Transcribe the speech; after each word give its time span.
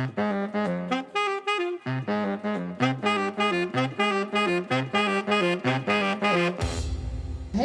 Hey 0.00 0.08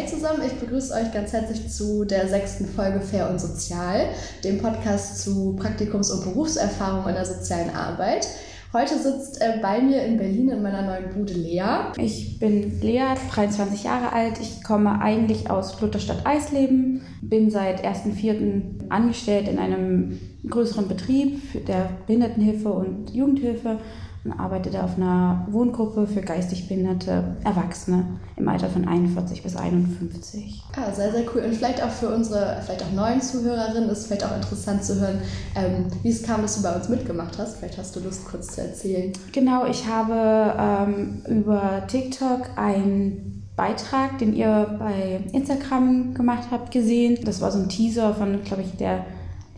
zusammen, 0.05 0.41
ich 0.45 0.59
begrüße 0.59 0.93
euch 0.95 1.13
ganz 1.13 1.31
herzlich 1.31 1.69
zu 1.69 2.03
der 2.03 2.27
sechsten 2.27 2.65
Folge 2.65 2.99
Fair 2.99 3.29
und 3.29 3.39
Sozial, 3.39 4.09
dem 4.43 4.57
Podcast 4.57 5.21
zu 5.21 5.55
Praktikums- 5.55 6.11
und 6.11 6.25
Berufserfahrung 6.25 7.07
in 7.07 7.15
der 7.15 7.23
sozialen 7.23 7.69
Arbeit. 7.73 8.27
Heute 8.73 8.99
sitzt 8.99 9.41
äh, 9.41 9.59
bei 9.61 9.81
mir 9.81 10.03
in 10.03 10.17
Berlin 10.17 10.49
in 10.49 10.61
meiner 10.61 10.81
neuen 10.81 11.13
Bude 11.13 11.31
Lea. 11.31 11.93
Ich 11.97 12.37
bin 12.39 12.81
Lea, 12.81 13.13
23 13.31 13.85
Jahre 13.85 14.11
alt. 14.11 14.41
Ich 14.41 14.61
komme 14.61 14.99
eigentlich 14.99 15.49
aus 15.49 15.79
Lutherstadt 15.79 16.25
Eisleben, 16.25 16.99
bin 17.21 17.49
seit 17.49 17.85
1.4. 17.85 18.89
angestellt 18.89 19.47
in 19.47 19.57
einem 19.57 20.19
größeren 20.49 20.87
Betrieb 20.87 21.65
der 21.67 21.89
Behindertenhilfe 22.07 22.69
und 22.69 23.09
Jugendhilfe 23.13 23.79
und 24.25 24.31
arbeite 24.33 24.71
da 24.71 24.83
auf 24.83 24.97
einer 24.97 25.45
Wohngruppe 25.51 26.07
für 26.07 26.21
geistig 26.21 26.67
behinderte 26.67 27.35
Erwachsene 27.43 28.05
im 28.35 28.49
Alter 28.49 28.69
von 28.69 28.87
41 28.87 29.43
bis 29.43 29.55
51. 29.55 30.63
Ah, 30.75 30.91
sehr, 30.91 31.11
sehr 31.11 31.23
cool. 31.33 31.43
Und 31.43 31.53
vielleicht 31.53 31.81
auch 31.81 31.91
für 31.91 32.09
unsere, 32.09 32.59
vielleicht 32.65 32.83
auch 32.83 32.91
neuen 32.91 33.21
Zuhörerinnen 33.21 33.87
ist 33.89 34.07
vielleicht 34.07 34.25
auch 34.25 34.35
interessant 34.35 34.83
zu 34.83 34.99
hören, 34.99 35.19
ähm, 35.55 35.85
wie 36.01 36.09
es 36.09 36.23
kam, 36.23 36.41
dass 36.41 36.55
du 36.57 36.63
bei 36.63 36.75
uns 36.75 36.89
mitgemacht 36.89 37.37
hast. 37.37 37.57
Vielleicht 37.57 37.77
hast 37.77 37.95
du 37.95 37.99
Lust, 37.99 38.25
kurz 38.25 38.55
zu 38.55 38.61
erzählen. 38.61 39.13
Genau, 39.31 39.67
ich 39.67 39.87
habe 39.87 40.55
ähm, 40.59 41.21
über 41.29 41.83
TikTok 41.87 42.49
einen 42.55 43.43
Beitrag, 43.55 44.17
den 44.17 44.35
ihr 44.35 44.75
bei 44.79 45.21
Instagram 45.33 46.15
gemacht 46.15 46.47
habt, 46.49 46.71
gesehen. 46.71 47.19
Das 47.23 47.41
war 47.41 47.51
so 47.51 47.59
ein 47.59 47.69
Teaser 47.69 48.15
von, 48.15 48.43
glaube 48.43 48.63
ich, 48.63 48.75
der 48.77 49.05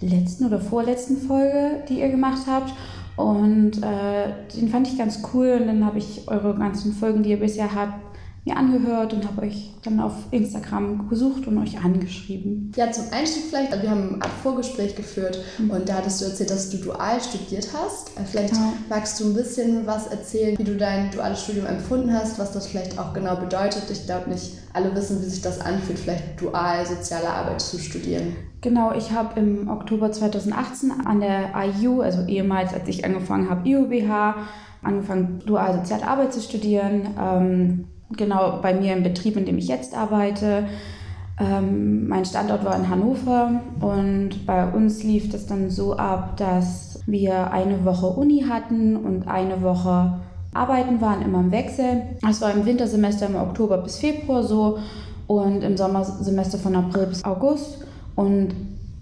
letzten 0.02 0.46
oder 0.46 0.60
vorletzten 0.60 1.18
Folge, 1.18 1.84
die 1.90 2.00
ihr 2.00 2.10
gemacht 2.10 2.44
habt. 2.48 2.74
Und 3.16 3.84
äh, 3.84 4.30
den 4.56 4.70
fand 4.70 4.88
ich 4.88 4.98
ganz 4.98 5.22
cool. 5.34 5.58
Und 5.60 5.68
dann 5.68 5.86
habe 5.86 5.98
ich 5.98 6.28
eure 6.28 6.56
ganzen 6.56 6.94
Folgen, 6.94 7.24
die 7.24 7.32
ihr 7.32 7.40
bisher 7.40 7.74
habt, 7.74 7.94
mir 8.48 8.58
angehört 8.58 9.14
und 9.14 9.28
habe 9.28 9.42
euch 9.42 9.72
dann 9.84 10.00
auf 10.00 10.14
Instagram 10.32 11.10
gesucht 11.10 11.48
und 11.48 11.58
euch 11.58 11.84
angeschrieben. 11.84 12.72
Ja, 12.76 12.92
zum 12.92 13.06
Einstieg 13.12 13.44
vielleicht, 13.50 13.82
wir 13.82 13.90
haben 13.90 14.22
ein 14.22 14.30
Vorgespräch 14.42 14.96
geführt 14.96 15.40
mhm. 15.58 15.72
und 15.72 15.90
da 15.90 15.96
hattest 15.96 16.22
du 16.22 16.26
erzählt, 16.26 16.50
dass 16.50 16.70
du 16.70 16.78
dual 16.78 17.20
studiert 17.22 17.68
hast. 17.74 18.18
Äh, 18.18 18.24
vielleicht 18.24 18.54
ja. 18.54 18.74
magst 18.90 19.20
du 19.20 19.26
ein 19.26 19.34
bisschen 19.34 19.86
was 19.86 20.08
erzählen, 20.08 20.58
wie 20.58 20.64
du 20.64 20.78
dein 20.78 21.12
duales 21.12 21.44
Studium 21.44 21.66
empfunden 21.66 22.14
hast, 22.14 22.40
was 22.40 22.54
das 22.54 22.68
vielleicht 22.68 22.98
auch 22.98 23.14
genau 23.14 23.36
bedeutet. 23.36 23.84
Ich 23.92 24.06
glaube 24.06 24.30
nicht 24.30 24.54
alle 24.74 24.96
wissen, 24.96 25.22
wie 25.22 25.26
sich 25.26 25.42
das 25.42 25.60
anfühlt, 25.60 26.00
vielleicht 26.00 26.40
dual 26.40 26.86
soziale 26.86 27.30
Arbeit 27.30 27.62
zu 27.62 27.80
studieren. 27.80 28.36
Genau, 28.62 28.94
ich 28.94 29.12
habe 29.12 29.40
im 29.40 29.70
Oktober 29.70 30.12
2018 30.12 30.92
an 31.06 31.20
der 31.20 31.52
IU, 31.56 32.02
also 32.02 32.26
ehemals, 32.26 32.74
als 32.74 32.88
ich 32.88 33.04
angefangen 33.04 33.50
habe, 33.50 33.68
IUBH, 33.68 34.36
angefangen, 34.84 35.40
dual 35.46 35.80
soziale 35.80 36.08
Arbeit 36.08 36.34
zu 36.34 36.42
studieren. 36.42 37.08
Ähm, 37.20 37.86
genau 38.12 38.60
bei 38.62 38.74
mir 38.74 38.94
im 38.94 39.04
Betrieb, 39.04 39.36
in 39.38 39.46
dem 39.46 39.58
ich 39.58 39.68
jetzt 39.68 39.96
arbeite. 39.96 40.68
Ähm, 41.40 42.08
mein 42.08 42.26
Standort 42.26 42.66
war 42.66 42.76
in 42.76 42.90
Hannover 42.90 43.62
und 43.80 44.46
bei 44.46 44.68
uns 44.72 45.04
lief 45.04 45.30
das 45.30 45.46
dann 45.46 45.70
so 45.70 45.96
ab, 45.96 46.38
dass 46.38 47.02
wir 47.06 47.52
eine 47.52 47.86
Woche 47.86 48.08
Uni 48.08 48.46
hatten 48.50 48.96
und 48.96 49.28
eine 49.28 49.62
Woche 49.62 50.20
Arbeiten 50.54 51.00
waren, 51.02 51.22
immer 51.22 51.42
im 51.42 51.52
Wechsel. 51.52 52.04
Das 52.22 52.42
war 52.42 52.52
im 52.52 52.66
Wintersemester 52.66 53.28
im 53.28 53.36
Oktober 53.36 53.78
bis 53.78 53.98
Februar 53.98 54.44
so 54.44 54.80
und 55.28 55.64
im 55.64 55.78
Sommersemester 55.78 56.58
von 56.58 56.76
April 56.76 57.06
bis 57.06 57.24
August. 57.24 57.86
Und 58.16 58.56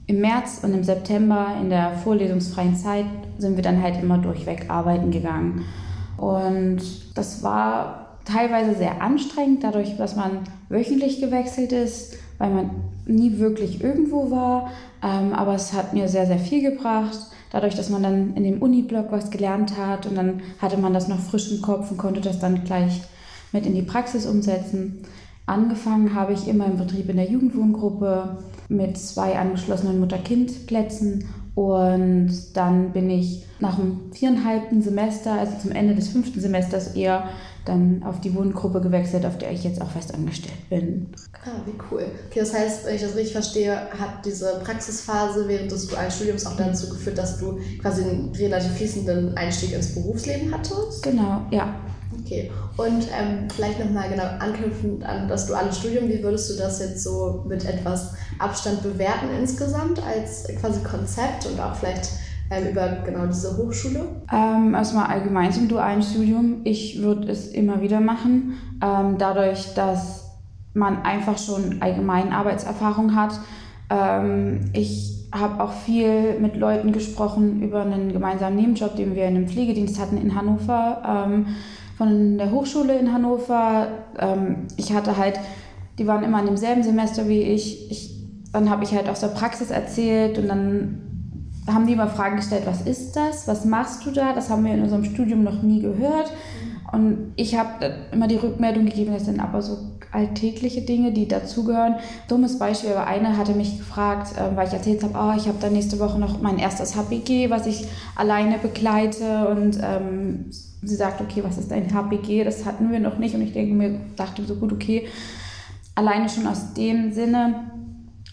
im 0.08 0.20
März 0.20 0.60
und 0.62 0.74
im 0.74 0.84
September 0.84 1.48
in 1.60 1.70
der 1.70 1.92
vorlesungsfreien 2.04 2.76
Zeit 2.76 3.06
sind 3.38 3.56
wir 3.56 3.64
dann 3.64 3.82
halt 3.82 4.02
immer 4.02 4.18
durchweg 4.18 4.70
arbeiten 4.70 5.12
gegangen. 5.12 5.64
Und 6.18 6.82
das 7.16 7.42
war 7.44 8.05
teilweise 8.26 8.76
sehr 8.76 9.02
anstrengend, 9.02 9.64
dadurch, 9.64 9.96
dass 9.98 10.16
man 10.16 10.40
wöchentlich 10.70 11.22
gewechselt 11.22 11.72
ist, 11.72 12.18
weil 12.38 12.50
man 12.50 12.70
nie 13.06 13.38
wirklich 13.38 13.84
irgendwo 13.84 14.32
war. 14.32 14.72
Ähm, 15.04 15.34
aber 15.34 15.56
es 15.56 15.74
hat 15.74 15.94
mir 15.94 16.08
sehr, 16.08 16.26
sehr 16.26 16.40
viel 16.40 16.62
gebracht. 16.62 17.18
Dadurch, 17.52 17.76
dass 17.76 17.90
man 17.90 18.04
dann 18.04 18.36
in 18.36 18.44
dem 18.44 18.62
Uni-Blog 18.62 19.08
was 19.12 19.30
gelernt 19.30 19.78
hat 19.78 20.08
und 20.08 20.16
dann 20.16 20.42
hatte 20.60 20.78
man 20.78 20.94
das 20.94 21.08
noch 21.08 21.20
frisch 21.20 21.52
im 21.52 21.62
Kopf 21.62 21.92
und 21.92 21.98
konnte 21.98 22.20
das 22.20 22.40
dann 22.40 22.64
gleich 22.66 23.02
mit 23.52 23.66
in 23.66 23.76
die 23.76 23.82
Praxis 23.82 24.26
umsetzen. 24.26 25.04
Angefangen 25.46 26.16
habe 26.16 26.34
ich 26.34 26.48
immer 26.48 26.66
im 26.66 26.78
Betrieb 26.78 27.08
in 27.08 27.18
der 27.18 27.30
Jugendwohngruppe 27.30 28.40
mit 28.68 28.98
zwei 28.98 29.38
angeschlossenen 29.38 30.00
Mutter-Kind-Plätzen 30.00 31.26
und 31.54 32.32
dann 32.56 32.92
bin 32.92 33.10
ich 33.10 33.46
nach 33.60 33.76
dem 33.78 34.12
viereinhalbten 34.12 34.82
Semester, 34.82 35.34
also 35.34 35.54
zum 35.62 35.72
Ende 35.72 35.96
des 35.96 36.10
fünften 36.10 36.42
Semesters 36.42 36.96
eher 36.96 37.30
dann 37.66 38.04
auf 38.04 38.22
die 38.22 38.34
Wohngruppe 38.36 38.80
gewechselt, 38.82 39.26
auf 39.26 39.38
der 39.38 39.52
ich 39.52 39.64
jetzt 39.64 39.82
auch 39.82 39.90
fest 39.90 40.14
angestellt 40.14 40.70
bin. 40.70 41.08
Ah, 41.44 41.62
wie 41.66 41.74
cool. 41.92 42.06
Okay, 42.28 42.40
das 42.40 42.54
heißt, 42.54 42.86
wenn 42.86 42.96
ich 42.96 43.02
das 43.02 43.16
richtig 43.16 43.34
verstehe, 43.34 43.76
hat 43.76 44.26
diese 44.26 44.62
Praxisphase 44.64 45.48
während 45.48 45.72
des 45.72 45.88
dualen 45.88 46.12
Studiums 46.12 46.46
auch 46.46 46.56
dazu 46.56 46.90
geführt, 46.90 47.18
dass 47.18 47.40
du 47.40 47.60
quasi 47.82 48.04
einen 48.04 48.32
relativ 48.36 48.72
fließenden 48.74 49.36
Einstieg 49.36 49.74
ins 49.74 49.94
Berufsleben 49.96 50.54
hattest? 50.54 51.04
Genau, 51.04 51.42
ja. 51.52 51.76
Okay, 52.22 52.52
und 52.78 53.08
ähm, 53.20 53.48
vielleicht 53.54 53.80
nochmal 53.80 54.10
genau 54.10 54.26
anknüpfend 54.40 55.04
an 55.04 55.28
das 55.28 55.48
duale 55.48 55.72
Studium, 55.72 56.08
wie 56.08 56.24
würdest 56.24 56.50
du 56.50 56.56
das 56.56 56.80
jetzt 56.80 57.04
so 57.04 57.44
mit 57.48 57.66
etwas 57.66 58.14
Abstand 58.40 58.84
bewerten 58.84 59.28
insgesamt 59.40 60.02
als 60.02 60.48
quasi 60.60 60.82
Konzept 60.82 61.46
und 61.46 61.60
auch 61.60 61.76
vielleicht 61.76 62.10
ähm, 62.52 62.72
über 62.72 62.98
genau 63.06 63.26
diese 63.26 63.58
Hochschule? 63.58 64.06
Ähm, 64.32 64.74
erstmal 64.74 65.08
allgemein 65.08 65.52
zum 65.52 65.68
dualen 65.68 66.02
Studium. 66.02 66.62
Ich 66.64 67.02
würde 67.02 67.32
es 67.32 67.48
immer 67.48 67.82
wieder 67.82 68.00
machen, 68.00 68.54
ähm, 68.84 69.18
dadurch, 69.18 69.74
dass 69.74 70.26
man 70.74 71.04
einfach 71.04 71.38
schon 71.38 71.82
allgemein 71.82 72.34
Arbeitserfahrung 72.34 73.16
hat. 73.16 73.40
Ähm, 73.90 74.72
ich 74.74 75.28
habe 75.32 75.64
auch 75.64 75.74
viel 75.74 76.40
mit 76.40 76.56
Leuten 76.56 76.92
gesprochen 76.92 77.62
über 77.62 77.82
einen 77.82 78.14
gemeinsamen 78.14 78.56
Nebenjob, 78.56 78.96
den 78.96 79.16
wir 79.16 79.24
in 79.28 79.36
einem 79.36 79.48
Pflegedienst 79.48 80.00
hatten 80.00 80.18
in 80.18 80.36
Hannover, 80.36 81.26
ähm, 81.28 81.48
von 81.98 82.38
der 82.38 82.52
Hochschule 82.52 82.98
in 82.98 83.12
Hannover. 83.12 83.88
Ähm, 84.20 84.68
ich 84.78 84.94
hatte 84.94 85.18
halt, 85.18 85.40
die 85.98 86.08
waren 86.08 86.24
immer 86.24 86.40
in 86.40 86.46
demselben 86.46 86.84
Semester 86.84 87.28
wie 87.28 87.42
ich. 87.42 87.92
ich 87.92 88.12
dann 88.52 88.70
habe 88.70 88.86
ich 88.86 88.94
halt 88.94 89.10
aus 89.10 89.20
der 89.20 89.28
Praxis 89.30 89.70
erzählt 89.70 90.38
und 90.38 90.48
dann 90.48 91.15
haben 91.68 91.88
die 91.88 91.94
immer 91.94 92.08
Fragen 92.08 92.36
gestellt, 92.36 92.64
was 92.66 92.82
ist 92.82 93.16
das? 93.16 93.48
Was 93.48 93.66
machst 93.66 94.06
du 94.06 94.12
da? 94.12 94.34
Das 94.34 94.50
haben 94.50 94.64
wir 94.64 94.74
in 94.74 94.84
unserem 94.84 95.04
Studium 95.04 95.44
noch 95.44 95.62
nie 95.62 95.82
gehört. 95.82 96.32
Und 96.92 97.34
ich 97.36 97.58
habe 97.58 97.96
immer 98.12 98.28
die 98.28 98.36
Rückmeldung 98.36 98.86
gegeben, 98.86 99.14
das 99.14 99.26
sind 99.26 99.40
aber 99.40 99.62
so 99.62 99.78
alltägliche 100.12 100.82
Dinge, 100.82 101.12
die 101.12 101.28
dazugehören. 101.28 101.96
Dummes 102.28 102.60
Beispiel, 102.60 102.92
aber 102.92 103.08
eine 103.08 103.38
hatte 103.38 103.54
mich 103.54 103.78
gefragt, 103.78 104.38
äh, 104.38 104.56
weil 104.56 104.68
ich 104.68 104.74
erzählt 104.74 105.04
habe, 105.04 105.14
oh, 105.16 105.38
ich 105.38 105.48
habe 105.48 105.58
da 105.60 105.70
nächste 105.70 106.00
Woche 106.00 106.20
noch 106.20 106.42
mein 106.42 106.58
erstes 106.58 106.96
HPG, 106.96 107.50
was 107.50 107.66
ich 107.66 107.86
alleine 108.16 108.60
begleite. 108.60 109.48
Und 109.50 109.80
ähm, 109.82 110.46
sie 110.52 110.96
sagt, 110.96 111.20
okay, 111.20 111.44
was 111.44 111.58
ist 111.58 111.72
dein 111.72 111.94
HPG? 111.94 112.44
Das 112.44 112.66
hatten 112.66 112.92
wir 112.92 113.00
noch 113.00 113.18
nicht. 113.18 113.36
Und 113.36 113.42
ich 113.42 113.54
denke 113.54 113.74
mir, 113.74 114.00
dachte 114.16 114.44
so 114.46 114.56
gut, 114.56 114.72
okay, 114.72 115.08
alleine 115.96 116.30
schon 116.30 116.48
aus 116.48 116.74
dem 116.74 117.12
Sinne. 117.12 117.72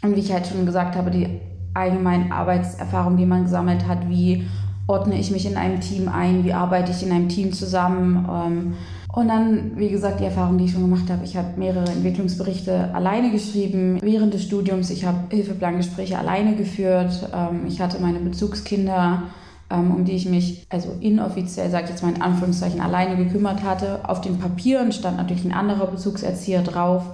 Und 0.03 0.15
wie 0.15 0.21
ich 0.21 0.33
halt 0.33 0.47
schon 0.47 0.67
gesagt 0.67 0.95
habe, 0.95 1.11
die 1.11 1.41
allgemeinen 1.75 2.33
Arbeitserfahrung, 2.33 3.17
die 3.17 3.27
man 3.27 3.45
gesammelt 3.45 3.87
hat, 3.87 4.09
wie 4.09 4.47
ordne 4.87 5.19
ich 5.19 5.31
mich 5.31 5.47
in 5.47 5.57
einem 5.57 5.81
Team 5.81 6.09
ein, 6.09 6.45
wie 6.45 6.53
arbeite 6.53 6.93
ich 6.93 7.03
in 7.03 7.13
einem 7.13 7.29
Team 7.29 7.53
zusammen. 7.53 8.29
Ähm, 8.31 8.73
und 9.13 9.29
dann, 9.29 9.73
wie 9.77 9.91
gesagt, 9.91 10.21
die 10.21 10.25
Erfahrung, 10.25 10.57
die 10.57 10.65
ich 10.65 10.73
schon 10.73 10.83
gemacht 10.83 11.11
habe. 11.11 11.25
Ich 11.25 11.37
habe 11.37 11.49
mehrere 11.57 11.91
Entwicklungsberichte 11.91 12.95
alleine 12.95 13.31
geschrieben 13.31 13.99
während 14.01 14.33
des 14.33 14.45
Studiums. 14.45 14.89
Ich 14.89 15.05
habe 15.05 15.19
Hilfeplangespräche 15.29 16.19
alleine 16.19 16.57
geführt. 16.57 17.29
Ähm, 17.35 17.67
ich 17.67 17.81
hatte 17.81 18.01
meine 18.01 18.21
Bezugskinder, 18.21 19.25
ähm, 19.71 19.91
um 19.91 20.05
die 20.07 20.13
ich 20.13 20.29
mich, 20.29 20.67
also 20.71 20.97
inoffiziell, 21.01 21.71
sage 21.71 21.85
ich 21.85 21.91
jetzt 21.91 22.03
mal 22.03 22.15
in 22.15 22.23
Anführungszeichen, 22.23 22.81
alleine 22.81 23.17
gekümmert 23.23 23.63
hatte. 23.63 24.01
Auf 24.09 24.23
den 24.23 24.39
Papieren 24.39 24.93
stand 24.93 25.19
natürlich 25.19 25.45
ein 25.45 25.53
anderer 25.53 25.89
Bezugserzieher 25.89 26.63
drauf. 26.63 27.05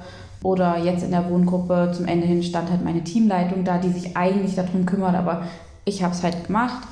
Oder 0.43 0.79
jetzt 0.79 1.03
in 1.03 1.11
der 1.11 1.29
Wohngruppe 1.29 1.91
zum 1.93 2.07
Ende 2.07 2.27
hin 2.27 2.43
stand 2.43 2.71
halt 2.71 2.85
meine 2.85 3.03
Teamleitung 3.03 3.65
da, 3.65 3.79
die 3.79 3.91
sich 3.91 4.17
eigentlich 4.17 4.55
darum 4.55 4.87
kümmert, 4.87 5.15
aber 5.15 5.43
ich 5.85 6.03
habe 6.03 6.15
es 6.15 6.23
halt 6.23 6.47
gemacht. 6.47 6.87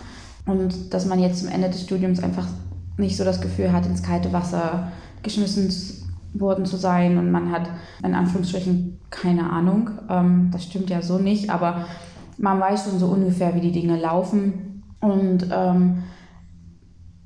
Und 0.46 0.92
dass 0.92 1.06
man 1.06 1.18
jetzt 1.18 1.40
zum 1.40 1.48
Ende 1.48 1.68
des 1.68 1.82
Studiums 1.82 2.22
einfach 2.22 2.46
nicht 2.96 3.16
so 3.16 3.24
das 3.24 3.40
Gefühl 3.40 3.72
hat, 3.72 3.86
ins 3.86 4.02
kalte 4.02 4.32
Wasser 4.32 4.92
geschmissen 5.22 5.70
worden 6.34 6.66
zu 6.66 6.76
sein 6.76 7.18
und 7.18 7.30
man 7.30 7.50
hat 7.50 7.68
in 8.02 8.14
Anführungsstrichen 8.14 8.98
keine 9.10 9.50
Ahnung. 9.50 9.90
Ähm, 10.08 10.50
das 10.52 10.64
stimmt 10.64 10.90
ja 10.90 11.02
so 11.02 11.18
nicht, 11.18 11.50
aber 11.50 11.86
man 12.38 12.60
weiß 12.60 12.84
schon 12.84 12.98
so 12.98 13.06
ungefähr, 13.06 13.54
wie 13.54 13.60
die 13.60 13.72
Dinge 13.72 13.98
laufen. 13.98 14.82
Und 15.00 15.46
ähm, 15.52 16.02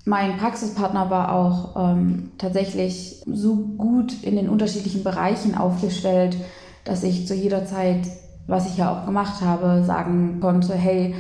mein 0.04 0.38
Praxispartner 0.38 1.10
war 1.10 1.32
auch 1.32 1.76
ähm, 1.76 2.30
tatsächlich 2.38 3.22
so 3.26 3.56
gut 3.56 4.22
in 4.22 4.36
den 4.36 4.48
unterschiedlichen 4.48 5.04
Bereichen 5.04 5.54
aufgestellt, 5.54 6.36
dass 6.84 7.04
ich 7.04 7.26
zu 7.26 7.34
jeder 7.34 7.66
Zeit, 7.66 8.06
was 8.46 8.66
ich 8.66 8.78
ja 8.78 8.90
auch 8.92 9.06
gemacht 9.06 9.42
habe, 9.42 9.84
sagen 9.84 10.38
konnte, 10.40 10.74
hey, 10.74 11.14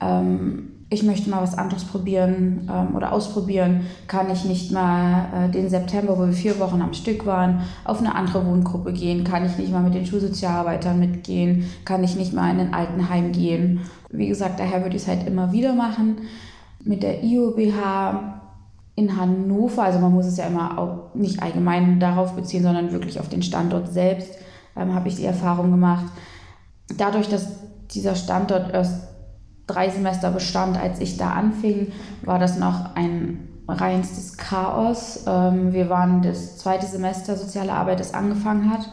ähm, 0.00 0.72
ich 0.88 1.02
möchte 1.02 1.30
mal 1.30 1.42
was 1.42 1.58
anderes 1.58 1.84
probieren 1.84 2.70
ähm, 2.72 2.94
oder 2.94 3.12
ausprobieren, 3.12 3.86
kann 4.06 4.30
ich 4.30 4.44
nicht 4.44 4.70
mal 4.70 5.26
äh, 5.34 5.48
den 5.50 5.68
September, 5.68 6.16
wo 6.16 6.26
wir 6.26 6.32
vier 6.32 6.60
Wochen 6.60 6.80
am 6.80 6.94
Stück 6.94 7.26
waren, 7.26 7.62
auf 7.84 7.98
eine 7.98 8.14
andere 8.14 8.46
Wohngruppe 8.46 8.92
gehen, 8.92 9.24
kann 9.24 9.44
ich 9.44 9.58
nicht 9.58 9.72
mal 9.72 9.82
mit 9.82 9.94
den 9.94 10.06
Schulsozialarbeitern 10.06 10.98
mitgehen, 11.00 11.68
kann 11.84 12.04
ich 12.04 12.14
nicht 12.14 12.32
mal 12.32 12.52
in 12.52 12.60
ein 12.60 12.74
Altenheim 12.74 13.32
gehen. 13.32 13.80
Wie 14.10 14.28
gesagt, 14.28 14.60
daher 14.60 14.82
würde 14.82 14.94
ich 14.94 15.02
es 15.02 15.08
halt 15.08 15.26
immer 15.26 15.50
wieder 15.50 15.72
machen. 15.72 16.18
Mit 16.86 17.02
der 17.02 17.24
IOBH 17.24 18.36
in 18.94 19.16
Hannover, 19.16 19.82
also 19.82 19.98
man 19.98 20.12
muss 20.12 20.26
es 20.26 20.38
ja 20.38 20.46
immer 20.46 20.78
auch 20.78 21.14
nicht 21.14 21.42
allgemein 21.42 22.00
darauf 22.00 22.32
beziehen, 22.32 22.62
sondern 22.62 22.92
wirklich 22.92 23.20
auf 23.20 23.28
den 23.28 23.42
Standort 23.42 23.92
selbst, 23.92 24.32
ähm, 24.76 24.94
habe 24.94 25.08
ich 25.08 25.16
die 25.16 25.24
Erfahrung 25.24 25.70
gemacht. 25.70 26.06
Dadurch, 26.96 27.28
dass 27.28 27.48
dieser 27.90 28.14
Standort 28.14 28.72
erst 28.72 29.08
drei 29.66 29.90
Semester 29.90 30.30
bestand, 30.30 30.78
als 30.78 31.00
ich 31.00 31.16
da 31.16 31.30
anfing, 31.32 31.88
war 32.22 32.38
das 32.38 32.58
noch 32.58 32.94
ein 32.94 33.48
reinstes 33.68 34.36
Chaos. 34.36 35.24
Ähm, 35.26 35.72
wir 35.72 35.90
waren 35.90 36.22
das 36.22 36.56
zweite 36.58 36.86
Semester 36.86 37.36
Soziale 37.36 37.72
Arbeit, 37.72 38.00
das 38.00 38.14
angefangen 38.14 38.70
hat. 38.70 38.88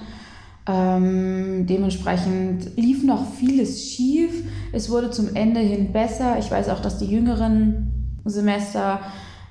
Ähm, 0.66 1.66
dementsprechend 1.68 2.78
lief 2.78 3.04
noch 3.04 3.34
vieles 3.34 3.84
schief. 3.84 4.32
Es 4.72 4.90
wurde 4.90 5.12
zum 5.12 5.36
Ende 5.36 5.60
hin 5.60 5.92
besser. 5.92 6.38
Ich 6.40 6.50
weiß 6.50 6.70
auch, 6.70 6.80
dass 6.80 7.00
die 7.00 7.06
jüngeren 7.06 8.20
Semester, 8.26 9.00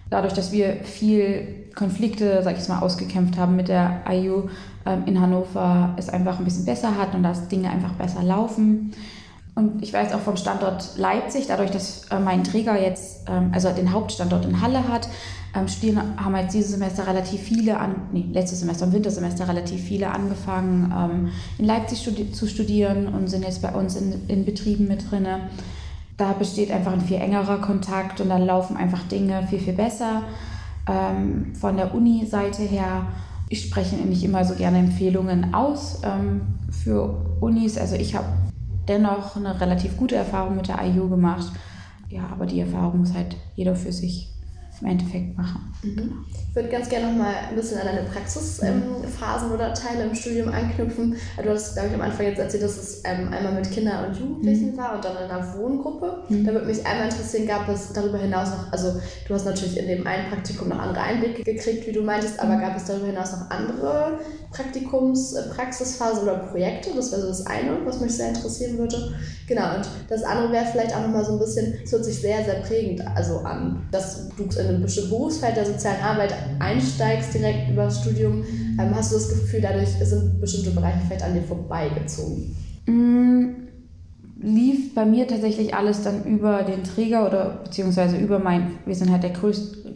dadurch, 0.08 0.32
dass 0.32 0.52
wir 0.52 0.76
viel 0.84 1.68
Konflikte, 1.74 2.42
sag 2.42 2.58
ich 2.58 2.68
mal, 2.68 2.80
ausgekämpft 2.80 3.36
haben 3.36 3.56
mit 3.56 3.68
der 3.68 4.04
IU 4.08 4.48
ähm, 4.86 5.02
in 5.06 5.20
Hannover, 5.20 5.94
es 5.98 6.08
einfach 6.08 6.38
ein 6.38 6.44
bisschen 6.44 6.64
besser 6.64 6.96
hat 6.96 7.14
und 7.14 7.22
dass 7.22 7.48
Dinge 7.48 7.70
einfach 7.70 7.92
besser 7.92 8.22
laufen. 8.22 8.92
Und 9.54 9.82
ich 9.82 9.92
weiß 9.92 10.14
auch 10.14 10.20
vom 10.20 10.36
Standort 10.36 10.96
Leipzig, 10.96 11.46
dadurch, 11.46 11.70
dass 11.70 12.06
äh, 12.10 12.18
mein 12.18 12.42
Träger 12.42 12.80
jetzt, 12.80 13.28
ähm, 13.28 13.50
also 13.52 13.70
den 13.70 13.92
Hauptstandort 13.92 14.46
in 14.46 14.62
Halle 14.62 14.88
hat, 14.88 15.08
ähm, 15.54 15.68
studieren, 15.68 16.14
haben 16.16 16.34
jetzt 16.36 16.54
dieses 16.54 16.70
Semester 16.70 17.06
relativ 17.06 17.42
viele, 17.42 17.78
an, 17.78 17.96
nee, 18.12 18.24
letztes 18.32 18.60
Semester 18.60 18.86
im 18.86 18.94
Wintersemester 18.94 19.46
relativ 19.46 19.82
viele 19.82 20.10
angefangen, 20.10 20.90
ähm, 20.96 21.28
in 21.58 21.66
Leipzig 21.66 22.00
studi 22.00 22.32
zu 22.32 22.46
studieren 22.46 23.08
und 23.08 23.28
sind 23.28 23.44
jetzt 23.44 23.60
bei 23.60 23.74
uns 23.74 23.96
in, 23.96 24.26
in 24.28 24.46
Betrieben 24.46 24.88
mit 24.88 25.10
drin. 25.10 25.26
Da 26.16 26.32
besteht 26.32 26.70
einfach 26.70 26.94
ein 26.94 27.02
viel 27.02 27.18
engerer 27.18 27.58
Kontakt 27.60 28.22
und 28.22 28.30
dann 28.30 28.46
laufen 28.46 28.78
einfach 28.78 29.02
Dinge 29.08 29.46
viel, 29.48 29.58
viel 29.58 29.72
besser. 29.72 30.22
Von 30.84 31.76
der 31.76 31.94
Uni-Seite 31.94 32.62
her, 32.62 33.06
ich 33.48 33.62
spreche 33.62 33.96
nicht 33.96 34.22
immer 34.22 34.44
so 34.44 34.54
gerne 34.54 34.78
Empfehlungen 34.78 35.54
aus 35.54 36.02
für 36.70 37.24
Unis. 37.40 37.78
Also 37.78 37.96
ich 37.96 38.14
habe 38.14 38.26
dennoch 38.92 39.36
eine 39.36 39.58
relativ 39.60 39.96
gute 39.96 40.16
Erfahrung 40.16 40.56
mit 40.56 40.68
der 40.68 40.82
IU 40.82 41.08
gemacht. 41.08 41.52
Ja, 42.08 42.28
aber 42.30 42.46
die 42.46 42.60
Erfahrung 42.60 43.00
muss 43.00 43.14
halt 43.14 43.36
jeder 43.54 43.74
für 43.74 43.92
sich 43.92 44.28
im 44.82 44.88
Endeffekt 44.88 45.36
machen. 45.36 45.72
Mhm. 45.82 46.24
Ich 46.50 46.56
würde 46.56 46.68
ganz 46.68 46.88
gerne 46.90 47.06
noch 47.06 47.16
mal 47.16 47.34
ein 47.48 47.54
bisschen 47.54 47.78
an 47.78 47.86
deine 47.86 48.02
Praxisphasen 48.02 49.48
ähm, 49.48 49.54
oder 49.54 49.72
Teile 49.72 50.04
im 50.04 50.14
Studium 50.14 50.52
anknüpfen. 50.52 51.16
Du 51.42 51.48
hast, 51.48 51.72
glaube 51.72 51.88
ich, 51.88 51.94
am 51.94 52.02
Anfang 52.02 52.26
jetzt 52.26 52.38
erzählt, 52.38 52.64
dass 52.64 52.76
es 52.76 53.02
ähm, 53.04 53.32
einmal 53.32 53.54
mit 53.54 53.70
Kindern 53.70 54.06
und 54.06 54.18
Jugendlichen 54.18 54.72
mhm. 54.72 54.76
war 54.76 54.96
und 54.96 55.04
dann 55.04 55.16
in 55.16 55.30
einer 55.30 55.56
Wohngruppe. 55.56 56.24
Mhm. 56.28 56.44
Da 56.44 56.52
würde 56.52 56.66
mich 56.66 56.84
einmal 56.84 57.06
interessieren, 57.06 57.46
gab 57.46 57.68
es 57.68 57.92
darüber 57.94 58.18
hinaus 58.18 58.50
noch, 58.50 58.70
also 58.70 59.00
du 59.26 59.34
hast 59.34 59.46
natürlich 59.46 59.78
in 59.78 59.86
dem 59.86 60.06
einen 60.06 60.28
Praktikum 60.28 60.68
noch 60.68 60.78
andere 60.78 61.00
Einblicke 61.00 61.42
gekriegt, 61.42 61.86
wie 61.86 61.92
du 61.92 62.02
meintest, 62.02 62.38
aber 62.38 62.56
mhm. 62.56 62.60
gab 62.60 62.76
es 62.76 62.84
darüber 62.84 63.06
hinaus 63.06 63.32
noch 63.32 63.50
andere 63.50 64.18
Praktikums-, 64.52 65.34
äh, 65.34 65.48
Praxisphasen 65.54 66.24
oder 66.24 66.34
Projekte? 66.50 66.90
Das 66.94 67.12
wäre 67.12 67.22
so 67.22 67.28
das 67.28 67.46
eine, 67.46 67.78
was 67.86 68.00
mich 68.00 68.12
sehr 68.12 68.28
interessieren 68.28 68.76
würde. 68.76 69.14
Genau, 69.46 69.76
und 69.76 69.88
das 70.08 70.22
andere 70.22 70.52
wäre 70.52 70.66
vielleicht 70.66 70.94
auch 70.94 71.00
noch 71.00 71.08
mal 71.08 71.24
so 71.24 71.32
ein 71.32 71.38
bisschen, 71.38 71.74
es 71.82 71.92
hört 71.92 72.04
sich 72.04 72.20
sehr, 72.20 72.44
sehr 72.44 72.60
prägend 72.60 73.02
also 73.14 73.38
an, 73.38 73.86
dass 73.90 74.28
du 74.36 74.42
in 74.44 74.68
einem 74.72 74.82
bestimmten 74.82 75.10
Berufsfeld 75.10 75.56
der 75.56 75.66
sozialen 75.66 76.02
Arbeit 76.02 76.34
einsteigst 76.58 77.34
direkt 77.34 77.70
über 77.70 77.84
das 77.84 78.00
Studium, 78.00 78.42
ähm, 78.78 78.94
hast 78.94 79.12
du 79.12 79.16
das 79.16 79.28
Gefühl, 79.28 79.60
dadurch 79.60 79.88
sind 79.88 80.40
bestimmte 80.40 80.70
Bereiche 80.70 80.98
vielleicht 81.06 81.24
an 81.24 81.34
dir 81.34 81.42
vorbeigezogen? 81.42 82.56
Mm, 82.86 83.48
lief 84.40 84.94
bei 84.94 85.04
mir 85.04 85.26
tatsächlich 85.26 85.74
alles 85.74 86.02
dann 86.02 86.24
über 86.24 86.62
den 86.62 86.84
Träger 86.84 87.26
oder 87.26 87.60
beziehungsweise 87.64 88.16
über 88.16 88.38
mein, 88.38 88.78
wir 88.86 88.94
sind 88.94 89.10
halt 89.10 89.22
der 89.22 89.30
größte, 89.30 89.94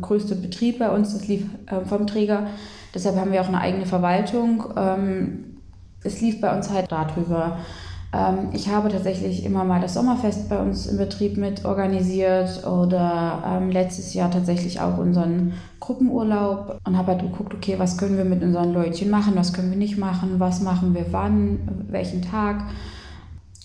größte 0.00 0.36
Betrieb 0.36 0.78
bei 0.78 0.90
uns, 0.90 1.12
das 1.12 1.28
lief 1.28 1.44
äh, 1.66 1.84
vom 1.84 2.06
Träger. 2.06 2.46
Deshalb 2.94 3.16
haben 3.16 3.32
wir 3.32 3.42
auch 3.42 3.48
eine 3.48 3.60
eigene 3.60 3.86
Verwaltung. 3.86 4.64
Ähm, 4.76 5.44
es 6.02 6.20
lief 6.20 6.40
bei 6.40 6.54
uns 6.54 6.70
halt 6.70 6.90
darüber. 6.92 7.58
Ähm, 8.14 8.50
ich 8.52 8.68
habe 8.68 8.88
tatsächlich 8.90 9.44
immer 9.44 9.64
mal 9.64 9.80
das 9.80 9.94
Sommerfest 9.94 10.48
bei 10.48 10.58
uns 10.58 10.86
im 10.86 10.98
Betrieb 10.98 11.36
mit 11.36 11.64
organisiert 11.64 12.64
oder 12.64 13.42
ähm, 13.44 13.70
letztes 13.70 14.14
Jahr 14.14 14.30
tatsächlich 14.30 14.80
auch 14.80 14.98
unseren 14.98 15.54
Gruppenurlaub 15.80 16.78
und 16.84 16.96
habe 16.96 17.12
halt 17.12 17.22
geguckt, 17.22 17.54
okay, 17.54 17.74
was 17.78 17.98
können 17.98 18.16
wir 18.16 18.24
mit 18.24 18.42
unseren 18.42 18.72
Leutchen 18.72 19.10
machen, 19.10 19.32
was 19.34 19.52
können 19.52 19.70
wir 19.70 19.78
nicht 19.78 19.98
machen, 19.98 20.38
was 20.38 20.60
machen 20.60 20.94
wir 20.94 21.06
wann, 21.10 21.86
welchen 21.88 22.22
Tag. 22.22 22.64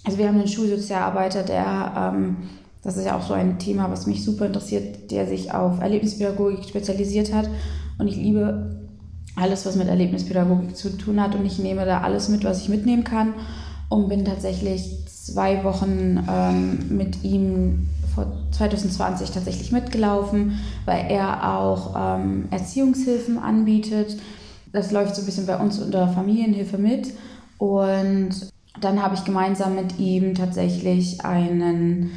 Also 0.04 0.18
wir 0.18 0.28
haben 0.28 0.38
einen 0.38 0.48
Schulsozialarbeiter, 0.48 1.44
der, 1.44 1.94
ähm, 1.96 2.38
das 2.82 2.98
ist 2.98 3.06
ja 3.06 3.18
auch 3.18 3.22
so 3.22 3.34
ein 3.34 3.60
Thema, 3.60 3.92
was 3.92 4.08
mich 4.08 4.24
super 4.24 4.48
interessiert, 4.48 5.12
der 5.12 5.28
sich 5.28 5.54
auf 5.54 5.80
Erlebnispädagogik 5.80 6.64
spezialisiert 6.64 7.34
hat 7.34 7.50
und 8.00 8.08
ich 8.08 8.16
liebe 8.16 8.80
alles, 9.36 9.66
was 9.66 9.76
mit 9.76 9.88
Erlebnispädagogik 9.88 10.76
zu 10.76 10.98
tun 10.98 11.22
hat 11.22 11.36
und 11.36 11.46
ich 11.46 11.60
nehme 11.60 11.86
da 11.86 12.02
alles 12.02 12.30
mit, 12.30 12.44
was 12.44 12.62
ich 12.62 12.70
mitnehmen 12.70 13.04
kann 13.04 13.34
und 13.90 14.08
bin 14.08 14.24
tatsächlich 14.24 15.06
zwei 15.08 15.64
Wochen 15.64 16.26
ähm, 16.30 16.98
mit 16.98 17.24
ihm 17.24 17.90
vor 18.14 18.28
2020 18.52 19.32
tatsächlich 19.32 19.72
mitgelaufen, 19.72 20.60
weil 20.86 21.06
er 21.10 21.58
auch 21.58 21.96
ähm, 21.98 22.48
Erziehungshilfen 22.52 23.38
anbietet. 23.38 24.18
Das 24.72 24.92
läuft 24.92 25.16
so 25.16 25.22
ein 25.22 25.26
bisschen 25.26 25.48
bei 25.48 25.58
uns 25.58 25.80
unter 25.80 26.08
Familienhilfe 26.08 26.78
mit. 26.78 27.14
Und 27.58 28.30
dann 28.80 29.02
habe 29.02 29.16
ich 29.16 29.26
gemeinsam 29.26 29.76
mit 29.76 30.00
ihm 30.00 30.36
tatsächlich 30.36 31.26
einen 31.26 32.12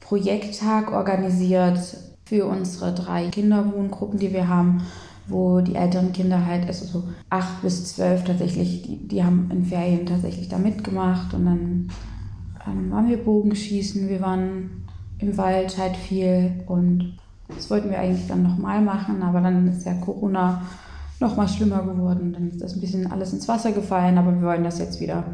Projekttag 0.00 0.92
organisiert 0.92 1.78
für 2.24 2.46
unsere 2.46 2.94
drei 2.94 3.28
Kinderwohngruppen, 3.28 4.18
die 4.18 4.32
wir 4.32 4.48
haben 4.48 4.82
wo 5.26 5.60
die 5.60 5.74
älteren 5.74 6.12
Kinder 6.12 6.44
halt, 6.46 6.66
also 6.66 6.84
so 6.86 7.04
acht 7.30 7.62
bis 7.62 7.94
zwölf 7.94 8.24
tatsächlich, 8.24 8.82
die, 8.82 9.08
die 9.08 9.24
haben 9.24 9.50
in 9.52 9.64
Ferien 9.64 10.06
tatsächlich 10.06 10.48
da 10.48 10.58
mitgemacht 10.58 11.32
und 11.34 11.46
dann 11.46 11.88
ähm, 12.66 12.90
waren 12.90 13.08
wir 13.08 13.18
Bogenschießen, 13.18 14.08
wir 14.08 14.20
waren 14.20 14.84
im 15.18 15.36
Wald 15.36 15.78
halt 15.78 15.96
viel 15.96 16.64
und 16.66 17.18
das 17.48 17.70
wollten 17.70 17.90
wir 17.90 17.98
eigentlich 17.98 18.26
dann 18.26 18.42
nochmal 18.42 18.80
machen, 18.80 19.22
aber 19.22 19.40
dann 19.40 19.68
ist 19.68 19.86
ja 19.86 19.94
Corona 19.94 20.62
nochmal 21.20 21.48
schlimmer 21.48 21.82
geworden, 21.82 22.32
dann 22.32 22.48
ist 22.48 22.60
das 22.60 22.74
ein 22.74 22.80
bisschen 22.80 23.10
alles 23.10 23.32
ins 23.32 23.46
Wasser 23.46 23.72
gefallen, 23.72 24.18
aber 24.18 24.32
wir 24.32 24.46
wollen 24.46 24.64
das 24.64 24.78
jetzt 24.78 25.00
wieder 25.00 25.24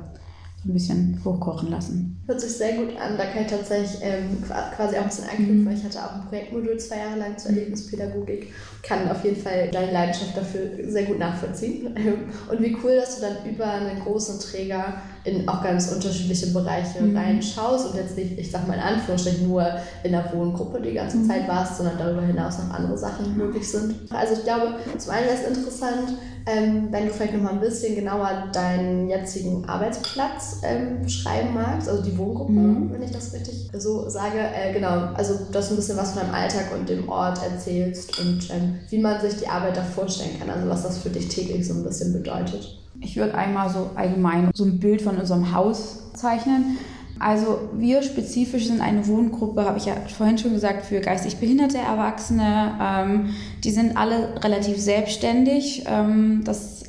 so 0.64 0.70
ein 0.70 0.74
bisschen 0.74 1.20
hochkochen 1.24 1.70
lassen. 1.70 2.20
Hört 2.26 2.40
sich 2.40 2.52
sehr 2.52 2.74
gut 2.74 2.96
an. 3.00 3.16
Da 3.16 3.26
kann 3.26 3.42
ich 3.42 3.48
tatsächlich 3.48 4.00
ähm, 4.02 4.42
quasi 4.74 4.96
auch 4.96 5.02
ein 5.02 5.08
bisschen 5.08 5.28
anknüpfen, 5.28 5.62
mhm. 5.62 5.66
weil 5.66 5.76
ich 5.76 5.84
hatte 5.84 6.04
auch 6.04 6.14
ein 6.14 6.28
Projektmodul 6.28 6.78
zwei 6.78 6.98
Jahre 6.98 7.18
lang 7.18 7.38
zur 7.38 7.50
Erlebnispädagogik. 7.50 8.52
Kann 8.82 9.08
auf 9.08 9.24
jeden 9.24 9.40
Fall 9.40 9.68
deine 9.70 9.92
Leidenschaft 9.92 10.36
dafür 10.36 10.70
sehr 10.90 11.04
gut 11.04 11.18
nachvollziehen. 11.18 11.86
Und 12.50 12.60
wie 12.60 12.76
cool, 12.82 12.96
dass 12.96 13.16
du 13.16 13.22
dann 13.22 13.50
über 13.50 13.66
einen 13.66 14.00
großen 14.00 14.40
Träger 14.40 15.00
in 15.28 15.48
auch 15.48 15.62
ganz 15.62 15.92
unterschiedliche 15.92 16.48
Bereiche 16.48 17.02
mhm. 17.02 17.16
reinschaust 17.16 17.90
und 17.90 17.96
jetzt 17.96 18.16
nicht, 18.16 18.38
ich 18.38 18.50
sag 18.50 18.66
mal 18.66 18.74
in 18.74 18.80
Anführungsstrichen, 18.80 19.48
nur 19.48 19.64
in 20.02 20.12
der 20.12 20.32
Wohngruppe 20.32 20.80
die 20.80 20.94
ganze 20.94 21.18
mhm. 21.18 21.28
Zeit 21.28 21.48
warst, 21.48 21.76
sondern 21.76 21.98
darüber 21.98 22.22
hinaus 22.22 22.58
noch 22.58 22.70
andere 22.74 22.96
Sachen 22.96 23.36
möglich 23.36 23.68
sind. 23.68 23.94
Also 24.10 24.34
ich 24.34 24.44
glaube, 24.44 24.74
zum 24.96 25.12
einen 25.12 25.26
wäre 25.26 25.36
es 25.36 25.46
interessant, 25.46 26.14
ähm, 26.46 26.88
wenn 26.90 27.06
du 27.06 27.12
vielleicht 27.12 27.34
noch 27.34 27.42
mal 27.42 27.52
ein 27.52 27.60
bisschen 27.60 27.94
genauer 27.94 28.48
deinen 28.52 29.08
jetzigen 29.08 29.64
Arbeitsplatz 29.66 30.60
ähm, 30.62 31.02
beschreiben 31.02 31.52
magst, 31.52 31.88
also 31.88 32.02
die 32.02 32.16
Wohngruppe, 32.16 32.52
mhm. 32.52 32.92
wenn 32.92 33.02
ich 33.02 33.10
das 33.10 33.34
richtig 33.34 33.68
so 33.74 34.08
sage. 34.08 34.38
Äh, 34.38 34.72
genau, 34.72 35.10
also 35.14 35.34
dass 35.52 35.68
du 35.68 35.74
ein 35.74 35.76
bisschen 35.76 35.98
was 35.98 36.12
von 36.12 36.22
deinem 36.22 36.34
Alltag 36.34 36.72
und 36.74 36.88
dem 36.88 37.08
Ort 37.08 37.38
erzählst 37.42 38.18
und 38.18 38.48
ähm, 38.50 38.78
wie 38.88 38.98
man 38.98 39.20
sich 39.20 39.36
die 39.36 39.48
Arbeit 39.48 39.76
da 39.76 39.82
vorstellen 39.82 40.38
kann, 40.38 40.48
also 40.48 40.68
was 40.68 40.82
das 40.84 40.98
für 40.98 41.10
dich 41.10 41.28
täglich 41.28 41.66
so 41.66 41.74
ein 41.74 41.84
bisschen 41.84 42.12
bedeutet. 42.12 42.78
Ich 43.00 43.16
würde 43.16 43.34
einmal 43.34 43.70
so 43.70 43.90
allgemein 43.94 44.50
so 44.54 44.64
ein 44.64 44.78
Bild 44.78 45.02
von 45.02 45.16
unserem 45.16 45.54
Haus 45.54 46.12
zeichnen. 46.14 46.78
Also 47.20 47.70
wir 47.74 48.02
spezifisch 48.02 48.66
sind 48.66 48.80
eine 48.80 49.06
Wohngruppe, 49.08 49.64
habe 49.64 49.78
ich 49.78 49.86
ja 49.86 49.94
vorhin 50.16 50.38
schon 50.38 50.52
gesagt, 50.52 50.86
für 50.86 51.00
geistig 51.00 51.38
behinderte 51.38 51.78
Erwachsene. 51.78 52.74
Ähm, 52.80 53.34
die 53.64 53.70
sind 53.70 53.96
alle 53.96 54.42
relativ 54.42 54.78
selbstständig. 54.78 55.84
Ähm, 55.86 56.42
das 56.44 56.84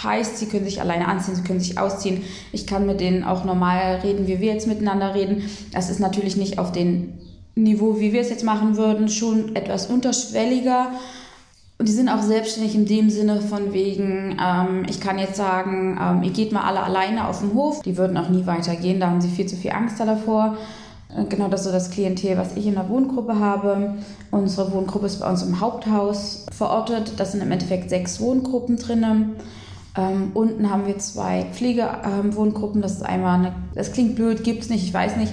heißt, 0.00 0.38
sie 0.38 0.46
können 0.46 0.64
sich 0.64 0.80
alleine 0.80 1.08
anziehen, 1.08 1.34
sie 1.34 1.42
können 1.42 1.60
sich 1.60 1.78
ausziehen. 1.78 2.22
Ich 2.52 2.66
kann 2.66 2.86
mit 2.86 3.00
denen 3.00 3.24
auch 3.24 3.44
normal 3.44 4.00
reden, 4.02 4.26
wie 4.26 4.40
wir 4.40 4.52
jetzt 4.52 4.66
miteinander 4.66 5.14
reden. 5.14 5.42
Das 5.72 5.90
ist 5.90 6.00
natürlich 6.00 6.36
nicht 6.36 6.58
auf 6.58 6.72
dem 6.72 7.14
Niveau, 7.56 8.00
wie 8.00 8.12
wir 8.12 8.20
es 8.20 8.30
jetzt 8.30 8.44
machen 8.44 8.76
würden, 8.76 9.08
schon 9.08 9.54
etwas 9.54 9.86
unterschwelliger. 9.86 10.92
Und 11.76 11.88
die 11.88 11.92
sind 11.92 12.08
auch 12.08 12.22
selbstständig 12.22 12.74
in 12.74 12.86
dem 12.86 13.10
Sinne 13.10 13.40
von 13.40 13.72
wegen, 13.72 14.36
ähm, 14.40 14.86
ich 14.88 15.00
kann 15.00 15.18
jetzt 15.18 15.36
sagen, 15.36 15.98
ähm, 16.00 16.22
ihr 16.22 16.30
geht 16.30 16.52
mal 16.52 16.62
alle 16.62 16.82
alleine 16.82 17.26
auf 17.26 17.40
den 17.40 17.52
Hof. 17.54 17.82
Die 17.82 17.96
würden 17.96 18.16
auch 18.16 18.28
nie 18.28 18.46
weitergehen, 18.46 19.00
da 19.00 19.10
haben 19.10 19.20
sie 19.20 19.28
viel 19.28 19.46
zu 19.46 19.56
viel 19.56 19.72
Angst 19.72 19.98
davor. 19.98 20.56
Äh, 21.16 21.24
genau 21.24 21.48
das 21.48 21.60
ist 21.60 21.66
so 21.66 21.72
das 21.72 21.90
Klientel, 21.90 22.38
was 22.38 22.56
ich 22.56 22.66
in 22.66 22.74
der 22.74 22.88
Wohngruppe 22.88 23.38
habe. 23.38 23.94
Unsere 24.30 24.72
Wohngruppe 24.72 25.06
ist 25.06 25.20
bei 25.20 25.28
uns 25.28 25.42
im 25.42 25.60
Haupthaus 25.60 26.46
verortet. 26.52 27.14
Das 27.18 27.32
sind 27.32 27.42
im 27.42 27.50
Endeffekt 27.50 27.90
sechs 27.90 28.20
Wohngruppen 28.20 28.76
drinnen. 28.76 29.36
Ähm, 29.96 30.30
unten 30.34 30.70
haben 30.70 30.86
wir 30.86 30.98
zwei 30.98 31.46
Pflegewohngruppen. 31.52 32.82
Das 32.82 32.92
ist 32.92 33.02
einmal 33.02 33.38
eine, 33.38 33.54
das 33.74 33.92
klingt 33.92 34.16
blöd, 34.16 34.42
gibt 34.42 34.62
es 34.62 34.70
nicht, 34.70 34.84
ich 34.84 34.94
weiß 34.94 35.16
nicht. 35.16 35.32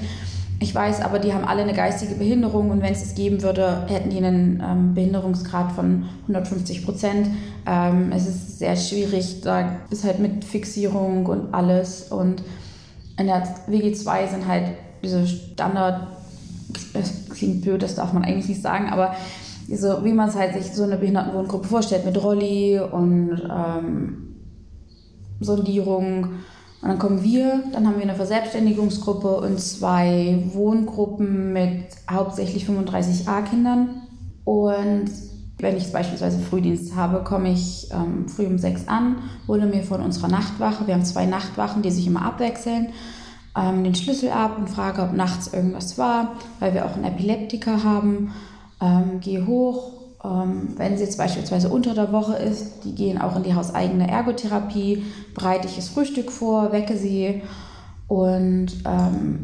Ich 0.61 0.75
weiß 0.75 1.01
aber, 1.01 1.17
die 1.17 1.33
haben 1.33 1.43
alle 1.43 1.63
eine 1.63 1.73
geistige 1.73 2.13
Behinderung 2.13 2.69
und 2.69 2.83
wenn 2.83 2.93
es 2.93 3.03
es 3.03 3.15
geben 3.15 3.41
würde, 3.41 3.87
hätten 3.87 4.11
die 4.11 4.17
einen 4.17 4.63
ähm, 4.63 4.93
Behinderungsgrad 4.93 5.71
von 5.71 6.05
150 6.27 6.85
Prozent. 6.85 7.29
Ähm, 7.65 8.11
es 8.15 8.27
ist 8.27 8.59
sehr 8.59 8.75
schwierig, 8.75 9.41
da 9.41 9.77
ist 9.89 10.03
halt 10.03 10.19
mit 10.19 10.45
Fixierung 10.45 11.25
und 11.25 11.51
alles. 11.51 12.11
Und 12.11 12.43
in 13.17 13.25
der 13.25 13.43
WG2 13.67 14.29
sind 14.29 14.47
halt 14.47 14.65
diese 15.01 15.25
Standard, 15.25 16.05
das 16.93 17.27
klingt 17.31 17.63
blöd, 17.63 17.81
das 17.81 17.95
darf 17.95 18.13
man 18.13 18.23
eigentlich 18.23 18.49
nicht 18.49 18.61
sagen, 18.61 18.89
aber 18.89 19.15
so, 19.67 20.05
wie 20.05 20.13
man 20.13 20.29
es 20.29 20.35
halt 20.35 20.53
sich 20.53 20.71
so 20.73 20.83
eine 20.83 20.97
Behindertenwohngruppe 20.97 21.67
vorstellt, 21.67 22.05
mit 22.05 22.21
Rolli 22.21 22.79
und 22.79 23.49
ähm, 23.51 24.35
Sondierung. 25.39 26.35
Und 26.81 26.89
dann 26.89 26.99
kommen 26.99 27.23
wir, 27.23 27.63
dann 27.73 27.85
haben 27.85 27.95
wir 27.95 28.03
eine 28.03 28.15
Verselbstständigungsgruppe 28.15 29.37
und 29.41 29.59
zwei 29.59 30.43
Wohngruppen 30.53 31.53
mit 31.53 31.85
hauptsächlich 32.09 32.65
35a-Kindern. 32.65 34.01
Und 34.45 35.11
wenn 35.59 35.77
ich 35.77 35.91
beispielsweise 35.91 36.39
Frühdienst 36.39 36.95
habe, 36.95 37.23
komme 37.23 37.51
ich 37.51 37.89
ähm, 37.91 38.27
früh 38.27 38.47
um 38.47 38.57
sechs 38.57 38.87
an, 38.87 39.17
hole 39.47 39.67
mir 39.67 39.83
von 39.83 40.01
unserer 40.01 40.27
Nachtwache, 40.27 40.87
wir 40.87 40.95
haben 40.95 41.05
zwei 41.05 41.27
Nachtwachen, 41.27 41.83
die 41.83 41.91
sich 41.91 42.07
immer 42.07 42.23
abwechseln, 42.25 42.89
ähm, 43.55 43.83
den 43.83 43.93
Schlüssel 43.93 44.31
ab 44.31 44.57
und 44.57 44.67
frage, 44.67 45.03
ob 45.03 45.13
nachts 45.13 45.53
irgendwas 45.53 45.99
war, 45.99 46.35
weil 46.59 46.73
wir 46.73 46.85
auch 46.85 46.95
einen 46.95 47.03
Epileptiker 47.03 47.83
haben. 47.83 48.33
Ähm, 48.81 49.19
gehe 49.19 49.45
hoch, 49.45 50.00
wenn 50.23 50.97
sie 50.97 51.03
jetzt 51.03 51.17
beispielsweise 51.17 51.69
unter 51.69 51.95
der 51.95 52.11
Woche 52.11 52.35
ist, 52.35 52.83
die 52.83 52.93
gehen 52.93 53.19
auch 53.19 53.35
in 53.35 53.43
die 53.43 53.55
hauseigene 53.55 54.09
Ergotherapie, 54.09 55.03
bereite 55.33 55.67
ich 55.67 55.75
das 55.75 55.89
Frühstück 55.89 56.31
vor, 56.31 56.71
wecke 56.71 56.95
sie 56.95 57.41
und 58.07 58.67
ähm, 58.85 59.43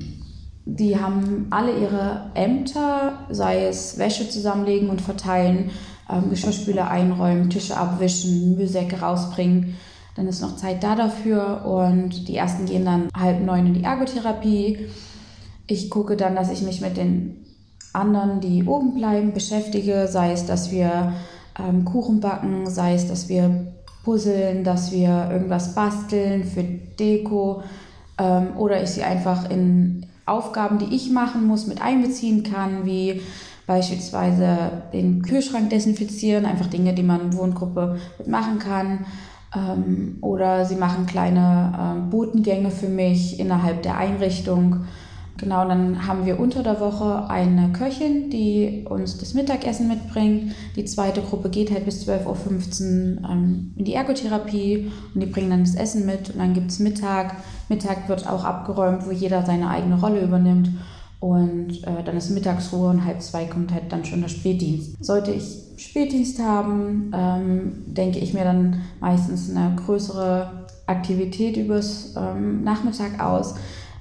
die 0.66 1.00
haben 1.00 1.48
alle 1.50 1.80
ihre 1.80 2.30
Ämter, 2.36 3.20
sei 3.30 3.66
es 3.66 3.98
Wäsche 3.98 4.30
zusammenlegen 4.30 4.90
und 4.90 5.02
verteilen, 5.02 5.72
ähm, 6.10 6.30
Geschirrspüler 6.30 6.90
einräumen, 6.90 7.50
Tische 7.50 7.78
abwischen, 7.78 8.58
Müllsäcke 8.58 9.00
rausbringen. 9.00 9.76
Dann 10.16 10.28
ist 10.28 10.42
noch 10.42 10.58
Zeit 10.58 10.84
da 10.84 10.96
dafür 10.96 11.66
und 11.66 12.28
die 12.28 12.36
ersten 12.36 12.66
gehen 12.66 12.86
dann 12.86 13.10
halb 13.18 13.44
neun 13.44 13.68
in 13.68 13.74
die 13.76 13.84
Ergotherapie. 13.84 14.90
Ich 15.68 15.90
gucke 15.90 16.18
dann, 16.18 16.36
dass 16.36 16.52
ich 16.52 16.62
mich 16.62 16.82
mit 16.82 16.98
den 16.98 17.47
anderen, 17.98 18.40
die 18.40 18.64
oben 18.66 18.94
bleiben, 18.94 19.34
beschäftige, 19.34 20.08
sei 20.08 20.32
es, 20.32 20.46
dass 20.46 20.72
wir 20.72 21.14
ähm, 21.60 21.86
Kuchen 21.86 22.20
backen, 22.20 22.68
sei 22.68 22.94
es, 22.94 23.08
dass 23.08 23.28
wir 23.28 23.68
puzzeln, 24.04 24.64
dass 24.64 24.92
wir 24.92 25.30
irgendwas 25.32 25.76
basteln 25.76 26.46
für 26.46 26.64
Deko 26.64 27.64
ähm, 28.18 28.56
oder 28.58 28.82
ich 28.82 28.92
sie 28.92 29.04
einfach 29.04 29.50
in 29.50 30.06
Aufgaben, 30.26 30.80
die 30.80 30.96
ich 30.96 31.12
machen 31.12 31.46
muss, 31.46 31.68
mit 31.68 31.82
einbeziehen 31.82 32.44
kann, 32.44 32.86
wie 32.86 33.22
beispielsweise 33.66 34.84
den 34.94 35.22
Kühlschrank 35.22 35.70
desinfizieren, 35.70 36.46
einfach 36.46 36.68
Dinge, 36.68 36.94
die 36.94 37.04
man 37.04 37.22
in 37.22 37.38
Wohngruppe 37.38 37.98
mitmachen 38.18 38.60
kann. 38.60 39.06
Ähm, 39.56 40.18
oder 40.22 40.66
sie 40.66 40.76
machen 40.76 41.06
kleine 41.06 41.74
ähm, 41.80 42.10
Botengänge 42.10 42.72
für 42.72 42.90
mich 42.90 43.40
innerhalb 43.40 43.84
der 43.84 43.98
Einrichtung. 43.98 44.86
Genau, 45.38 45.68
dann 45.68 46.08
haben 46.08 46.26
wir 46.26 46.40
unter 46.40 46.64
der 46.64 46.80
Woche 46.80 47.30
eine 47.30 47.72
Köchin, 47.72 48.32
die 48.32 48.86
uns 48.90 49.20
das 49.20 49.36
Mittagessen 49.36 49.88
mitbringt. 49.88 50.54
Die 50.76 50.86
zweite 50.86 51.22
Gruppe 51.22 51.50
geht 51.50 51.72
halt 51.72 51.86
bis 51.86 52.08
12.15 52.08 53.22
Uhr 53.22 53.30
ähm, 53.30 53.74
in 53.76 53.86
die 53.86 53.94
Ergotherapie 53.94 54.92
und 55.14 55.22
die 55.22 55.28
bringen 55.28 55.52
dann 55.52 55.64
das 55.64 55.76
Essen 55.76 56.06
mit. 56.08 56.32
Und 56.32 56.40
dann 56.40 56.54
gibt 56.54 56.72
es 56.72 56.80
Mittag. 56.80 57.36
Mittag 57.70 58.10
wird 58.10 58.28
auch 58.28 58.44
abgeräumt, 58.44 59.06
wo 59.06 59.12
jeder 59.12 59.46
seine 59.46 59.70
eigene 59.70 60.00
Rolle 60.00 60.22
übernimmt. 60.22 60.72
Und 61.20 61.84
äh, 61.84 62.04
dann 62.04 62.18
ist 62.18 62.32
Mittagsruhe 62.32 62.90
und 62.90 63.06
halb 63.06 63.22
zwei 63.22 63.46
kommt 63.46 63.72
halt 63.74 63.92
dann 63.92 64.06
schon 64.06 64.22
der 64.22 64.30
Spätdienst. 64.30 65.04
Sollte 65.04 65.32
ich 65.32 65.64
Spätdienst 65.78 66.40
haben, 66.40 67.12
ähm, 67.14 67.72
denke 67.86 68.20
ich 68.20 68.34
mir 68.34 68.44
dann 68.44 68.82
meistens 69.00 69.56
eine 69.56 69.76
größere 69.76 70.66
Aktivität 70.88 71.58
übers 71.58 72.16
ähm, 72.16 72.64
Nachmittag 72.64 73.20
aus 73.20 73.56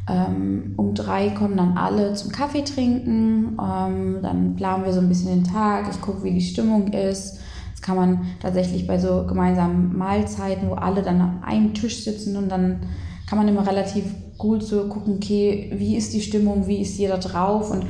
ähm, 0.09 0.75
um 0.77 0.95
drei 0.95 1.31
kommen 1.31 1.57
dann 1.57 1.77
alle 1.77 2.15
zum 2.15 2.31
Kaffee 2.31 2.63
trinken. 2.63 3.59
Ähm, 3.61 4.19
dann 4.23 4.55
planen 4.57 4.85
wir 4.85 4.93
so 4.93 5.01
ein 5.01 5.09
bisschen 5.09 5.29
den 5.29 5.45
Tag. 5.45 5.87
Ich 5.91 6.01
gucke, 6.01 6.23
wie 6.23 6.33
die 6.33 6.41
Stimmung 6.41 6.89
ist. 6.93 7.39
Das 7.73 7.83
kann 7.83 7.97
man 7.97 8.27
tatsächlich 8.41 8.87
bei 8.87 8.99
so 8.99 9.27
gemeinsamen 9.27 9.97
Mahlzeiten, 9.97 10.71
wo 10.71 10.75
alle 10.75 11.03
dann 11.03 11.21
an 11.21 11.43
einem 11.45 11.75
Tisch 11.75 12.05
sitzen 12.05 12.37
und 12.37 12.49
dann 12.49 12.81
kann 13.27 13.39
man 13.39 13.49
immer 13.49 13.67
relativ 13.67 14.05
gut 14.39 14.63
so 14.63 14.89
gucken, 14.89 15.17
okay, 15.17 15.73
wie 15.75 15.97
ist 15.97 16.13
die 16.15 16.21
Stimmung, 16.21 16.67
wie 16.67 16.81
ist 16.81 16.97
jeder 16.97 17.19
drauf? 17.19 17.71
Und 17.71 17.85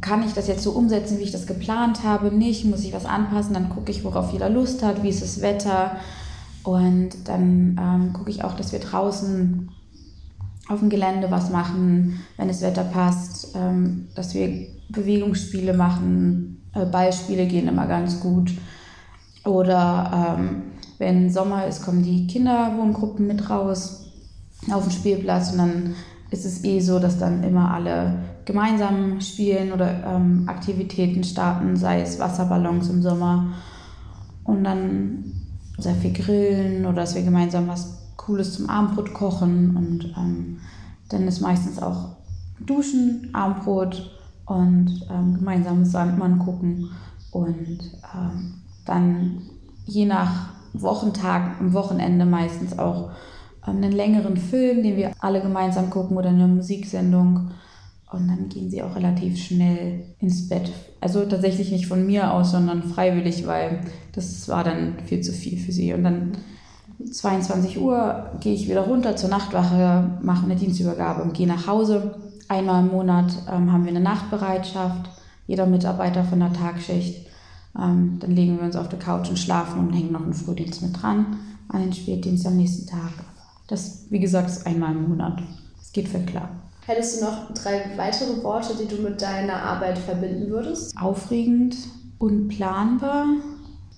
kann 0.00 0.22
ich 0.24 0.34
das 0.34 0.46
jetzt 0.46 0.62
so 0.62 0.72
umsetzen, 0.72 1.18
wie 1.18 1.22
ich 1.22 1.32
das 1.32 1.46
geplant 1.46 2.04
habe, 2.04 2.30
nicht, 2.34 2.64
muss 2.66 2.84
ich 2.84 2.92
was 2.92 3.06
anpassen, 3.06 3.54
dann 3.54 3.70
gucke 3.70 3.90
ich, 3.90 4.04
worauf 4.04 4.32
jeder 4.32 4.50
Lust 4.50 4.82
hat, 4.84 5.02
wie 5.02 5.08
ist 5.08 5.22
das 5.22 5.40
Wetter? 5.40 5.96
Und 6.62 7.10
dann 7.24 7.80
ähm, 7.80 8.12
gucke 8.12 8.30
ich 8.30 8.44
auch, 8.44 8.54
dass 8.54 8.72
wir 8.72 8.78
draußen 8.78 9.70
auf 10.68 10.80
dem 10.80 10.88
Gelände 10.90 11.30
was 11.30 11.50
machen, 11.50 12.20
wenn 12.36 12.48
das 12.48 12.62
Wetter 12.62 12.84
passt, 12.84 13.54
ähm, 13.54 14.08
dass 14.14 14.34
wir 14.34 14.66
Bewegungsspiele 14.88 15.74
machen, 15.74 16.62
äh, 16.74 16.84
Ballspiele 16.86 17.46
gehen 17.46 17.68
immer 17.68 17.86
ganz 17.86 18.20
gut. 18.20 18.52
Oder 19.44 20.36
ähm, 20.38 20.62
wenn 20.98 21.30
Sommer 21.30 21.66
ist, 21.66 21.84
kommen 21.84 22.02
die 22.02 22.26
Kinderwohngruppen 22.26 23.26
mit 23.26 23.48
raus 23.48 24.12
auf 24.70 24.84
den 24.84 24.92
Spielplatz 24.92 25.52
und 25.52 25.58
dann 25.58 25.94
ist 26.30 26.44
es 26.44 26.64
eh 26.64 26.80
so, 26.80 26.98
dass 26.98 27.18
dann 27.18 27.44
immer 27.44 27.72
alle 27.72 28.18
gemeinsam 28.44 29.20
spielen 29.20 29.72
oder 29.72 30.02
ähm, 30.04 30.44
Aktivitäten 30.46 31.22
starten, 31.22 31.76
sei 31.76 32.00
es 32.00 32.18
Wasserballons 32.18 32.88
im 32.88 33.02
Sommer 33.02 33.52
und 34.44 34.64
dann 34.64 35.32
sehr 35.78 35.94
viel 35.94 36.12
grillen 36.12 36.86
oder 36.86 37.02
dass 37.02 37.14
wir 37.14 37.22
gemeinsam 37.22 37.68
was 37.68 38.05
Cooles 38.16 38.54
zum 38.54 38.68
Abendbrot 38.68 39.14
kochen 39.14 39.76
und 39.76 40.14
ähm, 40.16 40.58
dann 41.08 41.28
ist 41.28 41.40
meistens 41.40 41.80
auch 41.80 42.16
Duschen, 42.60 43.30
Abendbrot 43.32 44.10
und 44.46 45.06
ähm, 45.10 45.34
gemeinsames 45.34 45.92
Sandmann 45.92 46.38
gucken 46.38 46.90
und 47.30 47.80
ähm, 48.14 48.54
dann 48.84 49.42
je 49.84 50.06
nach 50.06 50.50
Wochentag, 50.72 51.60
am 51.60 51.72
Wochenende 51.72 52.24
meistens 52.24 52.78
auch 52.78 53.10
ähm, 53.66 53.76
einen 53.76 53.92
längeren 53.92 54.36
Film, 54.36 54.82
den 54.82 54.96
wir 54.96 55.12
alle 55.20 55.40
gemeinsam 55.40 55.90
gucken 55.90 56.16
oder 56.16 56.30
eine 56.30 56.48
Musiksendung. 56.48 57.50
Und 58.12 58.28
dann 58.28 58.48
gehen 58.48 58.70
sie 58.70 58.82
auch 58.82 58.94
relativ 58.94 59.36
schnell 59.36 60.04
ins 60.20 60.48
Bett. 60.48 60.72
Also 61.00 61.24
tatsächlich 61.24 61.72
nicht 61.72 61.88
von 61.88 62.06
mir 62.06 62.32
aus, 62.32 62.52
sondern 62.52 62.84
freiwillig, 62.84 63.46
weil 63.46 63.80
das 64.12 64.48
war 64.48 64.62
dann 64.62 64.94
viel 65.04 65.22
zu 65.22 65.32
viel 65.32 65.58
für 65.58 65.72
sie. 65.72 65.92
Und 65.92 66.04
dann 66.04 66.32
22 67.04 67.78
Uhr 67.80 68.30
gehe 68.40 68.54
ich 68.54 68.68
wieder 68.68 68.82
runter 68.82 69.16
zur 69.16 69.28
Nachtwache, 69.28 70.18
mache 70.22 70.44
eine 70.44 70.56
Dienstübergabe 70.56 71.22
und 71.22 71.34
gehe 71.34 71.46
nach 71.46 71.66
Hause. 71.66 72.18
Einmal 72.48 72.84
im 72.84 72.92
Monat 72.92 73.32
ähm, 73.50 73.72
haben 73.72 73.84
wir 73.84 73.90
eine 73.90 74.00
Nachtbereitschaft, 74.00 75.10
jeder 75.46 75.66
Mitarbeiter 75.66 76.24
von 76.24 76.40
der 76.40 76.52
Tagschicht. 76.52 77.26
Ähm, 77.78 78.18
dann 78.20 78.30
legen 78.30 78.56
wir 78.58 78.64
uns 78.64 78.76
auf 78.76 78.88
der 78.88 78.98
Couch 78.98 79.28
und 79.28 79.38
schlafen 79.38 79.80
und 79.80 79.92
hängen 79.92 80.12
noch 80.12 80.22
einen 80.22 80.32
Frühdienst 80.32 80.82
mit 80.82 81.02
dran 81.02 81.38
an 81.68 81.82
den 81.82 81.92
Spätdienst 81.92 82.46
am 82.46 82.56
nächsten 82.56 82.86
Tag. 82.86 83.12
Das, 83.66 84.06
wie 84.10 84.20
gesagt, 84.20 84.48
ist 84.48 84.66
einmal 84.66 84.92
im 84.92 85.08
Monat. 85.08 85.42
Es 85.80 85.92
geht 85.92 86.08
für 86.08 86.20
klar. 86.20 86.48
Hättest 86.86 87.20
du 87.20 87.24
noch 87.24 87.52
drei 87.52 87.82
weitere 87.96 88.42
Worte, 88.44 88.74
die 88.80 88.86
du 88.86 89.02
mit 89.02 89.20
deiner 89.20 89.60
Arbeit 89.60 89.98
verbinden 89.98 90.48
würdest? 90.50 90.96
Aufregend, 90.96 91.76
unplanbar. 92.18 93.26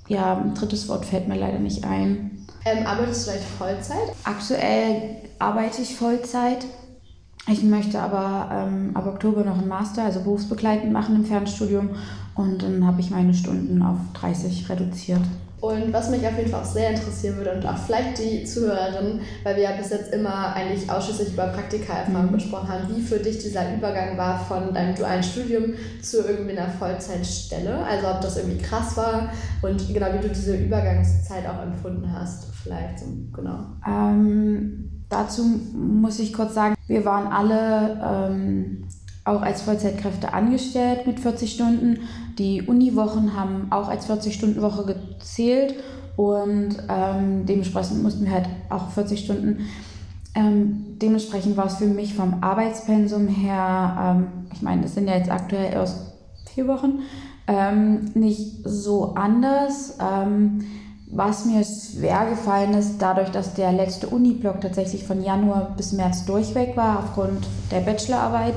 Ja, 0.08 0.38
ein 0.38 0.54
drittes 0.54 0.88
Wort 0.88 1.04
fällt 1.04 1.28
mir 1.28 1.36
leider 1.36 1.58
nicht 1.58 1.84
ein. 1.84 2.37
Ähm, 2.68 2.86
arbeitest 2.86 3.26
du 3.26 3.30
vielleicht 3.30 3.48
Vollzeit? 3.48 4.14
Aktuell 4.24 5.16
arbeite 5.38 5.82
ich 5.82 5.96
Vollzeit. 5.96 6.64
Ich 7.50 7.62
möchte 7.62 7.98
aber 8.00 8.50
ähm, 8.52 8.90
ab 8.94 9.06
Oktober 9.06 9.42
noch 9.42 9.56
einen 9.56 9.68
Master, 9.68 10.04
also 10.04 10.20
berufsbegleitend 10.20 10.92
machen 10.92 11.16
im 11.16 11.24
Fernstudium. 11.24 11.90
Und 12.34 12.62
dann 12.62 12.86
habe 12.86 13.00
ich 13.00 13.10
meine 13.10 13.32
Stunden 13.32 13.82
auf 13.82 13.96
30 14.14 14.68
reduziert. 14.68 15.22
Und 15.60 15.92
was 15.92 16.10
mich 16.10 16.24
auf 16.26 16.36
jeden 16.36 16.50
Fall 16.50 16.60
auch 16.60 16.64
sehr 16.64 16.90
interessieren 16.90 17.36
würde 17.36 17.52
und 17.52 17.66
auch 17.66 17.76
vielleicht 17.76 18.18
die 18.18 18.44
Zuhörerinnen, 18.44 19.20
weil 19.42 19.56
wir 19.56 19.64
ja 19.64 19.72
bis 19.72 19.90
jetzt 19.90 20.12
immer 20.12 20.54
eigentlich 20.54 20.88
ausschließlich 20.88 21.32
über 21.32 21.48
Praktikaerfahrung 21.48 22.30
mhm. 22.30 22.34
gesprochen 22.34 22.68
haben, 22.68 22.94
wie 22.94 23.00
für 23.00 23.18
dich 23.18 23.38
dieser 23.38 23.74
Übergang 23.74 24.16
war 24.16 24.38
von 24.38 24.72
deinem 24.72 24.94
dualen 24.94 25.22
Studium 25.22 25.74
zu 26.00 26.18
irgendwie 26.18 26.56
einer 26.56 26.70
Vollzeitstelle. 26.70 27.76
Also 27.84 28.06
ob 28.06 28.20
das 28.20 28.36
irgendwie 28.36 28.62
krass 28.62 28.96
war 28.96 29.30
und 29.62 29.92
genau 29.92 30.06
wie 30.12 30.22
du 30.22 30.28
diese 30.28 30.56
Übergangszeit 30.56 31.44
auch 31.48 31.62
empfunden 31.62 32.08
hast, 32.12 32.46
vielleicht 32.62 33.00
so, 33.00 33.06
genau. 33.32 33.58
Ähm, 33.86 35.04
dazu 35.08 35.42
muss 35.44 36.20
ich 36.20 36.32
kurz 36.32 36.54
sagen, 36.54 36.76
wir 36.86 37.04
waren 37.04 37.32
alle 37.32 38.30
ähm, 38.30 38.88
auch 39.28 39.42
als 39.42 39.62
Vollzeitkräfte 39.62 40.32
angestellt 40.32 41.06
mit 41.06 41.20
40 41.20 41.52
Stunden. 41.52 41.98
Die 42.38 42.62
Uniwochen 42.62 43.36
haben 43.36 43.66
auch 43.70 43.88
als 43.88 44.08
40-Stunden-Woche 44.08 44.94
gezählt 44.94 45.74
und 46.16 46.76
ähm, 46.88 47.46
dementsprechend 47.46 48.02
mussten 48.02 48.24
wir 48.24 48.32
halt 48.32 48.48
auch 48.70 48.90
40 48.90 49.20
Stunden. 49.20 49.66
Ähm, 50.34 50.98
dementsprechend 51.02 51.56
war 51.56 51.66
es 51.66 51.76
für 51.76 51.86
mich 51.86 52.14
vom 52.14 52.42
Arbeitspensum 52.42 53.26
her, 53.26 54.16
ähm, 54.18 54.26
ich 54.52 54.62
meine, 54.62 54.82
das 54.82 54.94
sind 54.94 55.08
ja 55.08 55.16
jetzt 55.16 55.30
aktuell 55.30 55.72
erst 55.72 56.12
vier 56.54 56.68
Wochen, 56.68 57.00
ähm, 57.48 58.10
nicht 58.14 58.58
so 58.64 59.14
anders. 59.14 59.98
Ähm, 60.00 60.64
was 61.10 61.46
mir 61.46 61.64
schwer 61.64 62.28
gefallen 62.28 62.74
ist, 62.74 62.98
dadurch, 62.98 63.30
dass 63.30 63.54
der 63.54 63.72
letzte 63.72 64.08
Uni-Block 64.08 64.60
tatsächlich 64.60 65.04
von 65.04 65.22
Januar 65.22 65.72
bis 65.76 65.92
März 65.92 66.26
durchweg 66.26 66.76
war, 66.76 66.98
aufgrund 66.98 67.46
der 67.70 67.80
Bachelorarbeit, 67.80 68.56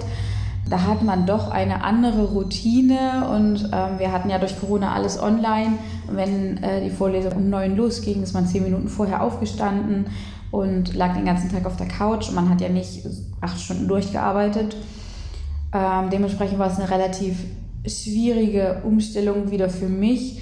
da 0.72 0.86
hat 0.86 1.04
man 1.04 1.26
doch 1.26 1.52
eine 1.52 1.84
andere 1.84 2.24
Routine 2.30 3.28
und 3.36 3.70
ähm, 3.74 4.00
wir 4.00 4.14
hatten 4.14 4.30
ja 4.30 4.40
durch 4.40 4.58
Corona 4.58 4.94
alles 4.94 5.22
online. 5.22 5.74
Wenn 6.10 6.64
äh, 6.64 6.82
die 6.82 6.90
Vorlesung 6.90 7.34
um 7.34 7.50
neun 7.50 7.76
losging, 7.76 8.24
ist 8.24 8.34
man 8.34 8.48
zehn 8.48 8.64
Minuten 8.64 8.88
vorher 8.88 9.22
aufgestanden 9.22 10.06
und 10.50 10.96
lag 10.96 11.14
den 11.14 11.26
ganzen 11.26 11.52
Tag 11.52 11.66
auf 11.66 11.76
der 11.76 11.90
Couch 11.90 12.30
und 12.30 12.36
man 12.36 12.50
hat 12.50 12.62
ja 12.62 12.70
nicht 12.70 13.06
acht 13.42 13.60
Stunden 13.60 13.90
durchgearbeitet. 13.90 14.78
Ähm, 15.74 16.10
dementsprechend 16.10 16.58
war 16.58 16.72
es 16.72 16.80
eine 16.80 16.90
relativ 16.90 17.44
schwierige 17.86 18.82
Umstellung 18.86 19.52
wieder 19.52 19.70
für 19.70 19.90
mich, 19.90 20.42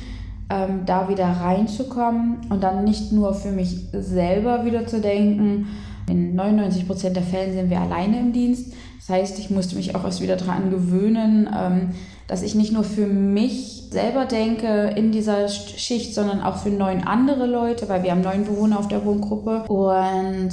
ähm, 0.52 0.82
da 0.86 1.10
wieder 1.10 1.26
reinzukommen 1.26 2.38
und 2.52 2.62
dann 2.62 2.84
nicht 2.84 3.12
nur 3.12 3.34
für 3.34 3.52
mich 3.52 3.88
selber 3.94 4.64
wieder 4.64 4.86
zu 4.86 5.02
denken. 5.02 5.68
In 6.08 6.36
99 6.36 6.88
Prozent 6.88 7.16
der 7.16 7.24
Fällen 7.24 7.54
sind 7.54 7.72
wir 7.72 7.82
alleine 7.82 8.20
im 8.20 8.32
Dienst 8.32 8.74
das 9.10 9.18
heißt, 9.18 9.40
ich 9.40 9.50
musste 9.50 9.76
mich 9.76 9.96
auch 9.96 10.04
erst 10.04 10.22
wieder 10.22 10.36
daran 10.36 10.70
gewöhnen, 10.70 11.50
ähm, 11.58 11.90
dass 12.28 12.44
ich 12.44 12.54
nicht 12.54 12.72
nur 12.72 12.84
für 12.84 13.08
mich 13.08 13.86
selber 13.90 14.26
denke 14.26 14.94
in 14.96 15.12
dieser 15.12 15.48
Schicht, 15.48 16.14
sondern 16.14 16.42
auch 16.42 16.58
für 16.58 16.70
neun 16.70 17.04
andere 17.06 17.48
Leute, 17.48 17.90
weil 17.90 18.04
wir 18.04 18.12
haben 18.12 18.22
neun 18.22 18.46
Bewohner 18.46 18.78
auf 18.78 18.88
der 18.88 19.04
Wohngruppe. 19.04 19.64
Und 19.64 20.50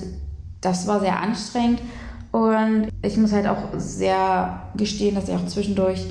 das 0.63 0.87
war 0.87 1.01
sehr 1.01 1.21
anstrengend. 1.21 1.83
Und 2.33 2.89
ich 3.03 3.19
muss 3.19 3.33
halt 3.33 3.47
auch 3.47 3.59
sehr 3.77 4.63
gestehen, 4.75 5.17
dass 5.17 5.29
ich 5.29 5.35
auch 5.35 5.47
zwischendurch 5.47 6.07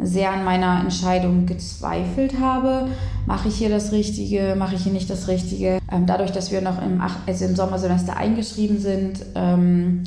sehr 0.00 0.30
an 0.30 0.44
meiner 0.44 0.78
Entscheidung 0.80 1.46
gezweifelt 1.46 2.38
habe. 2.40 2.86
Mache 3.26 3.48
ich 3.48 3.56
hier 3.56 3.70
das 3.70 3.90
Richtige, 3.90 4.54
mache 4.56 4.76
ich 4.76 4.84
hier 4.84 4.92
nicht 4.92 5.10
das 5.10 5.26
Richtige? 5.26 5.80
Ähm, 5.90 6.06
dadurch, 6.06 6.30
dass 6.30 6.52
wir 6.52 6.60
noch 6.60 6.80
im, 6.80 7.02
also 7.26 7.44
im 7.44 7.56
Sommersemester 7.56 8.16
eingeschrieben 8.16 8.78
sind, 8.78 9.26
ähm, 9.34 10.04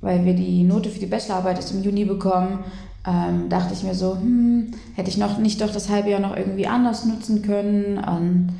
weil 0.00 0.24
wir 0.24 0.34
die 0.34 0.62
Note 0.62 0.90
für 0.90 1.00
die 1.00 1.06
Bachelorarbeit 1.06 1.56
erst 1.56 1.72
im 1.72 1.82
Juni 1.82 2.04
bekommen, 2.04 2.60
ähm, 3.06 3.48
dachte 3.48 3.74
ich 3.74 3.82
mir 3.82 3.94
so, 3.94 4.16
hm, 4.16 4.72
hätte 4.94 5.08
ich 5.08 5.16
noch 5.16 5.38
nicht 5.38 5.60
doch 5.60 5.72
das 5.72 5.88
halbe 5.88 6.10
Jahr 6.10 6.20
noch 6.20 6.36
irgendwie 6.36 6.66
anders 6.66 7.04
nutzen 7.04 7.42
können. 7.42 7.98
Und 7.98 8.52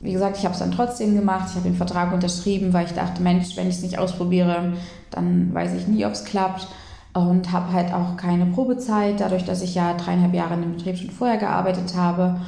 wie 0.00 0.12
gesagt, 0.12 0.36
ich 0.38 0.44
habe 0.44 0.54
es 0.54 0.58
dann 0.58 0.72
trotzdem 0.72 1.14
gemacht. 1.14 1.48
Ich 1.50 1.54
habe 1.56 1.68
den 1.68 1.76
Vertrag 1.76 2.12
unterschrieben, 2.12 2.72
weil 2.72 2.86
ich 2.86 2.92
dachte, 2.92 3.22
Mensch, 3.22 3.56
wenn 3.56 3.68
ich 3.68 3.76
es 3.76 3.82
nicht 3.82 3.98
ausprobiere, 3.98 4.72
dann 5.10 5.54
weiß 5.54 5.74
ich 5.74 5.86
nie, 5.86 6.04
ob 6.04 6.12
es 6.12 6.24
klappt. 6.24 6.66
Und 7.14 7.52
habe 7.52 7.72
halt 7.72 7.92
auch 7.92 8.16
keine 8.16 8.46
Probezeit, 8.46 9.20
dadurch, 9.20 9.44
dass 9.44 9.60
ich 9.60 9.74
ja 9.74 9.92
dreieinhalb 9.94 10.32
Jahre 10.32 10.54
in 10.54 10.62
dem 10.62 10.72
Betrieb 10.72 10.96
schon 10.96 11.10
vorher 11.10 11.36
gearbeitet 11.36 11.94
habe. 11.94 12.40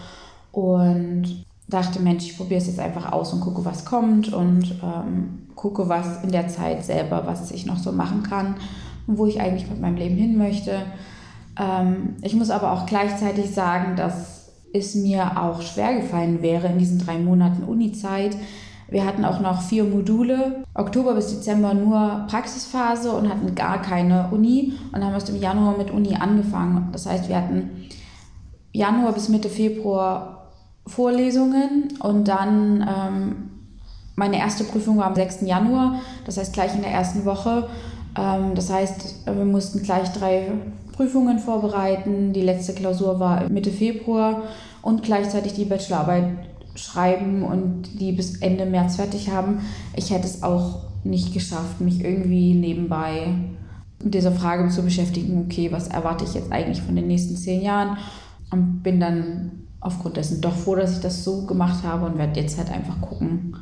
Und 0.52 1.44
dachte, 1.68 2.00
Mensch, 2.00 2.24
ich 2.24 2.36
probiere 2.36 2.60
es 2.60 2.66
jetzt 2.66 2.80
einfach 2.80 3.12
aus 3.12 3.32
und 3.32 3.40
gucke, 3.40 3.64
was 3.64 3.84
kommt. 3.84 4.32
Und 4.32 4.72
ähm, 4.82 5.43
gucke, 5.54 5.88
was 5.88 6.22
in 6.22 6.32
der 6.32 6.48
Zeit 6.48 6.84
selber, 6.84 7.26
was 7.26 7.50
ich 7.50 7.66
noch 7.66 7.78
so 7.78 7.92
machen 7.92 8.22
kann 8.22 8.56
und 9.06 9.18
wo 9.18 9.26
ich 9.26 9.40
eigentlich 9.40 9.68
mit 9.68 9.80
meinem 9.80 9.96
Leben 9.96 10.16
hin 10.16 10.36
möchte. 10.36 10.82
Ähm, 11.58 12.16
ich 12.22 12.34
muss 12.34 12.50
aber 12.50 12.72
auch 12.72 12.86
gleichzeitig 12.86 13.50
sagen, 13.50 13.96
dass 13.96 14.50
es 14.72 14.94
mir 14.94 15.40
auch 15.40 15.62
schwer 15.62 16.00
gefallen 16.00 16.42
wäre 16.42 16.68
in 16.68 16.78
diesen 16.78 16.98
drei 16.98 17.18
Monaten 17.18 17.62
Uni-Zeit. 17.62 18.36
Wir 18.88 19.06
hatten 19.06 19.24
auch 19.24 19.40
noch 19.40 19.62
vier 19.62 19.84
Module, 19.84 20.64
Oktober 20.74 21.14
bis 21.14 21.28
Dezember 21.28 21.74
nur 21.74 22.26
Praxisphase 22.28 23.12
und 23.12 23.28
hatten 23.28 23.54
gar 23.54 23.80
keine 23.80 24.28
Uni 24.30 24.74
und 24.92 25.02
haben 25.02 25.14
erst 25.14 25.30
im 25.30 25.40
Januar 25.40 25.78
mit 25.78 25.90
Uni 25.90 26.14
angefangen. 26.14 26.88
Das 26.92 27.06
heißt, 27.06 27.28
wir 27.28 27.36
hatten 27.36 27.70
Januar 28.72 29.12
bis 29.12 29.28
Mitte 29.28 29.48
Februar 29.48 30.50
Vorlesungen 30.86 31.94
und 32.00 32.28
dann 32.28 32.86
ähm, 32.86 33.50
meine 34.16 34.38
erste 34.38 34.64
Prüfung 34.64 34.98
war 34.98 35.06
am 35.06 35.14
6. 35.14 35.42
Januar, 35.42 36.00
das 36.24 36.36
heißt 36.36 36.52
gleich 36.52 36.74
in 36.74 36.82
der 36.82 36.92
ersten 36.92 37.24
Woche. 37.24 37.68
Ähm, 38.16 38.54
das 38.54 38.70
heißt, 38.70 39.26
wir 39.26 39.44
mussten 39.44 39.82
gleich 39.82 40.08
drei 40.12 40.52
Prüfungen 40.92 41.38
vorbereiten. 41.38 42.32
Die 42.32 42.42
letzte 42.42 42.74
Klausur 42.74 43.18
war 43.18 43.48
Mitte 43.48 43.70
Februar 43.70 44.42
und 44.82 45.02
gleichzeitig 45.02 45.54
die 45.54 45.64
Bachelorarbeit 45.64 46.30
schreiben 46.76 47.42
und 47.42 48.00
die 48.00 48.12
bis 48.12 48.36
Ende 48.38 48.66
März 48.66 48.96
fertig 48.96 49.30
haben. 49.30 49.60
Ich 49.96 50.10
hätte 50.10 50.26
es 50.26 50.42
auch 50.42 50.84
nicht 51.04 51.32
geschafft, 51.34 51.80
mich 51.80 52.02
irgendwie 52.02 52.54
nebenbei 52.54 53.28
mit 54.02 54.14
dieser 54.14 54.32
Frage 54.32 54.68
zu 54.68 54.82
beschäftigen, 54.82 55.44
okay, 55.44 55.72
was 55.72 55.88
erwarte 55.88 56.24
ich 56.24 56.34
jetzt 56.34 56.52
eigentlich 56.52 56.82
von 56.82 56.96
den 56.96 57.06
nächsten 57.06 57.36
zehn 57.36 57.62
Jahren? 57.62 57.96
Und 58.50 58.82
bin 58.82 59.00
dann 59.00 59.64
aufgrund 59.80 60.16
dessen 60.16 60.40
doch 60.40 60.54
froh, 60.54 60.76
dass 60.76 60.96
ich 60.96 61.00
das 61.00 61.24
so 61.24 61.46
gemacht 61.46 61.84
habe 61.84 62.06
und 62.06 62.18
werde 62.18 62.40
jetzt 62.40 62.58
halt 62.58 62.70
einfach 62.70 63.00
gucken, 63.00 63.56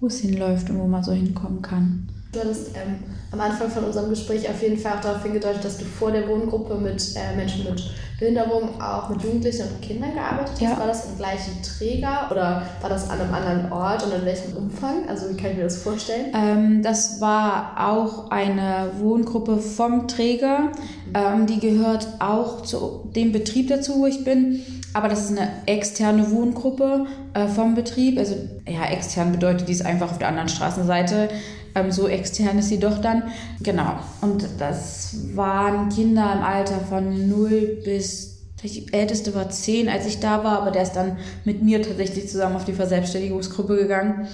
wo 0.00 0.06
es 0.06 0.20
hinläuft 0.20 0.70
und 0.70 0.78
wo 0.78 0.86
man 0.86 1.02
so 1.02 1.12
hinkommen 1.12 1.62
kann. 1.62 2.08
Du 2.32 2.40
hattest 2.40 2.70
ähm, 2.74 2.96
am 3.30 3.40
Anfang 3.40 3.70
von 3.70 3.84
unserem 3.84 4.10
Gespräch 4.10 4.48
auf 4.48 4.60
jeden 4.60 4.76
Fall 4.76 4.94
auch 4.96 5.00
darauf 5.00 5.22
hingedeutet, 5.22 5.64
dass 5.64 5.78
du 5.78 5.84
vor 5.84 6.10
der 6.10 6.28
Wohngruppe 6.28 6.76
mit 6.76 7.14
äh, 7.14 7.36
Menschen 7.36 7.64
mit 7.64 7.82
Behinderung 8.18 8.80
auch 8.80 9.08
mit 9.08 9.22
Jugendlichen 9.22 9.68
und 9.68 9.82
Kindern 9.82 10.14
gearbeitet 10.14 10.52
hast. 10.52 10.60
Ja. 10.60 10.78
War 10.78 10.86
das 10.86 11.06
im 11.06 11.16
gleichen 11.16 11.62
Träger 11.62 12.28
oder 12.30 12.62
war 12.80 12.88
das 12.88 13.10
an 13.10 13.20
einem 13.20 13.34
anderen 13.34 13.72
Ort 13.72 14.04
und 14.04 14.12
in 14.12 14.24
welchem 14.24 14.56
Umfang? 14.56 15.08
Also 15.08 15.30
wie 15.30 15.36
kann 15.36 15.50
ich 15.50 15.56
mir 15.56 15.64
das 15.64 15.78
vorstellen? 15.78 16.26
Ähm, 16.34 16.82
das 16.82 17.20
war 17.20 17.74
auch 17.76 18.30
eine 18.30 18.90
Wohngruppe 18.98 19.58
vom 19.58 20.06
Träger. 20.06 20.58
Mhm. 20.58 20.72
Ähm, 21.14 21.46
die 21.46 21.60
gehört 21.60 22.06
auch 22.20 22.62
zu 22.62 23.10
dem 23.14 23.32
Betrieb 23.32 23.68
dazu, 23.68 24.00
wo 24.00 24.06
ich 24.06 24.24
bin. 24.24 24.60
Aber 24.94 25.08
das 25.08 25.24
ist 25.28 25.36
eine 25.36 25.50
externe 25.66 26.30
Wohngruppe 26.30 27.06
äh, 27.34 27.46
vom 27.48 27.74
Betrieb. 27.74 28.16
Also 28.18 28.36
ja, 28.66 28.86
extern 28.86 29.32
bedeutet 29.32 29.68
dies 29.68 29.82
einfach 29.82 30.10
auf 30.10 30.18
der 30.18 30.28
anderen 30.28 30.48
Straßenseite. 30.48 31.28
Ähm, 31.74 31.90
so 31.90 32.08
extern 32.08 32.58
ist 32.58 32.68
sie 32.68 32.78
doch 32.78 32.98
dann. 32.98 33.24
Genau. 33.60 33.98
Und 34.22 34.46
das 34.58 35.16
waren 35.34 35.88
Kinder 35.90 36.32
im 36.34 36.42
Alter 36.42 36.78
von 36.78 37.28
0 37.28 37.82
bis 37.84 38.34
die 38.62 38.90
älteste 38.94 39.34
war 39.34 39.50
10, 39.50 39.90
als 39.90 40.06
ich 40.06 40.20
da 40.20 40.42
war, 40.42 40.62
aber 40.62 40.70
der 40.70 40.84
ist 40.84 40.94
dann 40.94 41.18
mit 41.44 41.62
mir 41.62 41.82
tatsächlich 41.82 42.30
zusammen 42.30 42.56
auf 42.56 42.64
die 42.64 42.72
Verselbstständigungsgruppe 42.72 43.76
gegangen. 43.76 44.26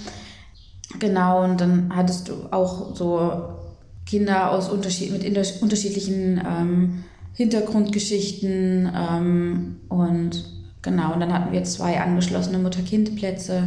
Genau, 0.99 1.43
und 1.43 1.59
dann 1.59 1.91
hattest 1.93 2.29
du 2.29 2.33
auch 2.49 2.95
so 2.95 3.43
Kinder 4.05 4.51
aus 4.51 4.69
Unterschied, 4.69 5.11
mit 5.11 5.61
unterschiedlichen 5.61 6.41
ähm, 6.45 7.03
Hintergrundgeschichten 7.33 8.91
ähm, 8.95 9.77
und 9.89 10.45
genau, 10.81 11.13
und 11.13 11.19
dann 11.21 11.33
hatten 11.33 11.51
wir 11.51 11.63
zwei 11.63 11.99
angeschlossene 11.99 12.57
Mutter-Kind-Plätze, 12.59 13.63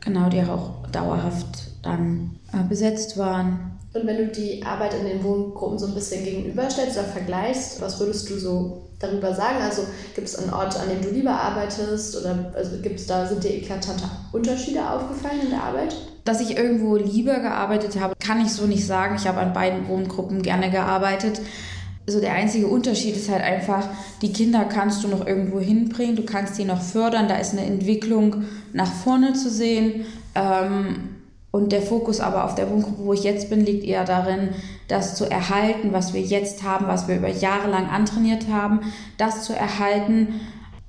genau, 0.00 0.28
die 0.28 0.42
auch 0.42 0.86
dauerhaft 0.90 1.70
dann 1.82 2.38
äh, 2.52 2.66
besetzt 2.68 3.18
waren. 3.18 3.78
Und 3.94 4.06
wenn 4.06 4.16
du 4.18 4.26
die 4.28 4.62
Arbeit 4.64 4.94
in 4.94 5.06
den 5.06 5.24
Wohngruppen 5.24 5.78
so 5.78 5.86
ein 5.86 5.94
bisschen 5.94 6.24
gegenüberstellst 6.24 6.98
oder 6.98 7.06
vergleichst, 7.06 7.80
was 7.80 7.98
würdest 7.98 8.28
du 8.28 8.38
so 8.38 8.88
darüber 8.98 9.34
sagen? 9.34 9.58
Also 9.62 9.82
gibt 10.14 10.28
es 10.28 10.36
einen 10.36 10.52
Ort, 10.52 10.78
an 10.78 10.88
dem 10.88 11.00
du 11.00 11.10
lieber 11.10 11.30
arbeitest 11.30 12.16
oder 12.20 12.52
also 12.54 12.76
gibt's 12.82 13.06
da, 13.06 13.26
sind 13.26 13.44
dir 13.44 13.54
eklatante 13.54 14.04
Unterschiede 14.32 14.88
aufgefallen 14.88 15.40
in 15.44 15.50
der 15.50 15.62
Arbeit? 15.62 15.96
Dass 16.24 16.40
ich 16.40 16.56
irgendwo 16.56 16.96
lieber 16.96 17.40
gearbeitet 17.40 17.98
habe, 17.98 18.14
kann 18.18 18.40
ich 18.40 18.52
so 18.52 18.66
nicht 18.66 18.86
sagen. 18.86 19.16
Ich 19.16 19.26
habe 19.26 19.38
an 19.38 19.52
beiden 19.52 19.88
Wohngruppen 19.88 20.42
gerne 20.42 20.70
gearbeitet 20.70 21.40
so 22.08 22.20
der 22.20 22.32
einzige 22.32 22.66
Unterschied 22.66 23.16
ist 23.16 23.28
halt 23.28 23.42
einfach, 23.42 23.86
die 24.22 24.32
Kinder 24.32 24.64
kannst 24.64 25.04
du 25.04 25.08
noch 25.08 25.26
irgendwo 25.26 25.60
hinbringen, 25.60 26.16
du 26.16 26.24
kannst 26.24 26.56
sie 26.56 26.64
noch 26.64 26.80
fördern, 26.80 27.28
da 27.28 27.36
ist 27.36 27.52
eine 27.52 27.66
Entwicklung 27.66 28.44
nach 28.72 28.90
vorne 28.90 29.34
zu 29.34 29.50
sehen. 29.50 30.06
Ähm, 30.34 31.10
und 31.50 31.72
der 31.72 31.82
Fokus 31.82 32.20
aber 32.20 32.44
auf 32.44 32.54
der 32.54 32.70
Wohngruppe, 32.70 33.04
wo 33.04 33.12
ich 33.12 33.24
jetzt 33.24 33.48
bin, 33.48 33.64
liegt 33.64 33.84
eher 33.84 34.04
darin, 34.04 34.50
das 34.86 35.14
zu 35.14 35.30
erhalten, 35.30 35.92
was 35.92 36.12
wir 36.12 36.20
jetzt 36.20 36.62
haben, 36.62 36.86
was 36.86 37.08
wir 37.08 37.16
über 37.16 37.28
Jahre 37.28 37.70
lang 37.70 37.88
antrainiert 37.88 38.48
haben, 38.48 38.80
das 39.16 39.44
zu 39.44 39.54
erhalten. 39.54 40.40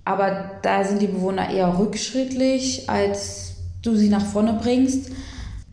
Aber 0.04 0.52
da 0.62 0.84
sind 0.84 1.02
die 1.02 1.08
Bewohner 1.08 1.50
eher 1.50 1.80
rückschrittlich, 1.80 2.90
als 2.90 3.56
du 3.82 3.96
sie 3.96 4.10
nach 4.10 4.26
vorne 4.26 4.54
bringst. 4.62 5.12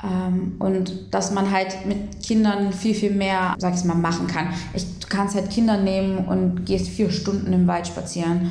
Ähm, 0.02 0.56
und 0.59 1.14
dass 1.14 1.32
man 1.32 1.50
halt 1.50 1.87
mit 1.87 2.22
Kindern 2.22 2.72
viel, 2.72 2.94
viel 2.94 3.12
mehr, 3.12 3.54
sag 3.59 3.74
ich 3.74 3.85
mal, 3.85 3.94
machen 3.94 4.26
kann. 4.26 4.48
Ich, 4.74 4.98
du 4.98 5.06
kannst 5.09 5.35
halt 5.35 5.50
Kinder 5.50 5.76
nehmen 5.78 6.26
und 6.26 6.66
gehst 6.66 6.88
vier 6.88 7.11
Stunden 7.11 7.52
im 7.52 7.66
Wald 7.66 7.87
spazieren. 7.87 8.50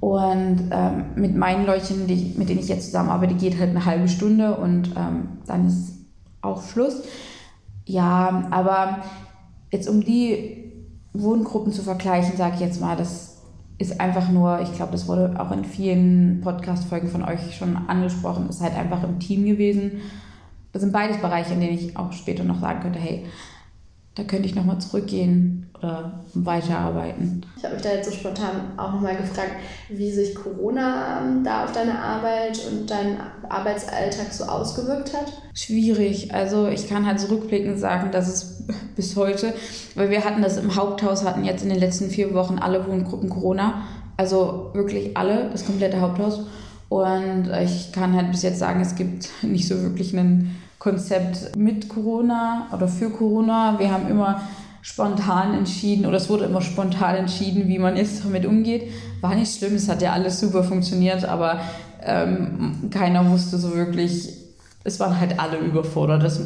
Und 0.00 0.70
ähm, 0.70 1.04
mit 1.14 1.36
meinen 1.36 1.64
Leuten, 1.64 2.06
die, 2.08 2.34
mit 2.36 2.48
denen 2.48 2.60
ich 2.60 2.68
jetzt 2.68 2.86
zusammenarbeite, 2.86 3.34
geht 3.34 3.58
halt 3.58 3.70
eine 3.70 3.84
halbe 3.84 4.08
Stunde 4.08 4.56
und 4.56 4.88
ähm, 4.96 5.28
dann 5.46 5.68
ist 5.68 5.92
auch 6.40 6.62
Schluss. 6.64 7.02
Ja, 7.86 8.48
aber 8.50 8.98
jetzt 9.70 9.88
um 9.88 10.04
die 10.04 10.72
Wohngruppen 11.12 11.72
zu 11.72 11.82
vergleichen, 11.82 12.36
sage 12.36 12.56
ich 12.56 12.60
jetzt 12.60 12.80
mal, 12.80 12.96
das 12.96 13.32
ist 13.78 14.00
einfach 14.00 14.28
nur, 14.28 14.60
ich 14.60 14.72
glaube, 14.74 14.92
das 14.92 15.08
wurde 15.08 15.34
auch 15.38 15.50
in 15.50 15.64
vielen 15.64 16.40
Podcast-Folgen 16.42 17.08
von 17.08 17.22
euch 17.22 17.56
schon 17.56 17.76
angesprochen, 17.88 18.48
ist 18.48 18.60
halt 18.60 18.74
einfach 18.74 19.02
im 19.02 19.18
Team 19.18 19.44
gewesen. 19.44 20.00
Das 20.72 20.82
sind 20.82 20.92
beides 20.92 21.18
Bereiche, 21.18 21.54
in 21.54 21.60
denen 21.60 21.74
ich 21.74 21.96
auch 21.96 22.12
später 22.12 22.44
noch 22.44 22.60
sagen 22.60 22.80
könnte, 22.80 22.98
hey, 22.98 23.26
da 24.14 24.24
könnte 24.24 24.46
ich 24.46 24.54
nochmal 24.54 24.78
zurückgehen 24.78 25.70
oder 25.78 26.20
weiterarbeiten. 26.34 27.44
Ich 27.56 27.64
habe 27.64 27.74
mich 27.74 27.82
da 27.82 27.94
jetzt 27.94 28.10
so 28.10 28.14
spontan 28.14 28.78
auch 28.78 28.92
nochmal 28.92 29.16
gefragt, 29.16 29.52
wie 29.88 30.10
sich 30.10 30.34
Corona 30.34 31.20
ähm, 31.20 31.42
da 31.42 31.64
auf 31.64 31.72
deine 31.72 31.98
Arbeit 31.98 32.60
und 32.70 32.90
deinen 32.90 33.18
Arbeitsalltag 33.48 34.32
so 34.32 34.44
ausgewirkt 34.44 35.14
hat. 35.14 35.32
Schwierig. 35.54 36.32
Also 36.34 36.68
ich 36.68 36.88
kann 36.88 37.06
halt 37.06 37.20
zurückblickend 37.20 37.78
sagen, 37.78 38.12
dass 38.12 38.28
es 38.28 38.64
bis 38.96 39.16
heute, 39.16 39.54
weil 39.94 40.10
wir 40.10 40.24
hatten 40.24 40.42
das 40.42 40.58
im 40.58 40.76
Haupthaus, 40.76 41.24
hatten 41.24 41.44
jetzt 41.44 41.62
in 41.62 41.70
den 41.70 41.80
letzten 41.80 42.10
vier 42.10 42.34
Wochen 42.34 42.58
alle 42.58 42.86
Wohngruppen 42.86 43.30
Corona. 43.30 43.82
Also 44.18 44.70
wirklich 44.74 45.16
alle, 45.16 45.48
das 45.50 45.64
komplette 45.64 46.00
Haupthaus. 46.00 46.40
Und 46.92 47.50
ich 47.64 47.90
kann 47.90 48.14
halt 48.14 48.30
bis 48.30 48.42
jetzt 48.42 48.58
sagen, 48.58 48.82
es 48.82 48.94
gibt 48.94 49.30
nicht 49.42 49.66
so 49.66 49.80
wirklich 49.80 50.14
einen 50.14 50.62
Konzept 50.78 51.56
mit 51.56 51.88
Corona 51.88 52.66
oder 52.70 52.86
für 52.86 53.08
Corona. 53.08 53.78
Wir 53.78 53.90
haben 53.90 54.10
immer 54.10 54.42
spontan 54.82 55.54
entschieden 55.54 56.04
oder 56.04 56.18
es 56.18 56.28
wurde 56.28 56.44
immer 56.44 56.60
spontan 56.60 57.16
entschieden, 57.16 57.66
wie 57.66 57.78
man 57.78 57.96
jetzt 57.96 58.26
damit 58.26 58.44
umgeht. 58.44 58.90
War 59.22 59.34
nicht 59.34 59.56
schlimm, 59.56 59.74
es 59.74 59.88
hat 59.88 60.02
ja 60.02 60.12
alles 60.12 60.38
super 60.38 60.64
funktioniert, 60.64 61.24
aber 61.24 61.60
ähm, 62.02 62.90
keiner 62.90 63.30
wusste 63.30 63.56
so 63.56 63.74
wirklich, 63.74 64.28
es 64.84 65.00
waren 65.00 65.18
halt 65.18 65.40
alle 65.40 65.56
überfordert. 65.60 66.22
Das, 66.22 66.42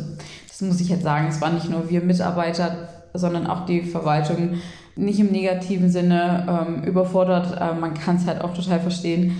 das 0.46 0.60
muss 0.60 0.80
ich 0.80 0.90
jetzt 0.90 1.02
sagen, 1.02 1.26
es 1.28 1.40
waren 1.40 1.54
nicht 1.54 1.68
nur 1.68 1.90
wir 1.90 2.02
Mitarbeiter, 2.02 2.88
sondern 3.14 3.48
auch 3.48 3.66
die 3.66 3.82
Verwaltung 3.82 4.60
nicht 4.94 5.18
im 5.18 5.32
negativen 5.32 5.90
Sinne 5.90 6.46
ähm, 6.48 6.84
überfordert. 6.84 7.60
Äh, 7.60 7.74
man 7.74 7.94
kann 7.94 8.14
es 8.14 8.28
halt 8.28 8.42
auch 8.42 8.54
total 8.54 8.78
verstehen. 8.78 9.38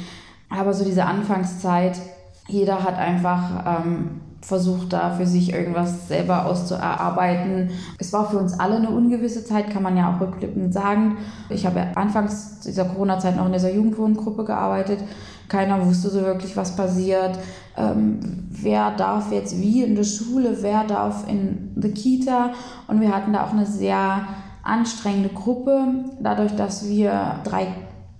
Aber 0.48 0.72
so 0.72 0.84
diese 0.84 1.04
Anfangszeit, 1.04 1.98
jeder 2.48 2.84
hat 2.84 2.96
einfach 2.96 3.84
ähm, 3.84 4.20
versucht 4.40 4.92
da 4.92 5.10
für 5.10 5.26
sich 5.26 5.52
irgendwas 5.52 6.06
selber 6.06 6.46
auszuarbeiten. 6.46 7.70
Es 7.98 8.12
war 8.12 8.30
für 8.30 8.38
uns 8.38 8.58
alle 8.58 8.76
eine 8.76 8.90
ungewisse 8.90 9.44
Zeit, 9.44 9.70
kann 9.70 9.82
man 9.82 9.96
ja 9.96 10.14
auch 10.14 10.20
rückblickend 10.20 10.72
sagen. 10.72 11.16
Ich 11.50 11.66
habe 11.66 11.88
anfangs 11.96 12.60
dieser 12.60 12.84
Corona-Zeit 12.84 13.36
noch 13.36 13.46
in 13.46 13.52
dieser 13.52 13.72
Jugendwohngruppe 13.72 14.44
gearbeitet. 14.44 15.00
Keiner 15.48 15.84
wusste 15.84 16.10
so 16.10 16.22
wirklich, 16.22 16.56
was 16.56 16.76
passiert. 16.76 17.38
Ähm, 17.76 18.20
wer 18.50 18.92
darf 18.92 19.32
jetzt 19.32 19.60
wie 19.60 19.82
in 19.82 19.96
der 19.96 20.04
Schule, 20.04 20.58
wer 20.60 20.84
darf 20.84 21.28
in 21.28 21.72
der 21.74 21.92
Kita. 21.92 22.52
Und 22.86 23.00
wir 23.00 23.14
hatten 23.14 23.32
da 23.32 23.44
auch 23.44 23.52
eine 23.52 23.66
sehr 23.66 24.28
anstrengende 24.62 25.28
Gruppe, 25.28 26.04
dadurch, 26.20 26.54
dass 26.54 26.88
wir 26.88 27.40
drei 27.44 27.68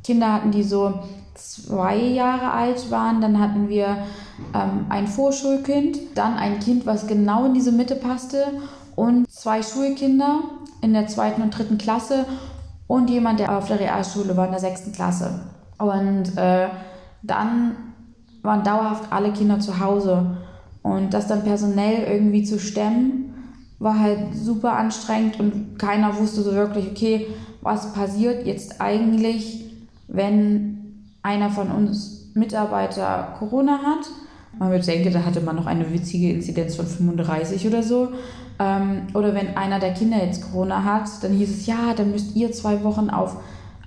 Kinder 0.02 0.32
hatten, 0.32 0.50
die 0.50 0.62
so 0.62 0.94
zwei 1.36 1.96
Jahre 1.96 2.50
alt 2.50 2.90
waren. 2.90 3.20
Dann 3.20 3.40
hatten 3.40 3.68
wir 3.68 3.98
ähm, 4.54 4.86
ein 4.88 5.06
Vorschulkind, 5.06 5.98
dann 6.14 6.34
ein 6.34 6.60
Kind, 6.60 6.86
was 6.86 7.06
genau 7.06 7.46
in 7.46 7.54
diese 7.54 7.72
Mitte 7.72 7.96
passte 7.96 8.46
und 8.94 9.30
zwei 9.30 9.62
Schulkinder 9.62 10.40
in 10.82 10.92
der 10.92 11.06
zweiten 11.06 11.42
und 11.42 11.56
dritten 11.56 11.78
Klasse 11.78 12.26
und 12.86 13.10
jemand, 13.10 13.40
der 13.40 13.56
auf 13.56 13.68
der 13.68 13.80
Realschule 13.80 14.36
war 14.36 14.46
in 14.46 14.52
der 14.52 14.60
sechsten 14.60 14.92
Klasse. 14.92 15.40
Und 15.78 16.36
äh, 16.36 16.68
dann 17.22 17.76
waren 18.42 18.62
dauerhaft 18.62 19.12
alle 19.12 19.32
Kinder 19.32 19.60
zu 19.60 19.80
Hause. 19.80 20.36
Und 20.82 21.12
das 21.12 21.26
dann 21.26 21.42
personell 21.42 22.04
irgendwie 22.04 22.44
zu 22.44 22.58
stemmen, 22.58 23.34
war 23.78 23.98
halt 23.98 24.34
super 24.34 24.74
anstrengend 24.74 25.38
und 25.38 25.78
keiner 25.78 26.16
wusste 26.16 26.42
so 26.42 26.52
wirklich, 26.52 26.90
okay, 26.90 27.26
was 27.60 27.92
passiert 27.92 28.46
jetzt 28.46 28.80
eigentlich, 28.80 29.64
wenn 30.08 30.85
einer 31.26 31.50
von 31.50 31.70
uns 31.70 32.30
Mitarbeiter 32.34 33.34
Corona 33.38 33.78
hat 33.78 34.06
man 34.58 34.70
würde 34.70 34.84
denken, 34.84 35.12
da 35.12 35.24
hatte 35.24 35.40
man 35.40 35.56
noch 35.56 35.66
eine 35.66 35.92
witzige 35.92 36.30
Inzidenz 36.30 36.76
von 36.76 36.86
35 36.86 37.66
oder 37.66 37.82
so. 37.82 38.08
Ähm, 38.58 39.02
oder 39.12 39.34
wenn 39.34 39.56
einer 39.56 39.78
der 39.78 39.92
Kinder 39.92 40.24
jetzt 40.24 40.50
Corona 40.50 40.82
hat, 40.82 41.08
dann 41.22 41.32
hieß 41.32 41.50
es, 41.50 41.66
ja, 41.66 41.92
dann 41.94 42.10
müsst 42.10 42.34
ihr 42.34 42.52
zwei 42.52 42.82
Wochen 42.82 43.10
auf 43.10 43.36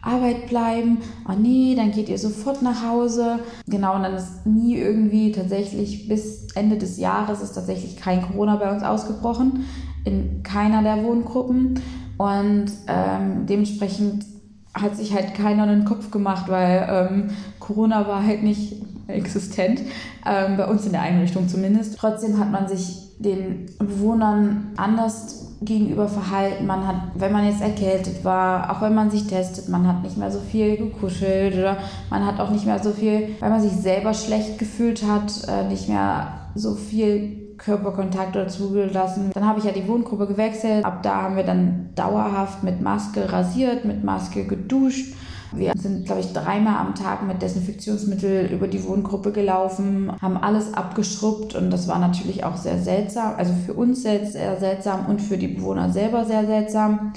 Arbeit 0.02 0.47
bleiben. 0.47 0.99
Oh 1.28 1.34
nee, 1.34 1.73
dann 1.75 1.91
geht 1.91 2.08
ihr 2.08 2.19
sofort 2.19 2.62
nach 2.62 2.88
Hause. 2.88 3.39
Genau, 3.67 3.95
und 3.95 4.04
dann 4.04 4.13
ist 4.13 4.45
nie 4.45 4.75
irgendwie 4.75 5.32
tatsächlich 5.32 6.08
bis 6.08 6.47
Ende 6.54 6.78
des 6.78 6.97
Jahres 6.97 7.41
ist 7.41 7.54
tatsächlich 7.54 7.97
kein 7.97 8.21
Corona 8.21 8.58
bei 8.58 8.71
uns 8.71 8.84
ausgebrochen. 8.84 9.65
In 10.06 10.43
keiner 10.43 10.84
der 10.84 11.04
Wohngruppen. 11.04 11.82
Und 12.17 12.67
ähm, 12.88 13.47
dementsprechend 13.47 14.25
hat 14.73 14.95
sich 14.95 15.13
halt 15.13 15.34
keiner 15.34 15.63
einen 15.63 15.86
Kopf 15.86 16.12
gemacht, 16.12 16.45
weil 16.47 16.88
ähm, 16.89 17.29
Corona 17.60 18.08
war 18.08 18.25
halt 18.25 18.43
nicht 18.43 18.75
existent, 19.08 19.82
ähm, 20.25 20.58
bei 20.58 20.65
uns 20.67 20.86
in 20.86 20.91
der 20.91 21.01
Einrichtung 21.01 21.47
zumindest. 21.47 21.97
Trotzdem 21.97 22.39
hat 22.39 22.51
man 22.51 22.67
sich 22.67 23.10
den 23.17 23.65
Bewohnern 23.79 24.67
anders 24.77 25.47
gegenüber 25.62 26.08
verhalten. 26.08 26.65
Man 26.65 26.88
hat, 26.88 26.95
wenn 27.15 27.32
man 27.32 27.45
jetzt 27.45 27.62
erkältet 27.62 28.23
war, 28.23 28.71
auch 28.71 28.82
wenn 28.82 28.95
man 28.95 29.12
sich 29.12 29.27
testet, 29.27 29.67
man 29.67 29.88
hat 29.88 30.03
nicht 30.03 30.17
mehr 30.17 30.32
so 30.32 30.39
viel 30.39 30.77
gekuschelt 30.77 31.55
oder 31.55 31.77
man 32.10 32.25
hat 32.25 32.39
auch 32.39 32.51
nicht 32.51 32.65
mehr 32.65 32.82
so 32.82 32.91
viel, 32.91 33.36
weil 33.39 33.49
man 33.49 33.62
sich 33.62 33.73
selber 33.73 34.13
schlecht 34.13 34.58
gefühlt 34.58 35.03
hat, 35.05 35.32
äh, 35.47 35.67
nicht 35.67 35.89
mehr 35.89 36.27
so 36.55 36.75
viel 36.75 37.48
Körperkontakt 37.60 38.36
oder 38.36 38.48
zugelassen. 38.48 39.30
Dann 39.34 39.45
habe 39.45 39.60
ich 39.60 39.65
ja 39.65 39.72
die 39.72 39.88
Wohngruppe 39.88 40.26
gewechselt. 40.26 40.84
Ab 40.84 41.04
da 41.04 41.22
haben 41.22 41.36
wir 41.36 41.43
dann 41.43 41.89
dauerhaft 41.93 42.63
mit 42.63 42.82
Maske 42.82 43.32
rasiert, 43.32 43.86
mit 43.86 44.04
Maske 44.04 44.45
geduscht 44.45 45.13
wir 45.52 45.74
sind, 45.76 46.06
glaube 46.06 46.22
ich, 46.22 46.32
dreimal 46.32 46.78
am 46.78 46.95
Tag 46.95 47.26
mit 47.26 47.41
Desinfektionsmittel 47.41 48.52
über 48.52 48.67
die 48.67 48.84
Wohngruppe 48.84 49.32
gelaufen, 49.32 50.12
haben 50.22 50.38
alles 50.38 50.74
abgeschrubbt 50.74 51.56
und 51.56 51.72
das 51.72 51.88
war 51.88 52.00
natürlich 52.00 52.43
auch 52.43 52.56
sehr 52.56 52.78
seltsam. 52.78 53.34
Also 53.38 53.54
für 53.65 53.74
uns 53.74 54.04
sehr, 54.04 54.26
sehr 54.26 54.60
seltsam 54.60 55.08
und 55.08 55.22
für 55.22 55.38
die 55.38 55.48
Bewohner 55.48 55.89
selber 55.91 56.26
sehr 56.26 56.45
seltsam. 56.45 57.13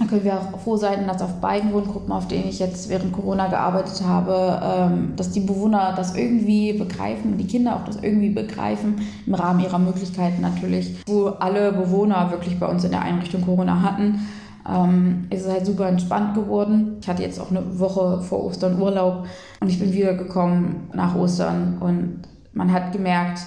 Da 0.00 0.06
können 0.06 0.24
wir 0.24 0.34
auch 0.34 0.58
froh 0.58 0.76
sein, 0.76 1.06
dass 1.06 1.20
auf 1.20 1.40
beiden 1.40 1.72
Wohngruppen, 1.72 2.10
auf 2.10 2.26
denen 2.26 2.48
ich 2.48 2.58
jetzt 2.58 2.88
während 2.88 3.12
Corona 3.12 3.48
gearbeitet 3.48 4.02
habe, 4.04 4.60
ähm, 4.64 5.12
dass 5.14 5.30
die 5.30 5.40
Bewohner 5.40 5.92
das 5.94 6.16
irgendwie 6.16 6.72
begreifen, 6.72 7.36
die 7.36 7.46
Kinder 7.46 7.76
auch 7.76 7.84
das 7.84 7.96
irgendwie 8.02 8.30
begreifen, 8.30 9.06
im 9.26 9.34
Rahmen 9.34 9.60
ihrer 9.60 9.78
Möglichkeiten 9.78 10.40
natürlich, 10.40 10.96
wo 11.06 11.26
alle 11.26 11.72
Bewohner 11.72 12.30
wirklich 12.30 12.58
bei 12.58 12.66
uns 12.66 12.82
in 12.82 12.92
der 12.92 13.02
Einrichtung 13.02 13.44
Corona 13.44 13.82
hatten 13.82 14.26
ähm, 14.68 15.26
ist 15.30 15.46
es 15.46 15.52
halt 15.52 15.66
super 15.66 15.88
entspannt 15.88 16.34
geworden. 16.34 16.96
Ich 17.00 17.08
hatte 17.08 17.22
jetzt 17.22 17.40
auch 17.40 17.50
eine 17.50 17.78
Woche 17.78 18.20
vor 18.22 18.44
Ostern 18.44 18.80
Urlaub 18.80 19.26
und 19.60 19.68
ich 19.68 19.78
bin 19.78 19.92
wiedergekommen 19.92 20.88
nach 20.92 21.14
Ostern 21.16 21.78
und 21.80 22.22
man 22.52 22.72
hat 22.72 22.92
gemerkt, 22.92 23.40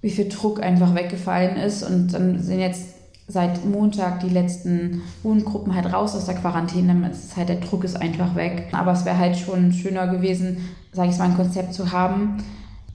wie 0.00 0.10
viel 0.10 0.28
Druck 0.28 0.62
einfach 0.62 0.94
weggefallen 0.94 1.56
ist 1.56 1.82
und 1.82 2.12
dann 2.14 2.40
sind 2.40 2.60
jetzt 2.60 2.94
seit 3.28 3.64
Montag 3.64 4.20
die 4.20 4.30
letzten 4.30 5.02
Wohngruppen 5.22 5.74
halt 5.74 5.92
raus 5.92 6.16
aus 6.16 6.24
der 6.24 6.34
Quarantäne. 6.34 7.08
Es 7.10 7.24
ist 7.24 7.36
halt, 7.36 7.50
der 7.50 7.56
Druck 7.56 7.84
ist 7.84 8.00
einfach 8.00 8.34
weg. 8.34 8.68
Aber 8.72 8.92
es 8.92 9.04
wäre 9.04 9.18
halt 9.18 9.36
schon 9.36 9.72
schöner 9.72 10.08
gewesen, 10.08 10.68
sage 10.92 11.10
ich 11.10 11.18
mal, 11.18 11.26
ein 11.26 11.36
Konzept 11.36 11.74
zu 11.74 11.92
haben, 11.92 12.38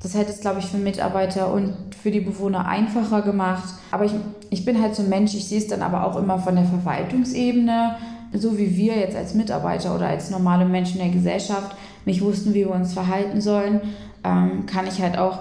das 0.04 0.16
hätte 0.16 0.32
es, 0.32 0.42
glaube 0.42 0.60
ich, 0.60 0.66
für 0.66 0.78
Mitarbeiter 0.78 1.54
und 1.54 1.74
für 2.02 2.12
die 2.12 2.20
Bewohner 2.20 2.68
einfacher 2.68 3.22
gemacht. 3.22 3.74
Aber 3.90 4.04
ich, 4.04 4.12
ich 4.50 4.66
bin 4.66 4.82
halt 4.82 4.96
so 4.96 5.02
ein 5.02 5.10
Mensch, 5.10 5.34
ich 5.34 5.48
sehe 5.48 5.60
es 5.60 5.68
dann 5.68 5.82
aber 5.82 6.06
auch 6.06 6.18
immer 6.18 6.38
von 6.40 6.56
der 6.56 6.66
Verwaltungsebene, 6.66 7.96
so 8.34 8.58
wie 8.58 8.76
wir 8.76 8.98
jetzt 8.98 9.16
als 9.16 9.34
Mitarbeiter 9.34 9.96
oder 9.96 10.08
als 10.08 10.30
normale 10.30 10.66
Menschen 10.66 10.98
der 10.98 11.10
Gesellschaft 11.10 11.78
nicht 12.06 12.22
wussten, 12.22 12.54
wie 12.54 12.66
wir 12.66 12.72
uns 12.72 12.94
verhalten 12.94 13.40
sollen, 13.40 13.80
ähm, 14.26 14.66
kann 14.66 14.88
ich 14.88 15.02
halt 15.02 15.18
auch 15.18 15.40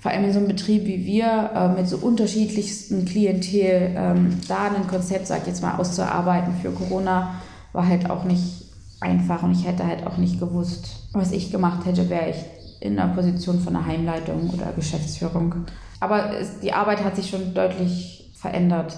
vor 0.00 0.10
allem 0.10 0.24
in 0.24 0.32
so 0.32 0.38
einem 0.38 0.48
Betrieb 0.48 0.86
wie 0.86 1.04
wir 1.04 1.50
äh, 1.54 1.68
mit 1.68 1.88
so 1.88 1.98
unterschiedlichsten 1.98 3.04
Klientel 3.04 3.94
ähm, 3.96 4.38
da 4.48 4.70
ein 4.74 4.86
Konzept, 4.86 5.26
sag 5.26 5.42
ich 5.42 5.48
jetzt 5.48 5.62
mal, 5.62 5.76
auszuarbeiten 5.76 6.54
für 6.60 6.70
Corona, 6.70 7.34
war 7.72 7.86
halt 7.86 8.08
auch 8.10 8.24
nicht 8.24 8.64
einfach 9.00 9.42
und 9.42 9.52
ich 9.52 9.66
hätte 9.66 9.86
halt 9.86 10.06
auch 10.06 10.16
nicht 10.16 10.40
gewusst, 10.40 11.08
was 11.12 11.32
ich 11.32 11.50
gemacht 11.50 11.86
hätte, 11.86 12.08
wäre 12.10 12.30
ich 12.30 12.36
in 12.80 12.96
der 12.96 13.08
Position 13.14 13.60
von 13.60 13.74
der 13.74 13.86
Heimleitung 13.86 14.50
oder 14.50 14.72
Geschäftsführung. 14.74 15.54
Aber 16.00 16.38
es, 16.38 16.60
die 16.60 16.72
Arbeit 16.72 17.04
hat 17.04 17.16
sich 17.16 17.28
schon 17.28 17.52
deutlich 17.54 18.32
verändert. 18.34 18.96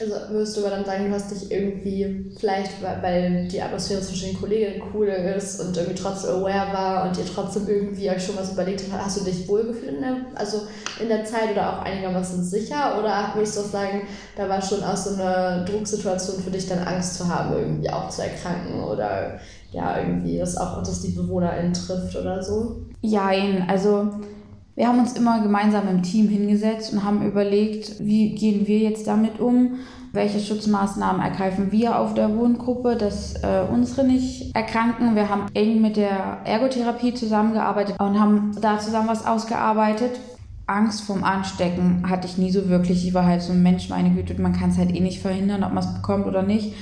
Also 0.00 0.14
würdest 0.30 0.56
du 0.56 0.60
aber 0.60 0.76
dann 0.76 0.84
sagen, 0.84 1.08
du 1.08 1.14
hast 1.14 1.30
dich 1.30 1.50
irgendwie, 1.50 2.32
vielleicht 2.38 2.70
weil 2.80 3.48
die 3.48 3.60
Atmosphäre 3.60 4.00
zwischen 4.00 4.30
den 4.30 4.40
Kolleginnen 4.40 4.82
cool 4.94 5.08
ist 5.08 5.60
und 5.60 5.76
irgendwie 5.76 6.00
trotzdem 6.00 6.36
aware 6.36 6.72
war 6.72 7.08
und 7.08 7.18
ihr 7.18 7.26
trotzdem 7.26 7.66
irgendwie 7.66 8.08
euch 8.08 8.24
schon 8.24 8.36
was 8.36 8.52
überlegt 8.52 8.84
habt, 8.90 9.04
hast 9.04 9.20
du 9.20 9.24
dich 9.24 9.48
wohlgefühlt 9.48 9.94
in 9.94 10.00
der, 10.00 10.16
also 10.36 10.62
in 11.00 11.08
der 11.08 11.24
Zeit 11.24 11.50
oder 11.52 11.72
auch 11.72 11.84
einigermaßen 11.84 12.44
sicher? 12.44 12.96
Oder 13.00 13.32
würdest 13.34 13.56
du 13.56 13.60
auch 13.62 13.66
sagen, 13.66 14.02
da 14.36 14.48
war 14.48 14.62
schon 14.62 14.84
auch 14.84 14.96
so 14.96 15.20
eine 15.20 15.64
Drucksituation 15.64 16.42
für 16.42 16.50
dich, 16.50 16.68
dann 16.68 16.86
Angst 16.86 17.16
zu 17.16 17.28
haben, 17.28 17.56
irgendwie 17.56 17.90
auch 17.90 18.08
zu 18.08 18.22
erkranken 18.22 18.84
oder 18.84 19.40
ja, 19.72 19.98
irgendwie, 19.98 20.38
dass 20.38 20.56
auch 20.56 20.78
dass 20.78 21.02
die 21.02 21.10
BewohnerInnen 21.10 21.72
trifft 21.72 22.14
oder 22.14 22.40
so? 22.40 22.82
Jein, 23.02 23.66
also 23.68 24.12
Wir 24.78 24.86
haben 24.86 25.00
uns 25.00 25.14
immer 25.14 25.42
gemeinsam 25.42 25.88
im 25.88 26.04
Team 26.04 26.28
hingesetzt 26.28 26.92
und 26.92 27.02
haben 27.02 27.26
überlegt, 27.26 27.98
wie 27.98 28.36
gehen 28.36 28.68
wir 28.68 28.78
jetzt 28.78 29.08
damit 29.08 29.40
um, 29.40 29.80
welche 30.12 30.38
Schutzmaßnahmen 30.38 31.20
ergreifen 31.20 31.72
wir 31.72 31.98
auf 31.98 32.14
der 32.14 32.36
Wohngruppe, 32.36 32.94
dass 32.94 33.34
äh, 33.42 33.64
unsere 33.72 34.06
nicht 34.06 34.54
erkranken. 34.54 35.16
Wir 35.16 35.28
haben 35.28 35.46
eng 35.54 35.80
mit 35.80 35.96
der 35.96 36.42
Ergotherapie 36.44 37.12
zusammengearbeitet 37.12 37.96
und 37.98 38.20
haben 38.20 38.52
da 38.60 38.78
zusammen 38.78 39.08
was 39.08 39.26
ausgearbeitet. 39.26 40.12
Angst 40.68 41.00
vorm 41.00 41.24
Anstecken 41.24 42.08
hatte 42.08 42.28
ich 42.28 42.38
nie 42.38 42.52
so 42.52 42.68
wirklich. 42.68 43.04
Ich 43.04 43.14
war 43.14 43.26
halt 43.26 43.42
so 43.42 43.52
ein 43.52 43.64
Mensch, 43.64 43.88
meine 43.88 44.10
Güte, 44.10 44.40
man 44.40 44.52
kann 44.52 44.70
es 44.70 44.78
halt 44.78 44.94
eh 44.94 45.00
nicht 45.00 45.20
verhindern, 45.20 45.64
ob 45.64 45.72
man 45.72 45.82
es 45.82 45.92
bekommt 45.92 46.26
oder 46.26 46.44
nicht. 46.44 46.72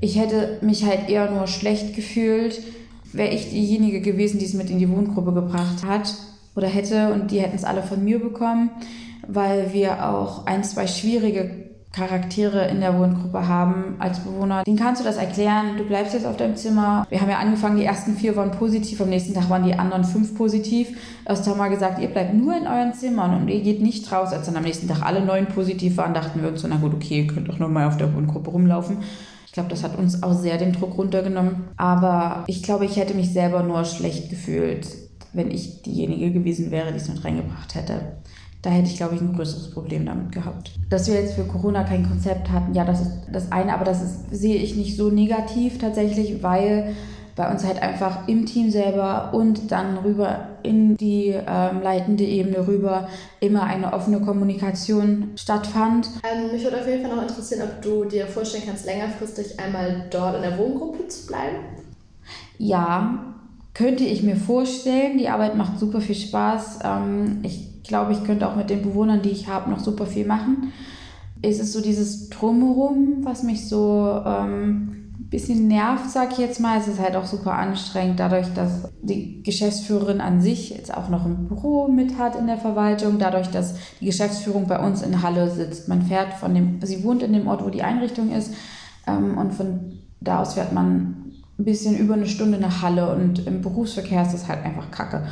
Ich 0.00 0.18
hätte 0.18 0.56
mich 0.62 0.86
halt 0.86 1.10
eher 1.10 1.30
nur 1.30 1.46
schlecht 1.46 1.94
gefühlt, 1.94 2.62
wäre 3.12 3.34
ich 3.34 3.50
diejenige 3.50 4.00
gewesen, 4.00 4.38
die 4.38 4.46
es 4.46 4.54
mit 4.54 4.70
in 4.70 4.78
die 4.78 4.88
Wohngruppe 4.88 5.34
gebracht 5.34 5.84
hat 5.86 6.14
oder 6.54 6.68
hätte 6.68 7.12
und 7.12 7.30
die 7.30 7.40
hätten 7.40 7.56
es 7.56 7.64
alle 7.64 7.82
von 7.82 8.02
mir 8.04 8.18
bekommen, 8.18 8.70
weil 9.26 9.72
wir 9.72 10.08
auch 10.08 10.46
ein, 10.46 10.64
zwei 10.64 10.86
schwierige 10.86 11.62
Charaktere 11.92 12.68
in 12.68 12.80
der 12.80 12.98
Wohngruppe 12.98 13.46
haben 13.46 13.96
als 13.98 14.20
Bewohner. 14.20 14.64
Den 14.64 14.76
kannst 14.76 15.02
du 15.02 15.04
das 15.04 15.16
erklären, 15.16 15.76
du 15.76 15.84
bleibst 15.84 16.14
jetzt 16.14 16.24
auf 16.24 16.38
deinem 16.38 16.56
Zimmer. 16.56 17.06
Wir 17.10 17.20
haben 17.20 17.28
ja 17.28 17.38
angefangen, 17.38 17.76
die 17.76 17.84
ersten 17.84 18.16
vier 18.16 18.34
waren 18.34 18.50
positiv, 18.50 19.00
am 19.02 19.10
nächsten 19.10 19.34
Tag 19.34 19.50
waren 19.50 19.64
die 19.64 19.74
anderen 19.74 20.04
fünf 20.04 20.34
positiv. 20.34 20.88
Erst 21.26 21.46
haben 21.46 21.58
wir 21.58 21.68
gesagt, 21.68 22.00
ihr 22.00 22.08
bleibt 22.08 22.32
nur 22.32 22.56
in 22.56 22.66
euren 22.66 22.94
Zimmern 22.94 23.36
und 23.36 23.48
ihr 23.48 23.60
geht 23.60 23.82
nicht 23.82 24.10
raus. 24.10 24.32
Als 24.32 24.46
dann 24.46 24.56
am 24.56 24.62
nächsten 24.62 24.88
Tag 24.88 25.02
alle 25.02 25.22
neun 25.22 25.46
positiv 25.46 25.98
waren, 25.98 26.14
dachten 26.14 26.40
wir 26.40 26.48
uns 26.48 26.62
so, 26.62 26.68
na 26.68 26.76
gut, 26.76 26.94
okay, 26.94 27.22
ihr 27.22 27.26
könnt 27.26 27.48
doch 27.48 27.58
nur 27.58 27.68
mal 27.68 27.86
auf 27.86 27.98
der 27.98 28.14
Wohngruppe 28.14 28.50
rumlaufen. 28.50 28.98
Ich 29.46 29.52
glaube, 29.52 29.68
das 29.68 29.84
hat 29.84 29.98
uns 29.98 30.22
auch 30.22 30.32
sehr 30.32 30.56
den 30.56 30.72
Druck 30.72 30.96
runtergenommen. 30.96 31.64
Aber 31.76 32.44
ich 32.46 32.62
glaube, 32.62 32.86
ich 32.86 32.96
hätte 32.96 33.12
mich 33.12 33.34
selber 33.34 33.62
nur 33.62 33.84
schlecht 33.84 34.30
gefühlt, 34.30 34.86
wenn 35.32 35.50
ich 35.50 35.82
diejenige 35.82 36.32
gewesen 36.32 36.70
wäre, 36.70 36.90
die 36.92 36.98
es 36.98 37.08
mit 37.08 37.24
reingebracht 37.24 37.74
hätte. 37.74 38.16
Da 38.62 38.70
hätte 38.70 38.88
ich, 38.88 38.96
glaube 38.96 39.16
ich, 39.16 39.20
ein 39.20 39.34
größeres 39.34 39.72
Problem 39.72 40.06
damit 40.06 40.30
gehabt. 40.30 40.70
Dass 40.88 41.08
wir 41.08 41.16
jetzt 41.16 41.34
für 41.34 41.42
Corona 41.42 41.82
kein 41.82 42.08
Konzept 42.08 42.50
hatten, 42.50 42.74
ja, 42.74 42.84
das 42.84 43.00
ist 43.00 43.12
das 43.32 43.50
eine, 43.50 43.74
aber 43.74 43.84
das 43.84 44.02
ist, 44.02 44.30
sehe 44.30 44.56
ich 44.56 44.76
nicht 44.76 44.96
so 44.96 45.10
negativ 45.10 45.78
tatsächlich, 45.78 46.42
weil 46.44 46.94
bei 47.34 47.50
uns 47.50 47.64
halt 47.64 47.80
einfach 47.82 48.28
im 48.28 48.46
Team 48.46 48.70
selber 48.70 49.30
und 49.32 49.72
dann 49.72 49.98
rüber 49.98 50.48
in 50.62 50.96
die 50.96 51.28
ähm, 51.28 51.82
leitende 51.82 52.24
Ebene 52.24 52.66
rüber 52.66 53.08
immer 53.40 53.64
eine 53.64 53.92
offene 53.92 54.20
Kommunikation 54.20 55.30
stattfand. 55.36 56.08
Ähm, 56.22 56.52
mich 56.52 56.62
würde 56.62 56.78
auf 56.78 56.86
jeden 56.86 57.04
Fall 57.04 57.16
noch 57.16 57.22
interessieren, 57.22 57.62
ob 57.62 57.82
du 57.82 58.04
dir 58.04 58.26
vorstellen 58.26 58.64
kannst, 58.66 58.84
längerfristig 58.86 59.58
einmal 59.58 60.04
dort 60.10 60.36
in 60.36 60.42
der 60.42 60.58
Wohngruppe 60.58 61.08
zu 61.08 61.26
bleiben. 61.26 61.56
Ja, 62.58 63.31
könnte 63.74 64.04
ich 64.04 64.22
mir 64.22 64.36
vorstellen. 64.36 65.18
Die 65.18 65.28
Arbeit 65.28 65.56
macht 65.56 65.78
super 65.78 66.00
viel 66.00 66.14
Spaß. 66.14 66.80
Ähm, 66.84 67.38
ich 67.42 67.82
glaube, 67.82 68.12
ich 68.12 68.24
könnte 68.24 68.48
auch 68.48 68.56
mit 68.56 68.70
den 68.70 68.82
Bewohnern, 68.82 69.22
die 69.22 69.30
ich 69.30 69.48
habe, 69.48 69.70
noch 69.70 69.80
super 69.80 70.06
viel 70.06 70.26
machen. 70.26 70.72
Es 71.42 71.58
ist 71.58 71.72
so 71.72 71.80
dieses 71.80 72.28
Drumherum, 72.28 73.18
was 73.22 73.42
mich 73.42 73.68
so 73.68 74.22
ähm, 74.24 75.14
ein 75.18 75.26
bisschen 75.28 75.66
nervt, 75.66 76.08
sag 76.10 76.32
ich 76.32 76.38
jetzt 76.38 76.60
mal. 76.60 76.78
Es 76.78 76.86
ist 76.86 77.00
halt 77.00 77.16
auch 77.16 77.24
super 77.24 77.54
anstrengend, 77.54 78.20
dadurch, 78.20 78.52
dass 78.54 78.90
die 79.02 79.42
Geschäftsführerin 79.42 80.20
an 80.20 80.40
sich 80.40 80.70
jetzt 80.70 80.94
auch 80.94 81.08
noch 81.08 81.24
ein 81.24 81.48
Büro 81.48 81.88
mit 81.88 82.18
hat 82.18 82.36
in 82.36 82.46
der 82.46 82.58
Verwaltung, 82.58 83.18
dadurch, 83.18 83.48
dass 83.48 83.74
die 84.00 84.06
Geschäftsführung 84.06 84.68
bei 84.68 84.78
uns 84.78 85.02
in 85.02 85.22
Halle 85.22 85.50
sitzt. 85.50 85.88
Man 85.88 86.02
fährt 86.02 86.34
von 86.34 86.54
dem, 86.54 86.78
sie 86.82 87.02
wohnt 87.02 87.22
in 87.22 87.32
dem 87.32 87.48
Ort, 87.48 87.64
wo 87.64 87.70
die 87.70 87.82
Einrichtung 87.82 88.30
ist, 88.30 88.54
ähm, 89.06 89.36
und 89.36 89.52
von 89.52 89.98
da 90.20 90.40
aus 90.40 90.54
fährt 90.54 90.72
man 90.72 91.21
ein 91.62 91.64
bisschen 91.64 91.96
über 91.96 92.14
eine 92.14 92.26
Stunde 92.26 92.58
nach 92.58 92.82
Halle 92.82 93.14
und 93.14 93.46
im 93.46 93.62
Berufsverkehr 93.62 94.22
ist 94.22 94.34
das 94.34 94.48
halt 94.48 94.64
einfach 94.64 94.90
kacke. 94.90 95.24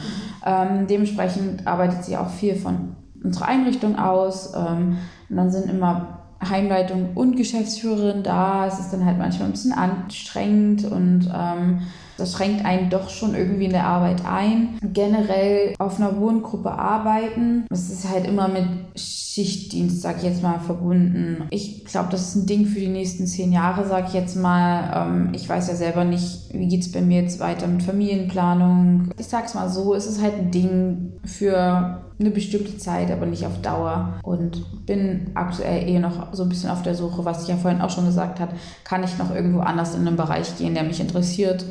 Ähm, 0.47 0.87
dementsprechend 0.87 1.67
arbeitet 1.67 2.05
sie 2.05 2.17
auch 2.17 2.31
viel 2.31 2.55
von 2.55 2.95
unserer 3.23 3.49
Einrichtung 3.49 3.99
aus. 3.99 4.55
Ähm, 4.55 4.99
und 5.29 5.37
dann 5.37 5.51
sind 5.51 5.69
immer 5.69 6.21
Heimleitung 6.43 7.11
und 7.17 7.37
Geschäftsführerin 7.37 8.23
da. 8.23 8.67
Es 8.67 8.79
ist 8.79 8.93
dann 8.93 9.05
halt 9.05 9.19
manchmal 9.19 9.49
ein 9.49 9.53
bisschen 9.53 9.73
anstrengend 9.73 10.85
und 10.85 11.29
ähm, 11.35 11.81
das 12.21 12.33
schränkt 12.33 12.65
einen 12.65 12.91
doch 12.91 13.09
schon 13.09 13.35
irgendwie 13.35 13.65
in 13.65 13.73
der 13.73 13.87
Arbeit 13.87 14.25
ein. 14.27 14.79
Generell 14.83 15.75
auf 15.79 15.99
einer 15.99 16.19
Wohngruppe 16.19 16.71
arbeiten, 16.71 17.65
es 17.71 17.91
ist 17.91 18.09
halt 18.09 18.27
immer 18.27 18.49
mit 18.49 18.67
Schichtdienst, 18.97 20.03
sag 20.03 20.19
ich 20.19 20.25
jetzt 20.25 20.43
mal, 20.43 20.59
verbunden. 20.59 21.45
Ich 21.51 21.85
glaube, 21.85 22.09
das 22.11 22.29
ist 22.29 22.35
ein 22.35 22.47
Ding 22.47 22.67
für 22.67 22.81
die 22.81 22.89
nächsten 22.89 23.27
zehn 23.27 23.53
Jahre, 23.53 23.87
sag 23.87 24.09
ich 24.09 24.15
jetzt 24.15 24.37
mal. 24.37 25.09
Ähm, 25.09 25.29
ich 25.35 25.49
weiß 25.49 25.69
ja 25.69 25.75
selber 25.75 26.05
nicht, 26.05 26.53
wie 26.53 26.69
geht 26.69 26.83
es 26.83 26.93
bei 26.93 27.01
mir 27.01 27.23
jetzt 27.23 27.39
weiter 27.39 27.67
mit 27.67 27.83
Familienplanung. 27.83 29.11
Ich 29.19 29.27
sag's 29.27 29.55
mal 29.55 29.69
so, 29.69 29.95
es 29.95 30.07
ist 30.07 30.21
halt 30.21 30.35
ein 30.35 30.51
Ding 30.51 31.13
für 31.25 32.03
eine 32.19 32.31
bestimmte 32.31 32.77
Zeit, 32.77 33.11
aber 33.11 33.25
nicht 33.27 33.47
auf 33.47 33.63
Dauer. 33.63 34.15
Und 34.23 34.87
bin 34.87 35.31
aktuell 35.35 35.89
eh 35.89 35.99
noch 35.99 36.35
so 36.35 36.43
ein 36.43 36.49
bisschen 36.49 36.71
auf 36.71 36.83
der 36.83 36.95
Suche, 36.95 37.25
was 37.25 37.45
ich 37.45 37.49
ja 37.49 37.57
vorhin 37.57 37.81
auch 37.81 37.91
schon 37.91 38.07
gesagt 38.07 38.41
habe, 38.41 38.53
kann 38.85 39.05
ich 39.05 39.17
noch 39.17 39.35
irgendwo 39.35 39.61
anders 39.61 39.95
in 39.95 40.07
einen 40.07 40.17
Bereich 40.17 40.59
gehen, 40.59 40.75
der 40.75 40.83
mich 40.83 41.01
interessiert 41.01 41.65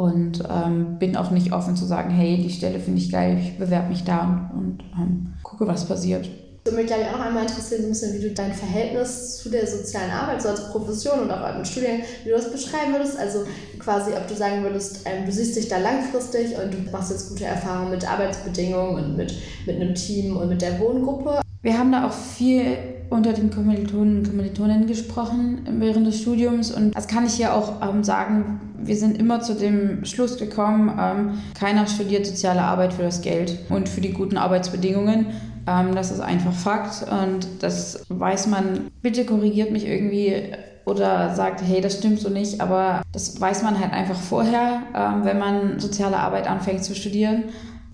und 0.00 0.42
ähm, 0.48 0.98
bin 0.98 1.14
auch 1.14 1.30
nicht 1.30 1.52
offen 1.52 1.76
zu 1.76 1.84
sagen, 1.84 2.08
hey, 2.08 2.38
die 2.38 2.48
Stelle 2.48 2.80
finde 2.80 3.02
ich 3.02 3.12
geil, 3.12 3.36
ich 3.38 3.58
bewerbe 3.58 3.90
mich 3.90 4.02
da 4.02 4.50
und, 4.54 4.78
ähm, 4.98 5.34
gucke, 5.42 5.66
was 5.66 5.84
passiert. 5.84 6.26
Würde 6.64 6.78
mich, 6.78 6.86
glaube 6.86 7.02
ich, 7.02 7.08
auch 7.08 7.18
noch 7.18 7.26
einmal 7.26 7.42
interessieren, 7.42 7.82
ein 7.84 7.90
bisschen, 7.90 8.14
wie 8.14 8.22
du 8.22 8.30
dein 8.32 8.54
Verhältnis 8.54 9.36
zu 9.36 9.50
der 9.50 9.66
sozialen 9.66 10.10
Arbeit, 10.10 10.40
so 10.40 10.48
als 10.48 10.70
Profession 10.70 11.20
und 11.20 11.30
auch 11.30 11.54
im 11.54 11.64
Studium, 11.66 11.98
wie 12.24 12.30
du 12.30 12.34
das 12.34 12.50
beschreiben 12.50 12.92
würdest. 12.94 13.18
Also 13.18 13.40
quasi, 13.78 14.12
ob 14.12 14.26
du 14.26 14.34
sagen 14.34 14.62
würdest, 14.62 15.00
ähm, 15.04 15.26
du 15.26 15.32
siehst 15.32 15.54
dich 15.56 15.68
da 15.68 15.76
langfristig 15.76 16.56
und 16.56 16.72
du 16.72 16.90
machst 16.90 17.10
jetzt 17.10 17.28
gute 17.28 17.44
Erfahrungen 17.44 17.90
mit 17.90 18.10
Arbeitsbedingungen 18.10 19.04
und 19.04 19.16
mit, 19.18 19.34
mit 19.66 19.76
einem 19.76 19.94
Team 19.94 20.38
und 20.38 20.48
mit 20.48 20.62
der 20.62 20.80
Wohngruppe. 20.80 21.42
Wir 21.62 21.78
haben 21.78 21.92
da 21.92 22.06
auch 22.06 22.12
viel 22.12 22.76
unter 23.10 23.34
den 23.34 23.50
Kommilitonen 23.50 24.18
und 24.18 24.28
Kommilitoninnen 24.28 24.86
gesprochen 24.86 25.66
während 25.78 26.06
des 26.06 26.20
Studiums 26.20 26.70
und 26.70 26.96
das 26.96 27.06
kann 27.06 27.26
ich 27.26 27.34
hier 27.34 27.54
auch 27.54 27.82
ähm, 27.86 28.02
sagen, 28.02 28.60
wir 28.78 28.96
sind 28.96 29.18
immer 29.18 29.40
zu 29.40 29.54
dem 29.54 30.04
Schluss 30.06 30.38
gekommen, 30.38 30.96
ähm, 30.98 31.38
keiner 31.58 31.86
studiert 31.86 32.24
soziale 32.24 32.62
Arbeit 32.62 32.94
für 32.94 33.02
das 33.02 33.20
Geld 33.20 33.58
und 33.68 33.90
für 33.90 34.00
die 34.00 34.12
guten 34.12 34.38
Arbeitsbedingungen. 34.38 35.26
Ähm, 35.66 35.94
das 35.94 36.10
ist 36.10 36.20
einfach 36.20 36.52
Fakt 36.52 37.04
und 37.10 37.46
das 37.60 38.06
weiß 38.08 38.46
man. 38.46 38.90
Bitte 39.02 39.26
korrigiert 39.26 39.70
mich 39.70 39.86
irgendwie 39.86 40.54
oder 40.86 41.34
sagt, 41.34 41.62
hey, 41.62 41.82
das 41.82 41.98
stimmt 41.98 42.20
so 42.20 42.30
nicht, 42.30 42.62
aber 42.62 43.02
das 43.12 43.38
weiß 43.38 43.62
man 43.64 43.78
halt 43.78 43.92
einfach 43.92 44.16
vorher, 44.16 44.82
ähm, 44.96 45.24
wenn 45.24 45.38
man 45.38 45.78
soziale 45.78 46.16
Arbeit 46.16 46.48
anfängt 46.48 46.84
zu 46.84 46.94
studieren. 46.94 47.44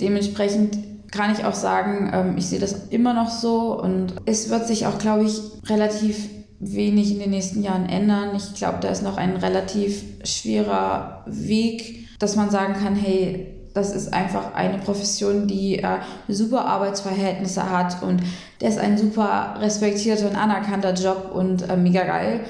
Dementsprechend 0.00 0.79
kann 1.11 1.33
ich 1.33 1.45
auch 1.45 1.55
sagen, 1.55 2.11
ähm, 2.12 2.35
ich 2.37 2.47
sehe 2.47 2.59
das 2.59 2.88
immer 2.88 3.14
noch 3.14 3.31
so 3.31 3.81
und 3.81 4.14
es 4.25 4.51
wird 4.51 4.66
sich 4.66 4.87
auch, 4.87 4.99
glaube 4.99 5.25
ich, 5.25 5.40
relativ 5.69 6.29
wenig 6.59 7.12
in 7.12 7.19
den 7.19 7.31
nächsten 7.31 7.62
Jahren 7.62 7.88
ändern. 7.88 8.31
Ich 8.35 8.55
glaube, 8.55 8.79
da 8.81 8.88
ist 8.88 9.03
noch 9.03 9.16
ein 9.16 9.37
relativ 9.37 10.03
schwerer 10.25 11.23
Weg, 11.27 12.09
dass 12.19 12.37
man 12.37 12.51
sagen 12.51 12.75
kann, 12.75 12.95
hey, 12.95 13.53
das 13.75 13.95
ist 13.95 14.14
einfach 14.14 14.55
eine 14.55 14.79
Profession, 14.79 15.47
die 15.47 15.81
äh, 15.81 15.99
super 16.29 16.64
Arbeitsverhältnisse 16.64 17.71
hat 17.71 18.03
und 18.03 18.23
der 18.62 18.71
ist 18.71 18.79
ein 18.79 18.97
super 18.97 19.57
respektierter 19.61 20.31
und 20.31 20.37
anerkannter 20.37 20.95
Job 20.95 21.33
und 21.35 21.69
äh, 21.69 21.77
mega 21.77 22.05
geil. 22.05 22.40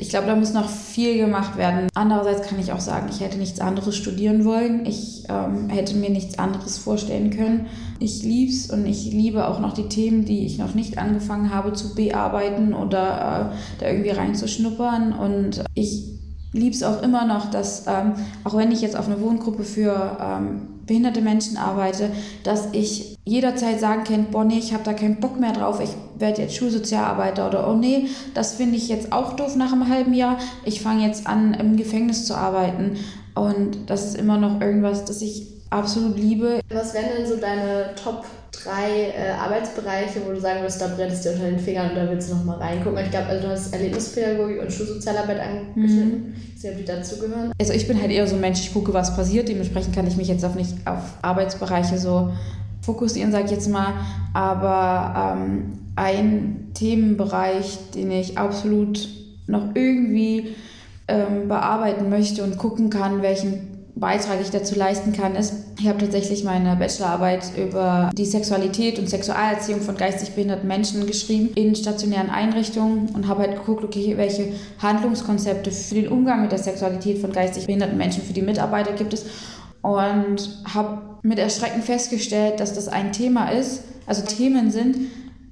Ich 0.00 0.08
glaube, 0.08 0.26
da 0.26 0.34
muss 0.34 0.54
noch 0.54 0.68
viel 0.68 1.18
gemacht 1.18 1.58
werden. 1.58 1.88
Andererseits 1.94 2.48
kann 2.48 2.58
ich 2.58 2.72
auch 2.72 2.80
sagen, 2.80 3.08
ich 3.10 3.20
hätte 3.20 3.36
nichts 3.36 3.60
anderes 3.60 3.94
studieren 3.96 4.46
wollen. 4.46 4.86
Ich 4.86 5.24
ähm, 5.28 5.68
hätte 5.68 5.94
mir 5.94 6.08
nichts 6.08 6.38
anderes 6.38 6.78
vorstellen 6.78 7.30
können. 7.30 7.66
Ich 7.98 8.22
liebe 8.22 8.50
es 8.50 8.70
und 8.70 8.86
ich 8.86 9.12
liebe 9.12 9.46
auch 9.46 9.60
noch 9.60 9.74
die 9.74 9.88
Themen, 9.88 10.24
die 10.24 10.46
ich 10.46 10.56
noch 10.56 10.74
nicht 10.74 10.96
angefangen 10.96 11.54
habe 11.54 11.74
zu 11.74 11.94
bearbeiten 11.94 12.72
oder 12.72 13.52
äh, 13.52 13.80
da 13.80 13.88
irgendwie 13.88 14.10
reinzuschnuppern. 14.10 15.12
Und 15.12 15.64
ich 15.74 16.06
liebe 16.54 16.74
es 16.74 16.82
auch 16.82 17.02
immer 17.02 17.26
noch, 17.26 17.50
dass, 17.50 17.86
ähm, 17.86 18.14
auch 18.44 18.56
wenn 18.56 18.72
ich 18.72 18.80
jetzt 18.80 18.96
auf 18.96 19.06
eine 19.06 19.20
Wohngruppe 19.20 19.64
für 19.64 20.16
ähm, 20.18 20.62
behinderte 20.86 21.20
Menschen 21.20 21.58
arbeite, 21.58 22.10
dass 22.42 22.68
ich 22.72 23.18
jederzeit 23.30 23.78
sagen 23.78 24.02
kann, 24.02 24.26
boah 24.32 24.44
nee, 24.44 24.58
ich 24.58 24.72
habe 24.72 24.82
da 24.82 24.92
keinen 24.92 25.20
Bock 25.20 25.38
mehr 25.38 25.52
drauf, 25.52 25.80
ich 25.80 25.90
werde 26.18 26.42
jetzt 26.42 26.56
Schulsozialarbeiter 26.56 27.46
oder 27.46 27.70
oh 27.70 27.74
nee, 27.74 28.08
das 28.34 28.54
finde 28.54 28.76
ich 28.76 28.88
jetzt 28.88 29.12
auch 29.12 29.34
doof 29.34 29.54
nach 29.54 29.72
einem 29.72 29.88
halben 29.88 30.14
Jahr, 30.14 30.36
ich 30.64 30.82
fange 30.82 31.06
jetzt 31.06 31.28
an 31.28 31.54
im 31.54 31.76
Gefängnis 31.76 32.26
zu 32.26 32.34
arbeiten 32.34 32.96
und 33.36 33.88
das 33.88 34.04
ist 34.04 34.16
immer 34.16 34.36
noch 34.36 34.60
irgendwas, 34.60 35.04
das 35.04 35.22
ich 35.22 35.46
absolut 35.70 36.18
liebe. 36.18 36.60
Was 36.70 36.92
wären 36.92 37.06
denn 37.16 37.26
so 37.26 37.36
deine 37.36 37.94
Top 37.94 38.24
drei 38.50 39.12
äh, 39.16 39.30
Arbeitsbereiche, 39.30 40.22
wo 40.26 40.32
du 40.32 40.40
sagen 40.40 40.62
würdest, 40.62 40.80
da 40.82 40.88
brennt 40.88 41.12
es 41.12 41.20
dir 41.20 41.30
unter 41.30 41.44
den 41.44 41.58
Fingern 41.60 41.90
und 41.90 41.96
da 41.96 42.10
willst 42.10 42.30
du 42.30 42.34
nochmal 42.34 42.58
reingucken. 42.58 42.98
Ich 43.04 43.10
glaube, 43.12 43.26
also 43.26 43.46
du 43.46 43.52
hast 43.52 43.72
Erlebnispädagogik 43.72 44.60
und 44.60 44.72
Schulsozialarbeit 44.72 45.38
angeschnitten. 45.38 46.30
Mhm. 46.30 46.34
Ich 46.56 46.56
weiß 46.56 46.62
nicht, 46.64 46.72
ob 46.72 46.78
die 46.78 46.84
dazugehören. 46.84 47.52
Also 47.60 47.72
ich 47.72 47.86
bin 47.86 48.00
halt 48.02 48.10
eher 48.10 48.26
so 48.26 48.34
ein 48.34 48.40
Mensch, 48.40 48.58
ich 48.58 48.72
gucke, 48.72 48.92
was 48.92 49.14
passiert. 49.14 49.48
Dementsprechend 49.48 49.94
kann 49.94 50.08
ich 50.08 50.16
mich 50.16 50.26
jetzt 50.26 50.44
auch 50.44 50.56
nicht 50.56 50.74
auf 50.84 51.14
Arbeitsbereiche 51.22 51.96
so 51.96 52.32
fokussieren, 52.82 53.32
sage 53.32 53.46
ich 53.46 53.50
jetzt 53.50 53.68
mal. 53.68 53.94
Aber 54.32 55.36
ähm, 55.36 55.78
ein 55.96 56.70
Themenbereich, 56.74 57.78
den 57.94 58.10
ich 58.10 58.38
absolut 58.38 59.08
noch 59.46 59.74
irgendwie 59.74 60.54
ähm, 61.08 61.48
bearbeiten 61.48 62.08
möchte 62.08 62.42
und 62.42 62.56
gucken 62.56 62.90
kann, 62.90 63.22
welchen 63.22 63.70
Beitrag 63.96 64.40
ich 64.40 64.50
dazu 64.50 64.76
leisten 64.76 65.12
kann, 65.12 65.36
ist, 65.36 65.52
ich 65.78 65.86
habe 65.86 65.98
tatsächlich 65.98 66.44
meine 66.44 66.74
Bachelorarbeit 66.76 67.52
über 67.58 68.10
die 68.16 68.24
Sexualität 68.24 68.98
und 68.98 69.10
Sexualerziehung 69.10 69.82
von 69.82 69.96
geistig 69.96 70.30
behinderten 70.30 70.68
Menschen 70.68 71.06
geschrieben 71.06 71.50
in 71.54 71.74
stationären 71.74 72.30
Einrichtungen 72.30 73.10
und 73.10 73.28
habe 73.28 73.42
halt 73.42 73.56
geguckt, 73.56 73.84
okay, 73.84 74.16
welche 74.16 74.52
Handlungskonzepte 74.78 75.70
für 75.70 75.96
den 75.96 76.08
Umgang 76.08 76.42
mit 76.42 76.52
der 76.52 76.58
Sexualität 76.58 77.18
von 77.18 77.32
geistig 77.32 77.66
behinderten 77.66 77.98
Menschen 77.98 78.22
für 78.22 78.32
die 78.32 78.42
Mitarbeiter 78.42 78.92
gibt 78.92 79.12
es 79.12 79.26
und 79.82 80.62
habe 80.72 81.09
mit 81.22 81.38
Erschrecken 81.38 81.82
festgestellt, 81.82 82.60
dass 82.60 82.74
das 82.74 82.88
ein 82.88 83.12
Thema 83.12 83.50
ist, 83.50 83.82
also 84.06 84.22
Themen 84.22 84.70
sind, 84.70 84.96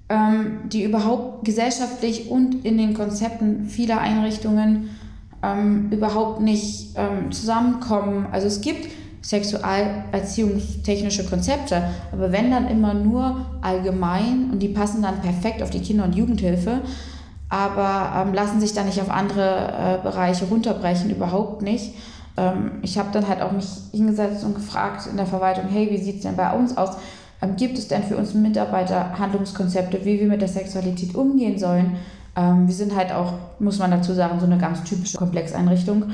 ähm, 0.08 0.60
die 0.68 0.84
überhaupt 0.84 1.44
gesellschaftlich 1.44 2.30
und 2.30 2.64
in 2.64 2.78
den 2.78 2.94
Konzepten 2.94 3.66
vieler 3.66 4.00
Einrichtungen 4.00 4.90
ähm, 5.42 5.90
überhaupt 5.90 6.40
nicht 6.40 6.94
ähm, 6.96 7.30
zusammenkommen. 7.30 8.26
Also 8.32 8.46
es 8.46 8.60
gibt 8.60 8.88
sexualerziehungstechnische 9.20 11.26
Konzepte, 11.26 11.90
aber 12.12 12.32
wenn 12.32 12.50
dann 12.50 12.68
immer 12.68 12.94
nur 12.94 13.44
allgemein 13.60 14.50
und 14.52 14.60
die 14.60 14.68
passen 14.68 15.02
dann 15.02 15.20
perfekt 15.20 15.62
auf 15.62 15.70
die 15.70 15.80
Kinder- 15.80 16.04
und 16.04 16.14
Jugendhilfe, 16.14 16.80
aber 17.50 18.26
ähm, 18.26 18.34
lassen 18.34 18.60
sich 18.60 18.74
dann 18.74 18.86
nicht 18.86 19.00
auf 19.00 19.10
andere 19.10 20.00
äh, 20.00 20.02
Bereiche 20.02 20.46
runterbrechen, 20.46 21.10
überhaupt 21.10 21.62
nicht. 21.62 21.94
Ähm, 22.38 22.70
ich 22.82 22.96
habe 22.98 23.08
dann 23.12 23.26
halt 23.26 23.42
auch 23.42 23.52
mich 23.52 23.66
hingesetzt 23.92 24.44
und 24.44 24.54
gefragt 24.54 25.08
in 25.10 25.16
der 25.16 25.26
Verwaltung, 25.26 25.64
hey, 25.68 25.88
wie 25.90 25.98
sieht 25.98 26.16
es 26.16 26.22
denn 26.22 26.36
bei 26.36 26.52
uns 26.52 26.76
aus? 26.76 26.90
Ähm, 27.42 27.56
gibt 27.56 27.78
es 27.78 27.88
denn 27.88 28.04
für 28.04 28.16
uns 28.16 28.34
Mitarbeiter 28.34 29.18
Handlungskonzepte, 29.18 30.04
wie 30.04 30.20
wir 30.20 30.28
mit 30.28 30.40
der 30.40 30.48
Sexualität 30.48 31.14
umgehen 31.14 31.58
sollen? 31.58 31.96
Ähm, 32.36 32.68
wir 32.68 32.74
sind 32.74 32.94
halt 32.94 33.12
auch, 33.12 33.34
muss 33.58 33.78
man 33.78 33.90
dazu 33.90 34.12
sagen, 34.12 34.38
so 34.38 34.46
eine 34.46 34.58
ganz 34.58 34.84
typische 34.84 35.18
Komplexeinrichtung. 35.18 36.04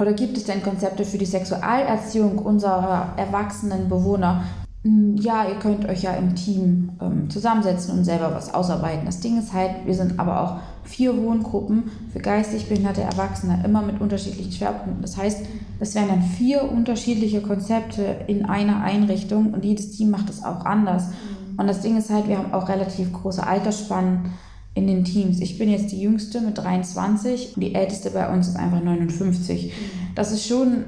Oder 0.00 0.14
gibt 0.14 0.36
es 0.36 0.44
denn 0.44 0.62
Konzepte 0.62 1.04
für 1.04 1.18
die 1.18 1.26
Sexualerziehung 1.26 2.38
unserer 2.38 3.12
erwachsenen 3.16 3.88
Bewohner? 3.88 4.42
Hm, 4.82 5.16
ja, 5.16 5.46
ihr 5.48 5.56
könnt 5.60 5.88
euch 5.88 6.02
ja 6.02 6.14
im 6.14 6.34
Team 6.34 6.90
zusammensetzen 7.28 7.98
und 7.98 8.04
selber 8.04 8.34
was 8.34 8.52
ausarbeiten. 8.52 9.06
Das 9.06 9.20
Ding 9.20 9.38
ist 9.38 9.52
halt, 9.52 9.86
wir 9.86 9.94
sind 9.94 10.18
aber 10.18 10.40
auch 10.42 10.56
vier 10.84 11.16
Wohngruppen 11.16 11.90
für 12.12 12.18
geistig 12.18 12.68
behinderte 12.68 13.02
Erwachsene, 13.02 13.62
immer 13.64 13.82
mit 13.82 14.00
unterschiedlichen 14.00 14.52
Schwerpunkten. 14.52 15.02
Das 15.02 15.16
heißt, 15.16 15.40
das 15.78 15.94
wären 15.94 16.08
dann 16.08 16.22
vier 16.22 16.70
unterschiedliche 16.70 17.40
Konzepte 17.40 18.16
in 18.26 18.44
einer 18.44 18.82
Einrichtung 18.82 19.54
und 19.54 19.64
jedes 19.64 19.96
Team 19.96 20.10
macht 20.10 20.28
es 20.28 20.44
auch 20.44 20.64
anders. 20.64 21.06
Mhm. 21.06 21.58
Und 21.58 21.66
das 21.66 21.80
Ding 21.80 21.96
ist 21.96 22.10
halt, 22.10 22.28
wir 22.28 22.38
haben 22.38 22.52
auch 22.52 22.68
relativ 22.68 23.12
große 23.12 23.46
Altersspannen 23.46 24.32
in 24.74 24.86
den 24.86 25.04
Teams. 25.04 25.40
Ich 25.40 25.58
bin 25.58 25.70
jetzt 25.70 25.92
die 25.92 26.00
jüngste 26.00 26.40
mit 26.40 26.58
23 26.58 27.56
und 27.56 27.62
die 27.62 27.74
älteste 27.74 28.10
bei 28.10 28.32
uns 28.32 28.48
ist 28.48 28.56
einfach 28.56 28.82
59. 28.82 29.66
Mhm. 29.66 29.70
Das 30.14 30.32
ist 30.32 30.46
schon 30.46 30.84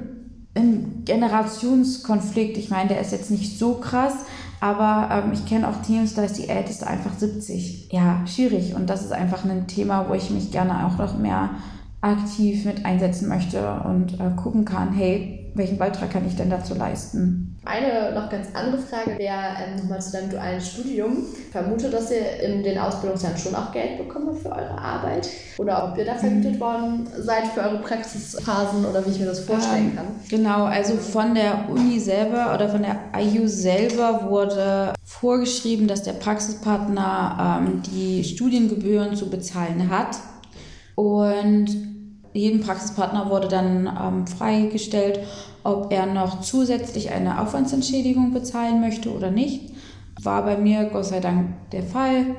ein 0.55 1.03
Generationskonflikt. 1.05 2.57
Ich 2.57 2.69
meine, 2.69 2.89
der 2.89 3.01
ist 3.01 3.11
jetzt 3.11 3.29
nicht 3.29 3.59
so 3.59 3.75
krass, 3.75 4.13
aber 4.65 5.09
ähm, 5.13 5.31
ich 5.31 5.45
kenne 5.45 5.67
auch 5.67 5.79
Teams, 5.83 6.15
da 6.15 6.23
ist 6.23 6.39
die 6.39 6.49
älteste 6.49 6.87
einfach 6.87 7.13
70. 7.13 7.91
Ja, 7.91 8.25
schwierig. 8.25 8.73
Und 8.73 8.89
das 8.89 9.03
ist 9.03 9.11
einfach 9.11 9.45
ein 9.45 9.67
Thema, 9.67 10.09
wo 10.09 10.15
ich 10.15 10.31
mich 10.31 10.51
gerne 10.51 10.87
auch 10.87 10.97
noch 10.97 11.19
mehr 11.19 11.51
aktiv 12.01 12.65
mit 12.65 12.83
einsetzen 12.83 13.29
möchte 13.29 13.81
und 13.81 14.19
äh, 14.19 14.31
gucken 14.35 14.65
kann, 14.65 14.91
hey, 14.91 15.51
welchen 15.53 15.77
Beitrag 15.77 16.09
kann 16.09 16.25
ich 16.25 16.35
denn 16.35 16.49
dazu 16.49 16.73
leisten? 16.73 17.54
Eine 17.65 18.13
noch 18.13 18.29
ganz 18.29 18.49
andere 18.53 18.77
Frage 18.77 19.17
wäre 19.17 19.37
ähm, 19.57 19.77
nochmal 19.77 19.99
zu 19.99 20.11
deinem 20.11 20.29
dualen 20.29 20.61
Studium. 20.61 21.25
Ich 21.35 21.51
vermute, 21.51 21.89
dass 21.89 22.11
ihr 22.11 22.39
in 22.41 22.61
den 22.61 22.77
Ausbildungsjahren 22.77 23.37
schon 23.39 23.55
auch 23.55 23.71
Geld 23.71 23.97
bekommen 23.97 24.27
habt 24.27 24.43
für 24.43 24.51
eure 24.51 24.77
Arbeit 24.77 25.27
oder 25.57 25.89
ob 25.89 25.97
ihr 25.97 26.05
da 26.05 26.13
vergütet 26.13 26.53
mhm. 26.53 26.59
worden 26.59 27.09
seid 27.17 27.47
für 27.47 27.61
eure 27.61 27.79
Praxisphasen 27.79 28.85
oder 28.85 29.03
wie 29.05 29.09
ich 29.09 29.19
mir 29.19 29.25
das 29.25 29.39
vorstellen 29.39 29.89
ähm, 29.91 29.95
kann. 29.95 30.05
Genau, 30.29 30.65
also 30.65 30.93
von 30.95 31.33
der 31.33 31.67
Uni 31.67 31.99
selber 31.99 32.53
oder 32.53 32.69
von 32.69 32.83
der 32.83 32.97
IU 33.17 33.47
selber 33.47 34.29
wurde 34.29 34.93
vorgeschrieben, 35.03 35.87
dass 35.87 36.03
der 36.03 36.13
Praxispartner 36.13 37.61
ähm, 37.65 37.81
die 37.81 38.23
Studiengebühren 38.23 39.15
zu 39.15 39.27
bezahlen 39.31 39.89
hat. 39.89 40.17
Und 40.93 41.67
jedem 42.33 42.61
Praxispartner 42.61 43.29
wurde 43.29 43.47
dann 43.47 43.87
ähm, 43.87 44.27
freigestellt, 44.27 45.19
ob 45.65 45.91
er 45.91 46.05
noch 46.05 46.41
zusätzlich 46.41 47.11
eine 47.11 47.41
Aufwandsentschädigung 47.41 48.33
bezahlen 48.33 48.79
möchte 48.81 49.11
oder 49.11 49.31
nicht. 49.31 49.73
War 50.21 50.45
bei 50.45 50.57
mir 50.57 50.85
Gott 50.85 51.05
sei 51.05 51.19
Dank 51.19 51.69
der 51.71 51.83
Fall. 51.83 52.35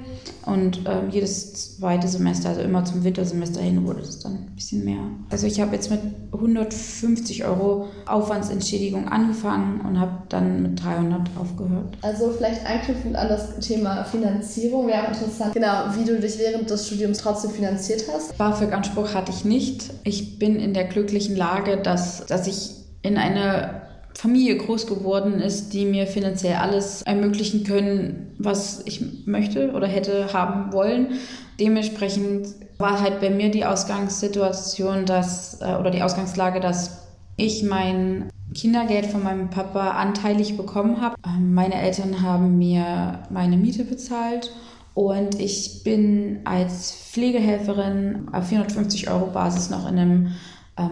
Und 0.47 0.79
ähm, 0.87 1.11
jedes 1.11 1.77
zweite 1.77 2.09
Semester, 2.09 2.51
also 2.51 2.63
immer 2.63 2.85
zum 2.85 3.05
Wintersemester 3.05 3.61
hin, 3.61 3.85
wurde 3.87 4.01
es 4.01 4.21
dann 4.21 4.33
ein 4.33 4.55
bisschen 4.55 4.85
mehr. 4.85 5.03
Also 5.29 5.47
ich 5.47 5.61
habe 5.61 5.75
jetzt 5.75 5.91
mit 5.91 6.01
150 6.33 7.45
Euro 7.45 7.89
Aufwandsentschädigung 8.07 9.09
angefangen 9.09 9.81
und 9.81 10.01
habe 10.01 10.23
dann 10.29 10.63
mit 10.63 10.83
300 10.83 11.29
aufgehört. 11.39 11.99
Also 12.01 12.31
vielleicht 12.31 12.65
anknüpfend 12.65 13.17
an 13.17 13.29
das 13.29 13.59
Thema 13.59 14.05
Finanzierung 14.05 14.87
wäre 14.87 15.09
interessant, 15.09 15.53
genau, 15.53 15.87
wie 15.99 16.05
du 16.05 16.19
dich 16.19 16.39
während 16.39 16.71
des 16.71 16.87
Studiums 16.87 17.19
trotzdem 17.19 17.51
finanziert 17.51 18.05
hast. 18.11 18.39
BAföG-Anspruch 18.39 19.13
hatte 19.13 19.33
ich 19.33 19.45
nicht. 19.45 19.91
Ich 20.05 20.39
bin 20.39 20.57
in 20.57 20.73
der 20.73 20.85
glücklichen 20.85 21.37
Lage, 21.37 21.77
dass, 21.77 22.25
dass 22.25 22.47
ich 22.47 22.86
in 23.07 23.17
eine 23.17 23.83
Familie 24.15 24.57
groß 24.57 24.87
geworden 24.87 25.41
ist, 25.41 25.75
die 25.75 25.85
mir 25.85 26.07
finanziell 26.07 26.57
alles 26.57 27.03
ermöglichen 27.03 27.65
können, 27.65 28.35
was 28.39 28.83
ich 28.87 29.27
möchte 29.27 29.73
oder 29.73 29.87
hätte 29.87 30.33
haben 30.33 30.73
wollen. 30.73 31.19
Dementsprechend 31.61 32.49
war 32.79 33.01
halt 33.01 33.21
bei 33.21 33.31
mir 33.31 33.51
die 33.51 33.65
Ausgangssituation, 33.65 35.05
dass, 35.05 35.61
äh, 35.61 35.77
oder 35.79 35.91
die 35.91 36.03
Ausgangslage, 36.03 36.61
dass 36.61 37.07
ich 37.37 37.63
mein 37.63 38.31
Kindergeld 38.55 39.07
von 39.07 39.23
meinem 39.23 39.51
Papa 39.51 39.91
anteilig 39.93 40.57
bekommen 40.57 41.01
habe. 41.01 41.17
Ähm, 41.27 41.53
meine 41.53 41.75
Eltern 41.75 42.23
haben 42.23 42.59
mir 42.59 43.21
meine 43.31 43.57
Miete 43.57 43.85
bezahlt 43.85 44.51
und 44.95 45.39
ich 45.39 45.83
bin 45.85 46.41
als 46.45 46.93
Pflegehelferin 46.93 48.29
auf 48.33 48.49
450 48.49 49.11
Euro 49.11 49.27
Basis 49.27 49.69
noch 49.69 49.87
in 49.87 49.99
einem 49.99 50.29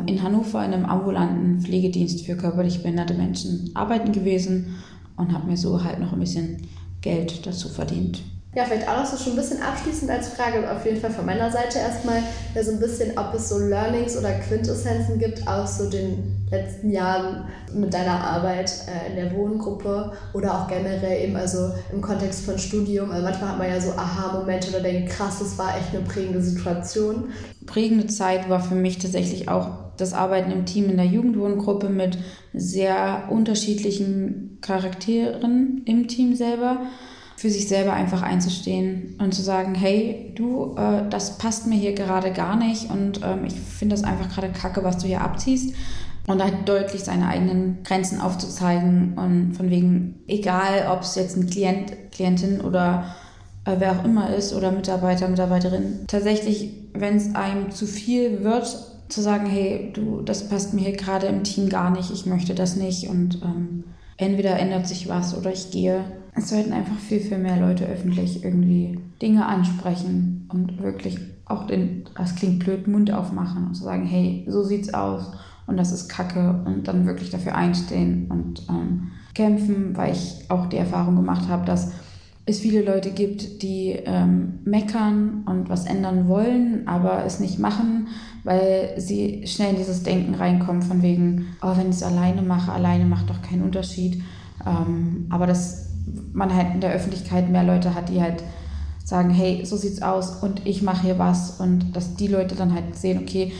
in 0.06 0.22
Hannover 0.22 0.64
in 0.64 0.72
einem 0.72 0.86
ambulanten 0.86 1.60
Pflegedienst 1.60 2.24
für 2.24 2.36
körperlich 2.36 2.82
behinderte 2.82 3.14
Menschen 3.14 3.70
arbeiten 3.74 4.12
gewesen 4.12 4.76
und 5.16 5.32
habe 5.32 5.46
mir 5.46 5.56
so 5.56 5.84
halt 5.84 6.00
noch 6.00 6.12
ein 6.12 6.20
bisschen 6.20 6.62
Geld 7.02 7.46
dazu 7.46 7.68
verdient. 7.68 8.22
Ja, 8.54 8.64
vielleicht 8.64 8.88
auch 8.88 8.98
noch 8.98 9.06
so 9.06 9.16
schon 9.16 9.32
ein 9.32 9.36
bisschen 9.36 9.60
abschließend 9.60 10.08
als 10.10 10.28
Frage, 10.28 10.70
auf 10.70 10.84
jeden 10.84 11.00
Fall 11.00 11.10
von 11.10 11.26
meiner 11.26 11.50
Seite 11.50 11.78
erstmal, 11.78 12.22
ja, 12.54 12.62
so 12.62 12.70
ein 12.70 12.78
bisschen, 12.78 13.18
ob 13.18 13.34
es 13.34 13.48
so 13.48 13.58
Learnings 13.58 14.16
oder 14.16 14.30
Quintessenzen 14.34 15.18
gibt 15.18 15.46
aus 15.48 15.78
so 15.78 15.90
den 15.90 16.46
letzten 16.50 16.90
Jahren 16.90 17.48
mit 17.74 17.92
deiner 17.92 18.20
Arbeit 18.20 18.72
äh, 18.86 19.10
in 19.10 19.16
der 19.16 19.36
Wohngruppe 19.36 20.12
oder 20.34 20.54
auch 20.54 20.68
generell 20.68 21.24
eben 21.24 21.34
also 21.34 21.72
im 21.92 22.00
Kontext 22.00 22.44
von 22.44 22.56
Studium. 22.56 23.10
Also 23.10 23.24
manchmal 23.24 23.50
hat 23.50 23.58
man 23.58 23.68
ja 23.68 23.80
so 23.80 23.90
Aha-Momente 23.90 24.68
oder 24.68 24.80
denkt, 24.80 25.10
krass, 25.10 25.40
das 25.40 25.58
war 25.58 25.76
echt 25.76 25.92
eine 25.92 26.04
prägende 26.04 26.40
Situation. 26.40 27.30
Prägende 27.66 28.06
Zeit 28.06 28.48
war 28.48 28.60
für 28.60 28.76
mich 28.76 28.98
tatsächlich 28.98 29.48
auch 29.48 29.68
das 29.96 30.12
Arbeiten 30.12 30.52
im 30.52 30.64
Team 30.64 30.90
in 30.90 30.96
der 30.96 31.06
Jugendwohngruppe 31.06 31.88
mit 31.88 32.18
sehr 32.52 33.24
unterschiedlichen 33.30 34.58
Charakteren 34.60 35.82
im 35.86 36.06
Team 36.06 36.36
selber 36.36 36.82
für 37.36 37.50
sich 37.50 37.68
selber 37.68 37.92
einfach 37.92 38.22
einzustehen 38.22 39.16
und 39.18 39.34
zu 39.34 39.42
sagen, 39.42 39.74
hey, 39.74 40.32
du, 40.34 40.76
äh, 40.76 41.08
das 41.10 41.38
passt 41.38 41.66
mir 41.66 41.76
hier 41.76 41.94
gerade 41.94 42.32
gar 42.32 42.56
nicht 42.56 42.90
und 42.90 43.20
ähm, 43.22 43.44
ich 43.44 43.54
finde 43.54 43.96
das 43.96 44.04
einfach 44.04 44.32
gerade 44.32 44.50
kacke, 44.50 44.84
was 44.84 44.98
du 44.98 45.06
hier 45.06 45.20
abziehst. 45.20 45.74
Und 46.26 46.42
halt 46.42 46.66
deutlich 46.66 47.04
seine 47.04 47.28
eigenen 47.28 47.82
Grenzen 47.84 48.18
aufzuzeigen 48.18 49.12
und 49.18 49.52
von 49.52 49.68
wegen, 49.68 50.22
egal 50.26 50.88
ob 50.90 51.02
es 51.02 51.16
jetzt 51.16 51.36
ein 51.36 51.50
Klient, 51.50 51.92
Klientin 52.12 52.62
oder 52.62 53.14
äh, 53.66 53.74
wer 53.78 53.92
auch 53.92 54.04
immer 54.04 54.34
ist 54.34 54.54
oder 54.54 54.72
Mitarbeiter, 54.72 55.28
Mitarbeiterin, 55.28 56.04
tatsächlich, 56.06 56.70
wenn 56.94 57.16
es 57.16 57.34
einem 57.34 57.72
zu 57.72 57.86
viel 57.86 58.42
wird, 58.42 58.66
zu 59.08 59.20
sagen, 59.20 59.46
hey, 59.46 59.90
du, 59.92 60.22
das 60.22 60.48
passt 60.48 60.72
mir 60.72 60.80
hier 60.80 60.96
gerade 60.96 61.26
im 61.26 61.44
Team 61.44 61.68
gar 61.68 61.90
nicht, 61.90 62.10
ich 62.10 62.26
möchte 62.26 62.54
das 62.54 62.76
nicht 62.76 63.08
und 63.08 63.42
ähm, 63.42 63.84
entweder 64.16 64.58
ändert 64.58 64.88
sich 64.88 65.08
was 65.08 65.36
oder 65.36 65.52
ich 65.52 65.70
gehe. 65.70 66.04
Es 66.36 66.50
sollten 66.50 66.72
einfach 66.72 66.98
viel, 66.98 67.20
viel 67.20 67.38
mehr 67.38 67.58
Leute 67.58 67.86
öffentlich 67.86 68.44
irgendwie 68.44 68.98
Dinge 69.22 69.46
ansprechen 69.46 70.48
und 70.52 70.82
wirklich 70.82 71.18
auch 71.46 71.66
den, 71.66 72.04
das 72.16 72.34
klingt 72.34 72.60
blöd, 72.60 72.88
Mund 72.88 73.12
aufmachen 73.12 73.66
und 73.66 73.74
zu 73.74 73.84
sagen, 73.84 74.04
hey, 74.04 74.44
so 74.48 74.62
sieht's 74.62 74.92
aus 74.92 75.32
und 75.66 75.76
das 75.76 75.92
ist 75.92 76.08
Kacke 76.08 76.62
und 76.64 76.88
dann 76.88 77.06
wirklich 77.06 77.30
dafür 77.30 77.54
einstehen 77.54 78.26
und 78.30 78.66
ähm, 78.68 79.12
kämpfen, 79.34 79.96
weil 79.96 80.12
ich 80.12 80.44
auch 80.48 80.66
die 80.66 80.76
Erfahrung 80.76 81.16
gemacht 81.16 81.48
habe, 81.48 81.66
dass 81.66 81.92
es 82.46 82.60
viele 82.60 82.82
Leute 82.82 83.10
gibt, 83.10 83.62
die 83.62 83.90
ähm, 84.04 84.58
meckern 84.64 85.44
und 85.46 85.70
was 85.70 85.86
ändern 85.86 86.28
wollen, 86.28 86.86
aber 86.86 87.24
es 87.24 87.40
nicht 87.40 87.58
machen, 87.58 88.08
weil 88.42 88.94
sie 88.98 89.46
schnell 89.46 89.70
in 89.70 89.76
dieses 89.76 90.02
Denken 90.02 90.34
reinkommen 90.34 90.82
von 90.82 91.02
wegen, 91.02 91.46
oh, 91.62 91.76
wenn 91.76 91.88
ich 91.88 91.96
es 91.96 92.02
alleine 92.02 92.42
mache, 92.42 92.72
alleine 92.72 93.06
macht 93.06 93.30
doch 93.30 93.40
keinen 93.40 93.62
Unterschied. 93.62 94.22
Ähm, 94.66 95.26
aber 95.30 95.46
dass 95.46 95.83
man 96.32 96.54
halt 96.54 96.74
in 96.74 96.80
der 96.80 96.92
Öffentlichkeit 96.92 97.48
mehr 97.48 97.64
Leute 97.64 97.94
hat, 97.94 98.08
die 98.08 98.20
halt 98.20 98.42
sagen, 99.04 99.30
hey, 99.30 99.64
so 99.64 99.76
sieht's 99.76 100.02
aus 100.02 100.42
und 100.42 100.66
ich 100.66 100.82
mache 100.82 101.02
hier 101.02 101.18
was 101.18 101.60
und 101.60 101.92
dass 101.94 102.16
die 102.16 102.28
Leute 102.28 102.54
dann 102.54 102.74
halt 102.74 102.96
sehen, 102.96 103.20
okay, 103.22 103.52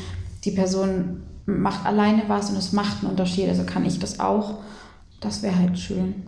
die 0.45 0.53
Person 0.53 1.22
macht 1.47 1.84
alleine 1.84 2.22
was 2.28 2.51
und 2.51 2.57
es 2.57 2.72
macht 2.72 3.03
einen 3.03 3.11
Unterschied, 3.11 3.49
also 3.49 3.64
kann 3.64 3.84
ich 3.84 3.99
das 3.99 4.20
auch. 4.20 4.59
Das 5.20 5.42
wäre 5.42 5.59
halt 5.59 5.78
schön. 5.78 6.24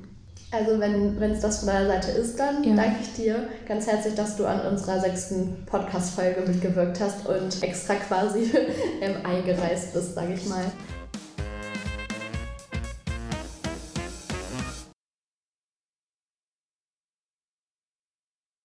Also 0.51 0.79
wenn 0.79 1.33
es 1.33 1.41
das 1.41 1.59
von 1.59 1.69
deiner 1.69 1.89
Seite 1.89 2.13
ist, 2.13 2.39
dann 2.39 2.63
ja. 2.63 2.75
danke 2.77 2.99
ich 3.03 3.13
dir 3.15 3.49
ganz 3.67 3.87
herzlich, 3.87 4.15
dass 4.15 4.37
du 4.37 4.47
an 4.47 4.61
unserer 4.61 5.01
sechsten 5.01 5.65
Podcast-Folge 5.67 6.43
mitgewirkt 6.47 7.01
hast 7.01 7.27
und 7.27 7.63
extra 7.63 7.95
quasi 7.95 8.51
eingereist 9.25 9.93
bist, 9.93 10.15
sage 10.15 10.35
ich 10.35 10.47
mal. 10.47 10.65